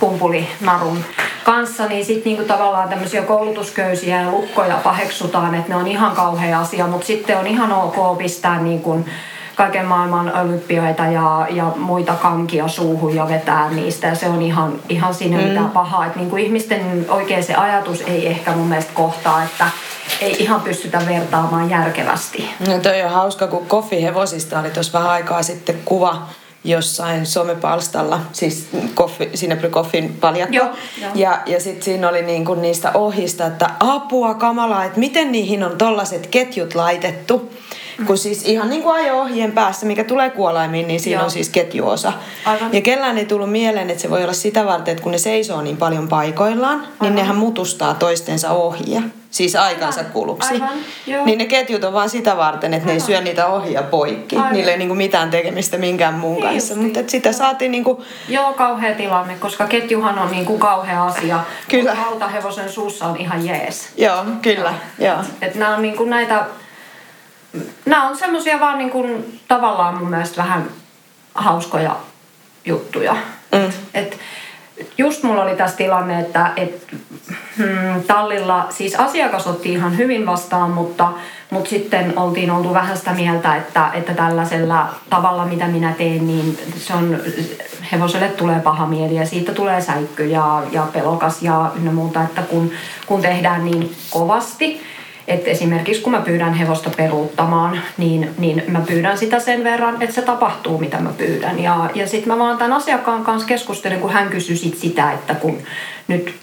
pumpulinarun 0.00 1.04
kanssa, 1.44 1.86
niin 1.86 2.04
sitten 2.04 2.24
niinku 2.24 2.44
tavallaan 2.44 2.88
tämmöisiä 2.88 3.22
koulutusköysiä 3.22 4.20
ja 4.22 4.30
lukkoja 4.30 4.76
paheksutaan, 4.84 5.54
että 5.54 5.68
ne 5.68 5.76
on 5.76 5.86
ihan 5.86 6.16
kauhea 6.16 6.60
asia, 6.60 6.86
mutta 6.86 7.06
sitten 7.06 7.38
on 7.38 7.46
ihan 7.46 7.72
ok 7.72 8.18
pistää 8.18 8.60
niin 8.60 8.82
kuin 8.82 9.06
kaiken 9.56 9.86
maailman 9.86 10.38
olympioita 10.38 11.06
ja, 11.06 11.46
ja 11.50 11.72
muita 11.76 12.12
kankia 12.12 12.68
suuhun 12.68 13.14
ja 13.14 13.28
vetää 13.28 13.70
niistä 13.70 14.06
ja 14.06 14.14
se 14.14 14.28
on 14.28 14.42
ihan, 14.42 14.72
ihan 14.88 15.14
siinä 15.14 15.38
mm. 15.38 15.44
mitään 15.44 15.70
pahaa. 15.70 16.06
Että 16.06 16.18
niin 16.18 16.30
kuin 16.30 16.44
ihmisten 16.44 17.06
oikein 17.08 17.44
se 17.44 17.54
ajatus 17.54 18.00
ei 18.00 18.26
ehkä 18.26 18.52
mun 18.52 18.68
mielestä 18.68 18.92
kohtaa, 18.94 19.42
että 19.42 19.66
ei 20.20 20.42
ihan 20.42 20.60
pystytä 20.60 21.02
vertaamaan 21.06 21.70
järkevästi. 21.70 22.50
No 22.68 22.78
toi 22.78 23.02
on 23.02 23.10
hauska, 23.10 23.46
kun 23.46 23.66
Koffi 23.66 24.02
hevosista 24.02 24.60
oli 24.60 24.70
tuossa 24.70 24.98
vähän 24.98 25.10
aikaa 25.10 25.42
sitten 25.42 25.76
kuva 25.84 26.22
jossain 26.64 27.26
somepalstalla, 27.26 28.20
siis 28.32 28.68
koffi, 28.94 29.30
Sinebry 29.34 29.68
Koffin 29.68 30.16
paljakko. 30.20 30.56
Joo, 30.56 30.66
joo. 31.00 31.10
Ja, 31.14 31.40
ja 31.46 31.60
sitten 31.60 31.82
siinä 31.82 32.08
oli 32.08 32.22
niinku 32.22 32.54
niistä 32.54 32.90
ohista, 32.94 33.46
että 33.46 33.70
apua 33.80 34.34
kamalaa, 34.34 34.84
että 34.84 35.00
miten 35.00 35.32
niihin 35.32 35.64
on 35.64 35.78
tollaset 35.78 36.26
ketjut 36.26 36.74
laitettu. 36.74 37.52
Kun 38.06 38.18
siis 38.18 38.42
ihan 38.44 38.70
niin 38.70 38.82
kuin 38.82 38.94
ajo-ohjien 38.94 39.52
päässä, 39.52 39.86
mikä 39.86 40.04
tulee 40.04 40.30
kuolaimiin, 40.30 40.88
niin 40.88 41.00
siinä 41.00 41.18
Joo. 41.18 41.24
on 41.24 41.30
siis 41.30 41.48
ketjuosa. 41.48 42.12
Aivan. 42.44 42.74
Ja 42.74 42.80
kellään 42.80 43.18
ei 43.18 43.24
tullut 43.24 43.50
mieleen, 43.52 43.90
että 43.90 44.02
se 44.02 44.10
voi 44.10 44.22
olla 44.22 44.32
sitä 44.32 44.66
varten, 44.66 44.92
että 44.92 45.02
kun 45.02 45.12
ne 45.12 45.18
seisoo 45.18 45.62
niin 45.62 45.76
paljon 45.76 46.08
paikoillaan, 46.08 46.78
niin 46.78 46.88
Aivan. 47.00 47.14
nehän 47.14 47.36
mutustaa 47.36 47.94
toistensa 47.94 48.50
ohjia. 48.50 49.02
Siis 49.30 49.56
aikansa 49.56 50.04
kuluksi. 50.04 50.54
Aivan, 50.54 50.68
joo. 51.06 51.24
Niin 51.24 51.38
ne 51.38 51.44
ketjut 51.44 51.84
on 51.84 51.92
vaan 51.92 52.10
sitä 52.10 52.36
varten, 52.36 52.74
että 52.74 52.86
ne 52.86 52.92
ei 52.92 53.00
syö 53.00 53.20
niitä 53.20 53.46
ohjia 53.46 53.82
poikki. 53.82 54.36
Aivan. 54.36 54.52
Niillä 54.52 54.72
ei 54.72 54.78
niinku 54.78 54.94
mitään 54.94 55.30
tekemistä 55.30 55.78
minkään 55.78 56.14
muun 56.14 56.42
Niin 56.42 56.52
kanssa. 56.52 56.74
Mutta 56.74 57.00
sitä 57.06 57.32
saatiin 57.32 57.72
niinku... 57.72 58.04
Joo, 58.28 58.52
kauhea 58.52 58.94
tilanne, 58.94 59.34
koska 59.40 59.66
ketjuhan 59.66 60.18
on 60.18 60.30
niin 60.30 60.44
kuin 60.44 60.58
kauhea 60.60 61.04
asia. 61.04 61.40
Kyllä. 61.68 61.90
Mutta 61.90 62.04
Rautahevosen 62.04 62.70
suussa 62.70 63.06
on 63.06 63.16
ihan 63.16 63.46
jees. 63.46 63.88
Joo, 63.96 64.24
kyllä. 64.42 64.74
Joo. 64.98 65.16
Et 65.42 65.54
nämä 65.54 65.76
on 65.76 65.82
niin 65.82 65.96
kuin 65.96 66.10
näitä, 66.10 66.44
nämä 67.84 68.08
on 68.08 68.16
semmoisia 68.16 68.60
vaan 68.60 68.78
niin 68.78 68.90
kuin 68.90 69.40
tavallaan 69.48 69.98
mun 69.98 70.10
mielestä 70.10 70.42
vähän 70.42 70.70
hauskoja 71.34 71.96
juttuja. 72.64 73.16
Mm. 73.52 73.72
Et 73.94 74.18
just 74.98 75.22
mulla 75.22 75.42
oli 75.42 75.56
tässä 75.56 75.76
tilanne, 75.76 76.20
että 76.20 76.50
et, 76.56 76.86
hmm, 77.56 78.02
tallilla, 78.06 78.66
siis 78.70 78.94
asiakas 78.94 79.46
otti 79.46 79.72
ihan 79.72 79.96
hyvin 79.96 80.26
vastaan, 80.26 80.70
mutta, 80.70 81.12
mutta 81.50 81.70
sitten 81.70 82.18
oltiin 82.18 82.50
oltu 82.50 82.74
vähän 82.74 82.96
sitä 82.96 83.12
mieltä, 83.12 83.56
että, 83.56 83.90
että 83.92 84.14
tällaisella 84.14 84.88
tavalla, 85.10 85.44
mitä 85.44 85.66
minä 85.66 85.92
teen, 85.92 86.26
niin 86.26 86.58
se 86.76 86.94
on, 86.94 87.18
hevoselle 87.92 88.28
tulee 88.28 88.60
paha 88.60 88.86
mieli 88.86 89.14
ja 89.14 89.26
siitä 89.26 89.52
tulee 89.52 89.80
säikky 89.80 90.26
ja, 90.26 90.62
ja 90.72 90.86
pelokas 90.92 91.42
ja 91.42 91.72
ynnä 91.76 91.92
muuta, 91.92 92.22
että 92.22 92.42
kun, 92.42 92.70
kun 93.06 93.22
tehdään 93.22 93.64
niin 93.64 93.96
kovasti, 94.10 94.82
että 95.28 95.50
esimerkiksi 95.50 96.02
kun 96.02 96.12
mä 96.12 96.20
pyydän 96.20 96.54
hevosta 96.54 96.90
peruuttamaan, 96.96 97.80
niin, 97.98 98.30
niin 98.38 98.62
mä 98.68 98.80
pyydän 98.80 99.18
sitä 99.18 99.40
sen 99.40 99.64
verran, 99.64 100.02
että 100.02 100.14
se 100.14 100.22
tapahtuu, 100.22 100.78
mitä 100.78 101.00
mä 101.00 101.10
pyydän. 101.18 101.62
Ja, 101.62 101.90
ja 101.94 102.06
sitten 102.06 102.32
mä 102.32 102.38
vaan 102.38 102.58
tämän 102.58 102.72
asiakkaan 102.72 103.24
kanssa 103.24 103.48
keskustelin, 103.48 104.00
kun 104.00 104.12
hän 104.12 104.28
kysyi 104.28 104.56
sit 104.56 104.78
sitä, 104.78 105.12
että 105.12 105.34
kun 105.34 105.58
nyt 106.08 106.34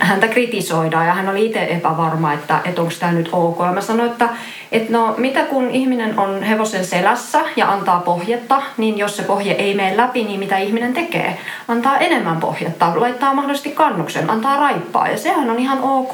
häntä 0.00 0.28
kritisoidaan 0.28 1.06
ja 1.06 1.14
hän 1.14 1.28
oli 1.28 1.46
itse 1.46 1.66
epävarma, 1.70 2.32
että, 2.32 2.60
että 2.64 2.82
onko 2.82 2.94
tämä 3.00 3.12
nyt 3.12 3.28
ok. 3.32 3.58
Ja 3.58 3.72
mä 3.72 3.80
sanoin, 3.80 4.10
että, 4.10 4.28
että 4.72 4.92
no 4.92 5.14
mitä 5.16 5.44
kun 5.44 5.70
ihminen 5.70 6.18
on 6.18 6.42
hevosen 6.42 6.84
selässä 6.84 7.40
ja 7.56 7.72
antaa 7.72 8.00
pohjetta, 8.00 8.62
niin 8.76 8.98
jos 8.98 9.16
se 9.16 9.22
pohje 9.22 9.52
ei 9.52 9.74
mene 9.74 9.96
läpi, 9.96 10.24
niin 10.24 10.40
mitä 10.40 10.58
ihminen 10.58 10.94
tekee? 10.94 11.38
Antaa 11.68 11.98
enemmän 11.98 12.36
pohjetta, 12.36 12.92
laittaa 12.96 13.34
mahdollisesti 13.34 13.70
kannuksen, 13.70 14.30
antaa 14.30 14.56
raippaa 14.56 15.08
ja 15.08 15.18
sehän 15.18 15.50
on 15.50 15.58
ihan 15.58 15.78
ok. 15.82 16.12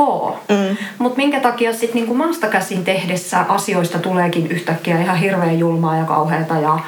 Mm. 0.49 0.77
Mutta 0.99 1.17
minkä 1.17 1.41
takia 1.41 1.73
sitten 1.73 1.95
niinku 1.95 2.15
maasta 2.15 2.47
käsin 2.47 2.85
tehdessä 2.85 3.45
asioista 3.49 3.99
tuleekin 3.99 4.47
yhtäkkiä 4.47 5.01
ihan 5.01 5.17
hirveän 5.17 5.59
julmaa 5.59 5.97
ja 5.97 6.05
kauheata 6.05 6.55
ja, 6.55 6.79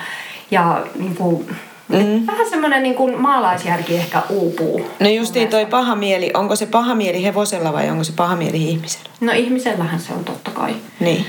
ja 0.51 0.83
niinku, 0.99 1.45
mm. 1.89 2.27
vähän 2.27 2.51
semmoinen 2.51 2.83
niinku 2.83 3.17
maalaisjärki 3.17 3.97
ehkä 3.97 4.23
uupuu. 4.31 4.87
No 5.01 5.09
justiin 5.09 5.49
toi 5.49 5.67
paha 5.67 5.97
mieli, 5.97 6.31
onko 6.35 6.57
se 6.57 6.67
paha 6.67 6.95
mieli 6.95 7.25
hevosella 7.25 7.73
vai 7.73 7.91
onko 7.91 8.05
se 8.05 8.13
paha 8.17 8.37
mieli 8.37 8.69
ihmisellä? 8.69 9.11
No 9.21 9.33
ihmisellähän 9.33 10.01
se 10.01 10.13
on 10.13 10.25
totta 10.25 10.51
kai. 10.51 10.75
Niin. 11.01 11.27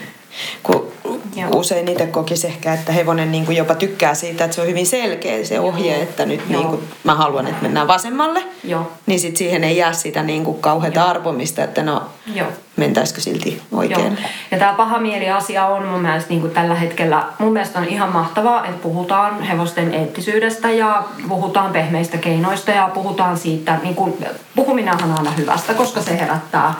Kun 0.64 0.92
Joo. 1.36 1.50
usein 1.54 1.88
itse 1.88 2.08
kokisi 2.08 2.48
ehkä, 2.48 2.74
että 2.74 2.92
hevonen 2.92 3.32
niin 3.32 3.46
kuin 3.46 3.58
jopa 3.58 3.76
tykkää 3.76 4.14
siitä, 4.14 4.44
että 4.46 4.56
se 4.56 4.62
on 4.62 4.68
hyvin 4.68 4.88
selkeä 4.88 5.46
se 5.46 5.60
ohje, 5.60 6.02
että 6.02 6.26
nyt 6.26 6.42
Joo. 6.50 6.62
niin 6.62 6.70
kuin, 6.70 6.84
mä 7.04 7.16
haluan, 7.16 7.48
että 7.48 7.62
mennään 7.62 7.88
vasemmalle. 7.88 8.44
Joo. 8.64 8.92
Niin 9.06 9.20
sit 9.20 9.38
siihen 9.38 9.64
ei 9.64 9.78
jää 9.78 9.94
sitä 9.94 10.24
niin 10.24 10.44
kuin 10.44 10.62
kauheata 10.62 11.04
arpomista, 11.04 11.64
että 11.64 11.84
no 11.84 12.04
Joo. 12.34 12.48
mentäisikö 12.76 13.22
silti 13.22 13.62
Joo. 13.72 13.80
oikein. 13.80 14.18
Ja 14.52 14.60
tämä 14.60 14.74
paha 14.74 15.00
mieli-asia 15.00 15.66
on 15.66 15.86
mun 15.86 16.02
mielestä 16.02 16.30
niin 16.30 16.42
kuin 16.42 16.54
tällä 16.54 16.76
hetkellä, 16.76 17.24
mun 17.40 17.54
mielestä 17.54 17.80
on 17.80 17.88
ihan 17.88 18.10
mahtavaa, 18.10 18.66
että 18.66 18.84
puhutaan 18.84 19.44
hevosten 19.44 19.94
eettisyydestä 19.94 20.72
ja 20.72 21.04
puhutaan 21.30 21.72
pehmeistä 21.72 22.18
keinoista 22.18 22.72
ja 22.72 22.90
puhutaan 22.94 23.38
siitä, 23.38 23.80
niin 23.84 23.96
kuin, 23.96 24.26
puhuminenhan 24.56 25.12
on 25.12 25.18
aina 25.18 25.32
hyvästä, 25.32 25.74
koska 25.74 26.02
se 26.02 26.20
herättää 26.20 26.74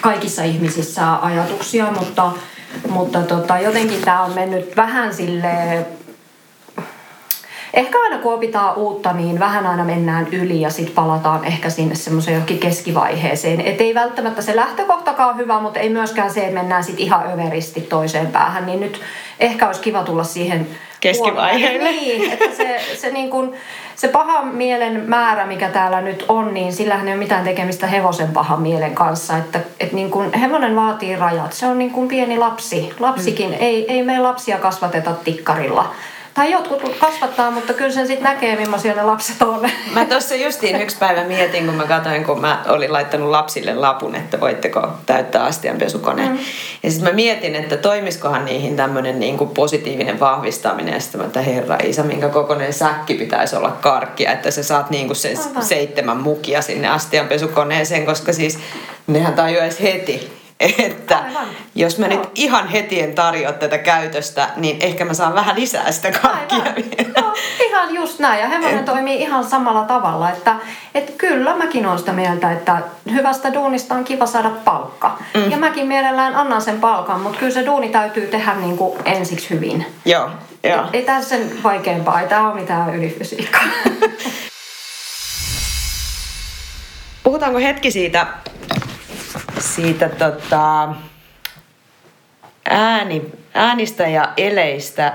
kaikissa 0.00 0.42
ihmisissä 0.42 1.16
ajatuksia, 1.16 1.92
mutta, 1.98 2.32
mutta 2.88 3.22
tota, 3.22 3.58
jotenkin 3.58 4.00
tämä 4.00 4.22
on 4.22 4.34
mennyt 4.34 4.76
vähän 4.76 5.14
silleen 5.14 5.86
ehkä 7.74 7.98
aina 8.02 8.18
kun 8.18 8.34
opitaan 8.34 8.76
uutta, 8.76 9.12
niin 9.12 9.40
vähän 9.40 9.66
aina 9.66 9.84
mennään 9.84 10.26
yli 10.32 10.60
ja 10.60 10.70
sitten 10.70 10.94
palataan 10.94 11.44
ehkä 11.44 11.70
sinne 11.70 11.94
semmoiseen 11.94 12.34
johonkin 12.34 12.58
keskivaiheeseen. 12.58 13.60
Että 13.60 13.84
ei 13.84 13.94
välttämättä 13.94 14.42
se 14.42 14.56
lähtökohtakaan 14.56 15.36
hyvä, 15.36 15.60
mutta 15.60 15.80
ei 15.80 15.88
myöskään 15.88 16.30
se, 16.30 16.40
että 16.40 16.54
mennään 16.54 16.84
sitten 16.84 17.04
ihan 17.04 17.32
överisti 17.32 17.80
toiseen 17.80 18.26
päähän. 18.26 18.66
Niin 18.66 18.80
nyt 18.80 19.00
ehkä 19.40 19.66
olisi 19.66 19.80
kiva 19.80 20.02
tulla 20.02 20.24
siihen 20.24 20.66
keskivaiheelle. 21.00 21.90
Niin, 22.00 22.32
että 22.32 22.56
se, 22.56 22.80
se, 22.94 23.10
niin 23.10 23.30
kuin, 23.30 23.52
se 23.96 24.08
pahan 24.08 24.48
mielen 24.48 25.04
määrä, 25.06 25.46
mikä 25.46 25.68
täällä 25.68 26.00
nyt 26.00 26.24
on, 26.28 26.54
niin 26.54 26.72
sillähän 26.72 27.08
ei 27.08 27.14
ole 27.14 27.18
mitään 27.18 27.44
tekemistä 27.44 27.86
hevosen 27.86 28.28
pahan 28.28 28.62
mielen 28.62 28.94
kanssa. 28.94 29.36
Että, 29.36 29.60
että 29.80 29.94
niin 29.94 30.10
kuin 30.10 30.32
hevonen 30.32 30.76
vaatii 30.76 31.16
rajat. 31.16 31.52
Se 31.52 31.66
on 31.66 31.78
niin 31.78 31.90
kuin 31.90 32.08
pieni 32.08 32.38
lapsi. 32.38 32.92
Lapsikin, 33.00 33.50
mm. 33.50 33.56
ei, 33.60 33.92
ei 33.92 34.02
me 34.02 34.18
lapsia 34.18 34.58
kasvateta 34.58 35.12
tikkarilla 35.12 35.94
tai 36.34 36.52
jotkut 36.52 36.96
kasvattaa, 36.98 37.50
mutta 37.50 37.72
kyllä 37.72 37.90
sen 37.90 38.06
sitten 38.06 38.24
näkee, 38.24 38.56
millaisia 38.56 38.94
ne 38.94 39.02
lapset 39.02 39.42
on. 39.42 39.70
Mä 39.94 40.04
tuossa 40.04 40.34
justiin 40.34 40.82
yksi 40.82 40.96
päivä 40.98 41.24
mietin, 41.24 41.66
kun 41.66 41.74
mä 41.74 41.84
katsoin, 41.84 42.24
kun 42.24 42.40
mä 42.40 42.64
olin 42.68 42.92
laittanut 42.92 43.30
lapsille 43.30 43.74
lapun, 43.74 44.14
että 44.14 44.40
voitteko 44.40 44.88
täyttää 45.06 45.44
astianpesukoneen. 45.44 46.32
Mm. 46.32 46.38
Ja 46.82 46.90
sitten 46.90 47.08
mä 47.08 47.14
mietin, 47.14 47.54
että 47.54 47.76
toimiskohan 47.76 48.44
niihin 48.44 48.76
tämmöinen 48.76 49.20
niin 49.20 49.38
kuin 49.38 49.50
positiivinen 49.50 50.20
vahvistaminen. 50.20 50.94
Ja 50.94 51.00
sitten 51.00 51.20
että 51.20 51.40
herra 51.40 51.76
isä, 51.82 52.02
minkä 52.02 52.28
kokoinen 52.28 52.72
säkki 52.72 53.14
pitäisi 53.14 53.56
olla 53.56 53.70
karkkia, 53.70 54.32
että 54.32 54.50
sä 54.50 54.62
saat 54.62 54.90
niin 54.90 55.06
kuin 55.06 55.16
se 55.16 55.34
Aivan. 55.48 55.64
seitsemän 55.64 56.16
mukia 56.16 56.62
sinne 56.62 56.88
astianpesukoneeseen, 56.88 58.06
koska 58.06 58.32
siis 58.32 58.58
nehän 59.06 59.34
tajuaisi 59.34 59.82
heti, 59.82 60.39
että 60.78 61.18
Aivan. 61.18 61.46
jos 61.74 61.98
mä 61.98 62.08
nyt 62.08 62.30
ihan 62.34 62.68
heti 62.68 63.00
en 63.00 63.14
tarjoa 63.14 63.52
tätä 63.52 63.78
käytöstä, 63.78 64.48
niin 64.56 64.76
ehkä 64.80 65.04
mä 65.04 65.14
saan 65.14 65.34
vähän 65.34 65.56
lisää 65.56 65.92
sitä 65.92 66.10
kakkia 66.10 66.64
no, 67.16 67.34
ihan 67.60 67.94
just 67.94 68.18
näin. 68.18 68.40
Ja 68.40 68.48
hevonen 68.48 68.78
Et... 68.78 68.84
toimii 68.84 69.20
ihan 69.20 69.44
samalla 69.44 69.84
tavalla. 69.84 70.30
Että, 70.30 70.56
että 70.94 71.12
kyllä 71.18 71.56
mäkin 71.56 71.86
olen 71.86 71.98
sitä 71.98 72.12
mieltä, 72.12 72.52
että 72.52 72.78
hyvästä 73.12 73.54
duunista 73.54 73.94
on 73.94 74.04
kiva 74.04 74.26
saada 74.26 74.50
palkka. 74.50 75.18
Mm. 75.34 75.50
Ja 75.50 75.56
mäkin 75.56 75.86
mielellään 75.86 76.36
annan 76.36 76.62
sen 76.62 76.80
palkan, 76.80 77.20
mutta 77.20 77.38
kyllä 77.38 77.52
se 77.52 77.66
duuni 77.66 77.88
täytyy 77.88 78.26
tehdä 78.26 78.54
niin 78.54 78.76
kuin 78.76 78.98
ensiksi 79.04 79.50
hyvin. 79.50 79.86
Joo, 80.04 80.30
joo. 80.64 80.82
Ei, 80.82 80.88
ei 80.92 81.02
tässä 81.02 81.28
sen 81.28 81.62
vaikeampaa, 81.62 82.20
ei 82.20 82.28
tämä 82.28 82.50
ole 82.50 82.60
mitään 82.60 82.94
ylifysiikkaa. 82.94 83.62
Puhutaanko 87.24 87.58
hetki 87.58 87.90
siitä 87.90 88.26
siitä 89.60 90.08
tota, 90.08 90.88
ääni, 92.70 93.22
äänistä 93.54 94.08
ja 94.08 94.32
eleistä, 94.36 95.12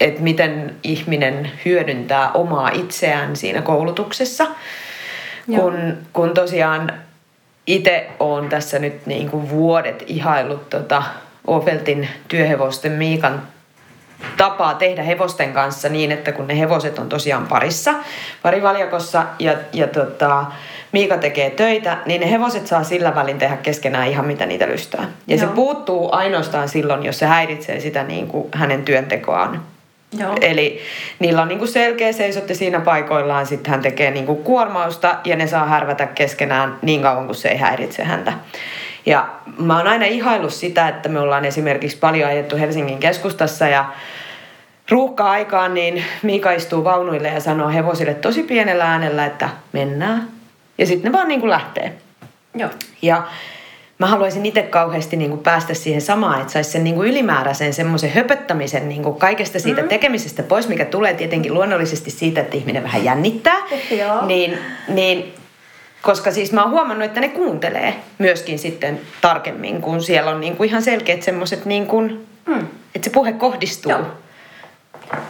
että 0.00 0.22
miten 0.22 0.76
ihminen 0.82 1.50
hyödyntää 1.64 2.32
omaa 2.32 2.68
itseään 2.68 3.36
siinä 3.36 3.62
koulutuksessa. 3.62 4.46
Kun, 5.46 5.98
kun 6.12 6.34
tosiaan 6.34 6.92
itse 7.66 8.10
olen 8.20 8.48
tässä 8.48 8.78
nyt 8.78 9.06
niin 9.06 9.30
kuin 9.30 9.50
vuodet 9.50 10.04
ihaillut 10.06 10.70
tota 10.70 11.02
Ofeltin 11.46 12.08
työhevosten 12.28 12.92
Miikan 12.92 13.42
tapaa 14.36 14.74
tehdä 14.74 15.02
hevosten 15.02 15.52
kanssa 15.52 15.88
niin, 15.88 16.12
että 16.12 16.32
kun 16.32 16.46
ne 16.46 16.58
hevoset 16.58 16.98
on 16.98 17.08
tosiaan 17.08 17.46
parissa, 17.46 17.94
parivaljakossa 18.42 19.26
ja, 19.38 19.54
ja 19.72 19.86
tota, 19.86 20.44
Miika 20.92 21.18
tekee 21.18 21.50
töitä, 21.50 21.98
niin 22.06 22.20
ne 22.20 22.30
hevoset 22.30 22.66
saa 22.66 22.84
sillä 22.84 23.14
välin 23.14 23.38
tehdä 23.38 23.56
keskenään 23.56 24.08
ihan 24.08 24.26
mitä 24.26 24.46
niitä 24.46 24.66
lystää. 24.66 25.08
Ja 25.26 25.36
Joo. 25.36 25.46
se 25.46 25.54
puuttuu 25.54 26.08
ainoastaan 26.12 26.68
silloin, 26.68 27.02
jos 27.02 27.18
se 27.18 27.26
häiritsee 27.26 27.80
sitä 27.80 28.02
niin 28.02 28.26
kuin 28.26 28.48
hänen 28.52 28.82
työntekoaan. 28.82 29.62
Joo. 30.18 30.34
Eli 30.40 30.80
niillä 31.18 31.42
on 31.42 31.48
niin 31.48 31.58
kuin 31.58 31.68
selkeä 31.68 32.12
seisotti 32.12 32.54
siinä 32.54 32.80
paikoillaan, 32.80 33.46
sitten 33.46 33.70
hän 33.70 33.80
tekee 33.80 34.10
niin 34.10 34.26
kuin 34.26 34.44
kuormausta 34.44 35.16
ja 35.24 35.36
ne 35.36 35.46
saa 35.46 35.66
härvätä 35.66 36.06
keskenään 36.06 36.78
niin 36.82 37.02
kauan 37.02 37.26
kuin 37.26 37.36
se 37.36 37.48
ei 37.48 37.56
häiritse 37.56 38.04
häntä. 38.04 38.32
Ja 39.06 39.28
mä 39.58 39.76
oon 39.76 39.86
aina 39.86 40.04
ihaillut 40.04 40.52
sitä, 40.52 40.88
että 40.88 41.08
me 41.08 41.20
ollaan 41.20 41.44
esimerkiksi 41.44 41.98
paljon 41.98 42.30
ajettu 42.30 42.56
Helsingin 42.56 42.98
keskustassa 42.98 43.68
ja 43.68 43.84
ruuhka-aikaan, 44.90 45.74
niin 45.74 46.04
Miika 46.22 46.52
istuu 46.52 46.84
vaunuille 46.84 47.28
ja 47.28 47.40
sanoo 47.40 47.68
hevosille 47.68 48.14
tosi 48.14 48.42
pienellä 48.42 48.84
äänellä, 48.84 49.26
että 49.26 49.48
mennään. 49.72 50.28
Ja 50.78 50.86
sitten 50.86 51.12
ne 51.12 51.18
vaan 51.18 51.28
niin 51.28 51.40
kuin 51.40 51.50
lähtee. 51.50 51.92
Joo. 52.54 52.70
Ja 53.02 53.22
mä 53.98 54.06
haluaisin 54.06 54.46
itse 54.46 54.62
kauheasti 54.62 55.16
niin 55.16 55.30
kuin 55.30 55.42
päästä 55.42 55.74
siihen 55.74 56.00
samaan, 56.00 56.40
että 56.40 56.52
saisi 56.52 56.70
sen 56.70 56.84
niin 56.84 56.94
kuin 56.94 57.08
ylimääräisen 57.08 57.74
semmoisen 57.74 58.10
höpöttämisen 58.10 58.88
niin 58.88 59.02
kuin 59.02 59.16
kaikesta 59.16 59.60
siitä 59.60 59.82
mm. 59.82 59.88
tekemisestä 59.88 60.42
pois, 60.42 60.68
mikä 60.68 60.84
tulee 60.84 61.14
tietenkin 61.14 61.54
luonnollisesti 61.54 62.10
siitä, 62.10 62.40
että 62.40 62.56
ihminen 62.56 62.82
vähän 62.82 63.04
jännittää. 63.04 63.56
Joo. 63.98 64.26
Niin, 64.26 64.58
niin 64.88 65.34
koska 66.02 66.30
siis 66.30 66.52
mä 66.52 66.62
oon 66.62 66.70
huomannut, 66.70 67.04
että 67.04 67.20
ne 67.20 67.28
kuuntelee 67.28 67.94
myöskin 68.18 68.58
sitten 68.58 69.00
tarkemmin, 69.20 69.82
kun 69.82 70.02
siellä 70.02 70.30
on 70.30 70.40
niin 70.40 70.56
kuin 70.56 70.68
ihan 70.68 70.82
selkeät 70.82 71.22
semmoiset, 71.22 71.64
niin 71.64 71.86
kuin, 71.86 72.26
mm. 72.46 72.66
että 72.94 73.04
se 73.04 73.10
puhe 73.10 73.32
kohdistuu. 73.32 73.92
Joo. 73.92 74.02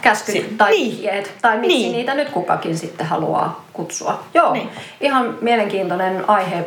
Käskyt 0.03 0.33
si- 0.33 0.55
tai 0.59 0.71
niin. 0.71 1.25
tai 1.43 1.59
miksi 1.59 1.79
niin. 1.79 1.93
niitä 1.93 2.14
nyt 2.14 2.29
kukakin 2.29 2.79
sitten 2.79 3.07
haluaa 3.07 3.64
kutsua. 3.73 4.23
Joo, 4.35 4.53
niin. 4.53 4.71
ihan 5.01 5.39
mielenkiintoinen 5.41 6.31
aihe 6.31 6.64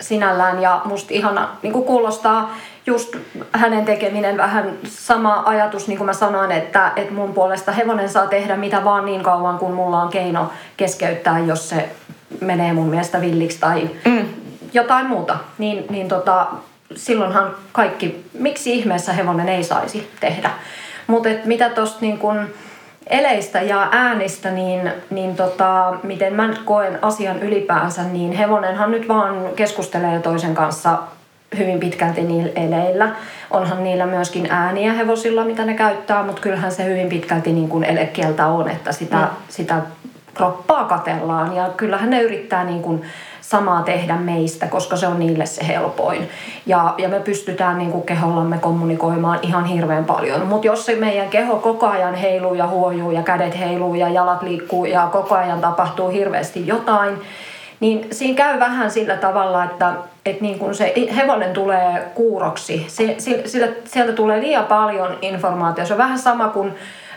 sinällään 0.00 0.62
ja 0.62 0.80
musta 0.84 1.14
ihana 1.14 1.48
niin 1.62 1.72
kuulostaa 1.72 2.56
just 2.86 3.16
hänen 3.52 3.84
tekeminen 3.84 4.36
vähän 4.36 4.78
sama 4.84 5.42
ajatus, 5.46 5.88
niin 5.88 5.98
kuin 5.98 6.06
mä 6.06 6.12
sanoin, 6.12 6.52
että, 6.52 6.92
että 6.96 7.14
mun 7.14 7.34
puolesta 7.34 7.72
hevonen 7.72 8.08
saa 8.08 8.26
tehdä 8.26 8.56
mitä 8.56 8.84
vaan 8.84 9.04
niin 9.04 9.22
kauan, 9.22 9.58
kun 9.58 9.72
mulla 9.72 10.02
on 10.02 10.08
keino 10.08 10.52
keskeyttää, 10.76 11.38
jos 11.38 11.68
se 11.68 11.88
menee 12.40 12.72
mun 12.72 12.86
mielestä 12.86 13.20
villiksi 13.20 13.60
tai 13.60 13.90
mm. 14.04 14.24
jotain 14.72 15.06
muuta, 15.06 15.38
niin, 15.58 15.84
niin 15.90 16.08
tota, 16.08 16.46
silloinhan 16.94 17.50
kaikki, 17.72 18.24
miksi 18.38 18.74
ihmeessä 18.74 19.12
hevonen 19.12 19.48
ei 19.48 19.64
saisi 19.64 20.10
tehdä. 20.20 20.50
Mutta 21.06 21.28
mitä 21.44 21.70
tuosta 21.70 21.98
niin 22.00 22.18
kun 22.18 22.46
eleistä 23.06 23.62
ja 23.62 23.88
äänistä, 23.92 24.50
niin, 24.50 24.92
niin 25.10 25.36
tota, 25.36 25.94
miten 26.02 26.34
mä 26.34 26.46
nyt 26.46 26.58
koen 26.58 26.98
asian 27.02 27.42
ylipäänsä, 27.42 28.02
niin 28.02 28.32
hevonenhan 28.32 28.90
nyt 28.90 29.08
vaan 29.08 29.36
keskustelee 29.56 30.20
toisen 30.20 30.54
kanssa 30.54 30.98
hyvin 31.58 31.80
pitkälti 31.80 32.22
niillä 32.22 32.52
eleillä. 32.54 33.10
Onhan 33.50 33.84
niillä 33.84 34.06
myöskin 34.06 34.46
ääniä 34.50 34.92
hevosilla, 34.92 35.44
mitä 35.44 35.64
ne 35.64 35.74
käyttää, 35.74 36.22
mutta 36.22 36.42
kyllähän 36.42 36.72
se 36.72 36.84
hyvin 36.84 37.08
pitkälti 37.08 37.52
niin 37.52 37.68
kuin 37.68 37.84
elekieltä 37.84 38.46
on, 38.46 38.70
että 38.70 38.92
sitä, 38.92 39.16
mm. 39.16 39.28
sitä 39.48 39.82
kroppaa 40.34 40.84
katellaan 40.84 41.56
ja 41.56 41.68
kyllähän 41.76 42.10
ne 42.10 42.22
yrittää 42.22 42.64
niin 42.64 42.82
kuin 42.82 43.02
samaa 43.48 43.82
tehdä 43.82 44.16
meistä, 44.16 44.66
koska 44.66 44.96
se 44.96 45.06
on 45.06 45.18
niille 45.18 45.46
se 45.46 45.68
helpoin. 45.68 46.28
Ja, 46.66 46.94
ja 46.98 47.08
me 47.08 47.20
pystytään 47.20 47.78
niin 47.78 47.92
kuin 47.92 48.02
kehollamme 48.02 48.58
kommunikoimaan 48.58 49.38
ihan 49.42 49.64
hirveän 49.64 50.04
paljon. 50.04 50.46
Mutta 50.46 50.66
jos 50.66 50.86
se 50.86 50.94
meidän 50.94 51.28
keho 51.28 51.56
koko 51.56 51.86
ajan 51.86 52.14
heiluu 52.14 52.54
ja 52.54 52.66
huojuu 52.66 53.10
ja 53.10 53.22
kädet 53.22 53.58
heiluu 53.58 53.94
ja 53.94 54.08
jalat 54.08 54.42
liikkuu 54.42 54.84
ja 54.84 55.08
koko 55.12 55.34
ajan 55.34 55.60
tapahtuu 55.60 56.08
hirveästi 56.08 56.66
jotain, 56.66 57.16
niin 57.80 58.06
siinä 58.10 58.36
käy 58.36 58.60
vähän 58.60 58.90
sillä 58.90 59.16
tavalla, 59.16 59.64
että, 59.64 59.92
että 60.26 60.42
niin 60.42 60.58
kun 60.58 60.74
se 60.74 60.94
hevonen 61.16 61.52
tulee 61.52 62.10
kuuroksi, 62.14 62.84
se, 62.88 63.14
sillä, 63.18 63.68
sieltä 63.84 64.12
tulee 64.12 64.40
liian 64.40 64.64
paljon 64.64 65.18
informaatiota. 65.22 65.88
Se 65.88 65.94
on 65.94 65.98
vähän 65.98 66.18
sama 66.18 66.48
kuin 66.48 66.74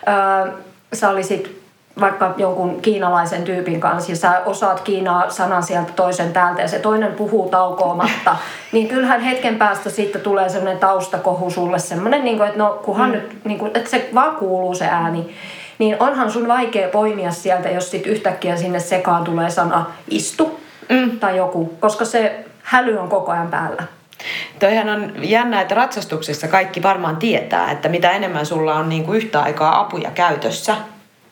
äh, 0.08 0.54
sä 0.94 1.10
olisit 1.10 1.61
vaikka 2.00 2.34
jonkun 2.38 2.82
kiinalaisen 2.82 3.44
tyypin 3.44 3.80
kanssa 3.80 4.12
ja 4.12 4.16
sä 4.16 4.42
osaat 4.46 4.80
Kiinaa 4.80 5.30
sanan 5.30 5.64
sieltä 5.64 5.92
toisen 5.96 6.34
täältä 6.34 6.62
ja 6.62 6.68
se 6.68 6.80
toinen 6.80 7.14
puhuu 7.14 7.50
taukoamatta, 7.50 8.36
niin 8.72 8.88
kyllähän 8.88 9.22
hetken 9.22 9.56
päästä 9.56 9.90
sitten 9.90 10.22
tulee 10.22 10.50
semmoinen 10.50 10.80
taustakohu 10.80 11.50
sulle 11.50 11.80
semmoinen, 11.80 12.24
niin 12.24 12.38
kuin, 12.38 12.48
että 12.48 12.60
no 12.60 12.80
kunhan 12.84 13.10
mm. 13.10 13.16
nyt, 13.16 13.46
niin 13.46 13.60
kuin, 13.60 13.72
että 13.74 13.90
se 13.90 14.10
vaan 14.14 14.36
kuuluu 14.36 14.76
se 14.76 14.86
ääni. 14.86 15.36
Niin 15.80 15.96
onhan 16.00 16.32
sun 16.32 16.48
vaikea 16.48 16.88
poimia 16.88 17.32
sieltä, 17.32 17.70
jos 17.70 17.92
sitten 17.92 18.12
yhtäkkiä 18.12 18.58
sinne 18.58 18.80
sekaan 18.80 19.24
tulee 19.24 19.50
sana 19.50 19.86
istu 20.10 20.60
mm. 20.90 21.20
tai 21.20 21.38
joku, 21.38 21.74
koska 21.80 22.06
se 22.06 22.46
häly 22.64 22.98
on 22.98 23.10
koko 23.10 23.32
ajan 23.32 23.48
päällä. 23.48 23.84
Toihan 24.60 24.90
on 24.90 25.12
jännä, 25.24 25.62
että 25.62 25.76
ratsastuksessa 25.76 26.48
kaikki 26.48 26.84
varmaan 26.84 27.18
tietää, 27.18 27.72
että 27.72 27.90
mitä 27.90 28.12
enemmän 28.12 28.46
sulla 28.46 28.76
on 28.76 28.90
niin 28.90 29.04
kuin 29.04 29.18
yhtä 29.18 29.42
aikaa 29.42 29.80
apuja 29.80 30.12
käytössä, 30.12 30.76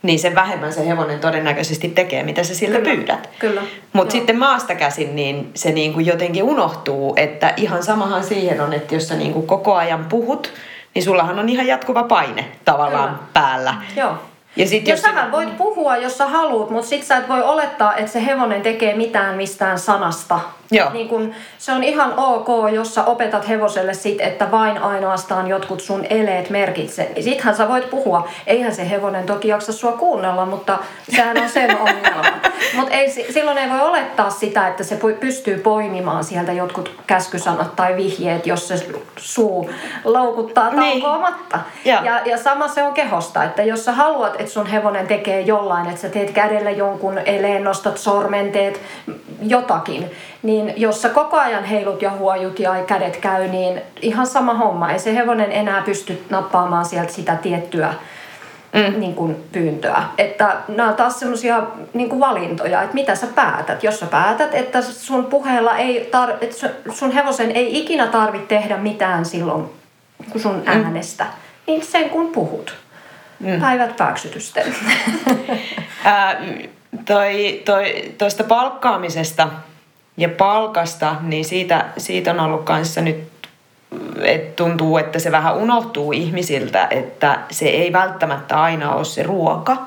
niin 0.02 0.20
sen 0.20 0.36
vähemmän 0.36 0.74
se 0.74 0.88
hevonen 0.88 1.20
todennäköisesti 1.20 1.90
tekee, 1.90 2.24
mitä 2.24 2.44
sä 2.44 2.56
siltä 2.56 2.78
Kyllä. 2.78 2.96
pyydät. 2.96 3.30
Kyllä. 3.40 3.62
Mutta 3.94 4.12
sitten 4.12 4.40
maasta 4.40 4.76
käsin 4.76 5.16
niin 5.16 5.52
se 5.54 5.72
niin 5.72 5.94
kuin 5.94 6.06
jotenkin 6.06 6.44
unohtuu, 6.44 7.14
että 7.18 7.54
ihan 7.58 7.84
samahan 7.84 8.24
siihen 8.24 8.62
on, 8.62 8.74
että 8.74 8.96
jos 8.96 9.08
sä 9.08 9.16
niin 9.16 9.34
kuin 9.34 9.48
koko 9.48 9.76
ajan 9.76 10.06
puhut, 10.06 10.54
niin 10.96 11.04
sullahan 11.04 11.40
on 11.40 11.50
ihan 11.50 11.68
jatkuva 11.68 12.04
paine 12.04 12.46
tavallaan 12.66 13.10
Kyllä. 13.10 13.28
päällä. 13.34 13.74
Joo. 13.96 14.14
Ja, 14.60 14.68
sit 14.68 14.88
jos 14.88 15.02
sähän 15.02 15.18
sinä- 15.26 15.32
voit 15.32 15.58
puhua, 15.58 15.98
jos 15.98 16.18
sä 16.18 16.28
haluat, 16.28 16.70
mutta 16.70 16.88
sit 16.90 17.04
sä 17.04 17.18
et 17.18 17.30
voi 17.30 17.42
olettaa, 17.44 17.96
että 17.96 18.12
se 18.12 18.26
hevonen 18.26 18.62
tekee 18.62 18.94
mitään 18.96 19.36
mistään 19.36 19.80
sanasta. 19.80 20.40
Joo. 20.72 20.90
Niin 20.94 21.08
kun, 21.08 21.34
se 21.58 21.72
on 21.72 21.84
ihan 21.84 22.14
ok, 22.18 22.48
jos 22.74 22.96
sä 22.96 23.04
opetat 23.04 23.50
hevoselle 23.50 23.94
sit, 23.94 24.22
että 24.22 24.52
vain 24.52 24.78
ainoastaan 24.78 25.48
jotkut 25.48 25.82
sun 25.82 26.06
eleet 26.10 26.50
merkitsee. 26.50 27.12
Niin 27.16 27.24
sittenhän 27.24 27.56
sä 27.56 27.68
voit 27.68 27.90
puhua. 27.90 28.28
Eihän 28.48 28.76
se 28.76 28.90
hevonen 28.90 29.26
toki 29.26 29.48
jaksa 29.48 29.74
sua 29.74 29.92
kuunnella, 29.92 30.46
mutta 30.46 30.78
sehän 31.16 31.38
on 31.38 31.50
sen 31.50 31.78
ongelma. 31.82 32.24
Mutta 32.76 32.92
silloin 33.34 33.58
ei 33.58 33.70
voi 33.70 33.82
olettaa 33.82 34.30
sitä, 34.30 34.68
että 34.68 34.84
se 34.84 34.96
py- 34.96 35.18
pystyy 35.20 35.58
poimimaan 35.58 36.24
sieltä 36.24 36.52
jotkut 36.52 36.92
käskysanat 37.08 37.76
tai 37.76 37.96
vihjeet, 37.96 38.48
jos 38.48 38.68
se 38.68 38.88
suu 39.18 39.70
loukuttaa 40.06 40.70
Niin. 40.70 41.02
taukoamatta. 41.02 41.60
Joo. 41.86 42.04
Ja, 42.04 42.20
ja 42.26 42.38
sama 42.38 42.68
se 42.68 42.84
on 42.84 42.94
kehosta, 42.94 43.44
että 43.44 43.64
jos 43.64 43.86
sä 43.86 43.92
haluat, 43.92 44.34
että 44.40 44.52
sun 44.54 44.66
hevonen 44.68 45.08
tekee 45.08 45.42
jollain, 45.42 45.86
että 45.90 46.02
sä 46.02 46.10
teet 46.10 46.32
kädellä 46.32 46.72
jonkun 46.72 47.18
eleen, 47.18 47.64
nostat 47.64 47.98
sormen, 47.98 48.52
teet 48.52 48.82
jotakin, 49.42 50.12
niin 50.44 50.74
jos 50.78 51.02
sä 51.02 51.10
koko 51.10 51.38
ajan 51.38 51.64
heilut 51.64 52.02
ja 52.02 52.12
huojut 52.12 52.60
ja 52.60 52.74
kädet 52.88 53.18
käy, 53.18 53.48
niin 53.48 53.82
ihan 54.02 54.28
sama 54.28 54.54
homma. 54.54 54.92
Ei 54.92 55.00
se 55.00 55.16
hevonen 55.16 55.52
enää 55.52 55.82
pysty 55.82 56.24
nappaamaan 56.30 56.86
sieltä 56.86 57.14
sitä 57.14 57.36
tiettyä 57.36 57.94
mm. 58.74 59.00
niin 59.00 59.16
kuin 59.16 59.36
pyyntöä. 59.52 60.04
Että 60.18 60.56
nämä 60.68 60.90
on 60.90 60.96
taas 60.96 61.20
semmoisia 61.20 61.64
niin 61.94 62.20
valintoja, 62.20 62.82
että 62.82 62.94
mitä 62.94 63.16
sä 63.16 63.28
päätät. 63.36 63.84
Jos 63.84 64.00
sä 64.00 64.06
päätät, 64.06 64.56
että 64.56 64.82
sun 64.82 65.26
puheella 65.26 65.78
ei 65.78 66.10
tar- 66.12 66.38
että 66.42 66.56
sun- 66.92 67.12
hevosen 67.12 67.52
ei 67.52 67.80
ikinä 67.80 68.08
tarvitse 68.08 68.48
tehdä 68.48 68.78
mitään 68.78 69.26
silloin 69.26 69.66
kun 70.32 70.42
sun 70.42 70.64
äänestä, 70.66 71.26
niin 71.68 71.86
sen 71.86 72.10
kun 72.10 72.28
puhut. 72.28 72.76
Mm. 73.40 73.62
Päivät 73.62 73.98
pääksytysten. 73.98 74.76
Ää, 76.06 76.42
toi, 77.06 77.62
toi, 77.66 78.14
toista 78.18 78.44
palkkaamisesta 78.44 79.48
ja 80.18 80.30
palkasta, 80.30 81.16
niin 81.22 81.46
siitä, 81.46 81.86
siitä 81.98 82.32
on 82.32 82.40
ollut 82.40 82.64
kanssa 82.64 83.02
nyt, 83.02 83.24
että 84.24 84.56
tuntuu, 84.56 84.98
että 84.98 85.20
se 85.20 85.32
vähän 85.32 85.58
unohtuu 85.58 86.12
ihmisiltä, 86.12 86.88
että 86.90 87.40
se 87.52 87.66
ei 87.66 87.94
välttämättä 87.94 88.62
aina 88.62 88.94
ole 88.96 89.06
se 89.06 89.24
ruoka, 89.24 89.78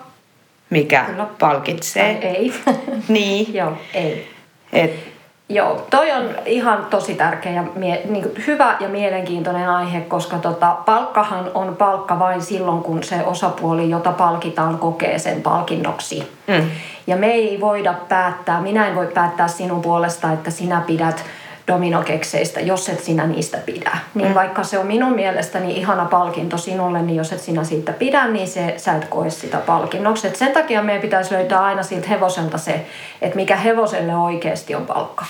mikä 0.71 1.05
Kyllä. 1.05 1.27
palkitsee. 1.39 2.15
Tai 2.15 2.29
ei. 2.29 2.53
Niin, 3.09 3.55
Joo, 3.55 3.73
ei. 3.95 4.29
et, 4.73 5.13
Joo, 5.49 5.87
toi 5.91 6.13
on 6.13 6.25
ihan 6.47 6.87
tosi 6.91 7.15
tärkeä 7.15 7.53
ja 7.53 7.65
mie- 7.75 8.03
niin 8.09 8.23
kuin 8.23 8.45
hyvä 8.47 8.77
ja 8.81 8.89
mielenkiintoinen 8.89 9.69
aihe, 9.69 10.01
koska 10.01 10.39
tota, 10.39 10.77
palkkahan 10.87 11.51
on 11.55 11.77
palkka 11.77 12.19
vain 12.19 12.43
silloin, 12.43 12.83
kun 12.83 13.03
se 13.03 13.23
osapuoli, 13.27 13.91
jota 13.91 14.13
palkitaan, 14.13 14.79
kokee 14.79 15.19
sen 15.19 15.43
palkinnoksi. 15.43 16.33
Mm. 16.47 16.71
Ja 17.07 17.17
me 17.17 17.27
ei 17.27 17.61
voida 17.61 17.95
päättää, 18.09 18.61
minä 18.61 18.89
en 18.89 18.95
voi 18.95 19.07
päättää 19.07 19.49
sinun 19.49 19.83
puolesta, 19.83 20.33
että 20.33 20.51
sinä 20.51 20.83
pidät 20.87 21.25
dominokekseistä, 21.69 22.61
jos 22.61 22.89
et 22.89 23.01
sinä 23.01 23.27
niistä 23.27 23.59
pidä. 23.59 23.91
Niin 24.15 24.29
mm. 24.29 24.35
vaikka 24.35 24.63
se 24.63 24.79
on 24.79 24.87
minun 24.87 25.15
mielestäni 25.15 25.77
ihana 25.77 26.05
palkinto 26.05 26.59
sinulle, 26.59 27.03
niin 27.03 27.17
jos 27.17 27.33
et 27.33 27.41
sinä 27.41 27.65
siitä 27.65 27.93
pidä, 27.93 28.27
niin 28.27 28.49
se, 28.49 28.75
sä 28.77 28.97
et 28.97 29.05
koe 29.05 29.31
sitä 29.31 29.59
palkinnoksi. 29.59 30.27
Et 30.27 30.37
sen 30.37 30.53
takia 30.53 30.83
meidän 30.83 31.03
pitäisi 31.03 31.35
löytää 31.35 31.65
aina 31.65 31.83
siltä 31.83 32.09
hevoselta 32.09 32.59
se, 32.59 32.87
että 33.23 33.37
mikä 33.37 33.57
hevoselle 33.57 34.17
oikeasti 34.17 34.75
on 34.75 34.87
palkka. 34.87 35.25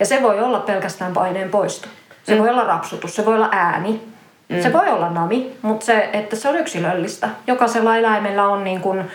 Ja 0.00 0.06
se 0.06 0.22
voi 0.22 0.40
olla 0.40 0.60
pelkästään 0.60 1.12
paineen 1.12 1.50
poisto. 1.50 1.88
Se 2.24 2.34
mm. 2.34 2.40
voi 2.40 2.50
olla 2.50 2.64
rapsutus, 2.64 3.16
se 3.16 3.26
voi 3.26 3.34
olla 3.34 3.48
ääni, 3.52 4.02
mm. 4.48 4.62
se 4.62 4.72
voi 4.72 4.88
olla 4.88 5.10
nami, 5.10 5.56
mutta 5.62 5.86
se, 5.86 6.10
että 6.12 6.36
se 6.36 6.48
on 6.48 6.56
yksilöllistä. 6.56 7.28
Jokaisella 7.46 7.96
eläimellä 7.96 8.48
on 8.48 8.64
niin 8.64 8.80
kuin, 8.80 9.10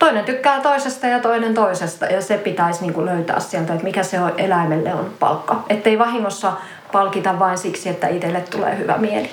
toinen 0.00 0.24
tykkää 0.24 0.60
toisesta 0.60 1.06
ja 1.06 1.20
toinen 1.20 1.54
toisesta 1.54 2.06
ja 2.06 2.22
se 2.22 2.38
pitäisi 2.38 2.80
niin 2.82 2.94
kuin 2.94 3.06
löytää 3.06 3.40
sieltä, 3.40 3.72
että 3.72 3.84
mikä 3.84 4.02
se 4.02 4.20
on, 4.20 4.32
eläimelle 4.40 4.94
on 4.94 5.12
palkka. 5.20 5.64
Ettei 5.68 5.98
vahingossa 5.98 6.52
palkita 6.92 7.38
vain 7.38 7.58
siksi, 7.58 7.88
että 7.88 8.08
itselle 8.08 8.40
tulee 8.40 8.78
hyvä 8.78 8.98
mieli. 8.98 9.30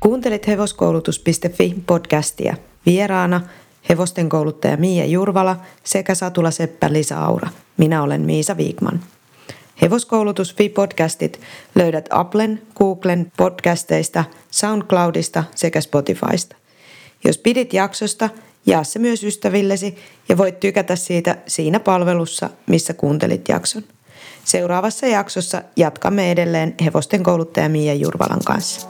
Kuuntelit 0.00 0.46
hevoskoulutus.fi 0.46 1.74
podcastia. 1.86 2.56
Vieraana 2.86 3.40
hevosten 3.88 4.28
kouluttaja 4.28 4.76
Miia 4.76 5.04
Jurvala 5.04 5.56
sekä 5.84 6.14
Satula 6.14 6.50
Seppä 6.50 6.92
Lisa 6.92 7.24
Aura. 7.24 7.48
Minä 7.76 8.02
olen 8.02 8.20
Miisa 8.20 8.56
Viikman. 8.56 9.00
Hevoskoulutus.fi 9.82 10.68
podcastit 10.68 11.40
löydät 11.74 12.08
Applen, 12.10 12.62
Googlen 12.78 13.32
podcasteista, 13.36 14.24
SoundCloudista 14.50 15.44
sekä 15.54 15.80
Spotifysta. 15.80 16.61
Jos 17.24 17.38
pidit 17.38 17.72
jaksosta, 17.72 18.30
jaa 18.66 18.84
se 18.84 18.98
myös 18.98 19.24
ystävillesi 19.24 19.96
ja 20.28 20.36
voit 20.36 20.60
tykätä 20.60 20.96
siitä 20.96 21.36
siinä 21.46 21.80
palvelussa, 21.80 22.50
missä 22.66 22.94
kuuntelit 22.94 23.48
jakson. 23.48 23.82
Seuraavassa 24.44 25.06
jaksossa 25.06 25.62
jatkamme 25.76 26.32
edelleen 26.32 26.74
hevosten 26.84 27.22
kouluttaja 27.22 27.68
Miia 27.68 27.94
Jurvalan 27.94 28.40
kanssa. 28.44 28.88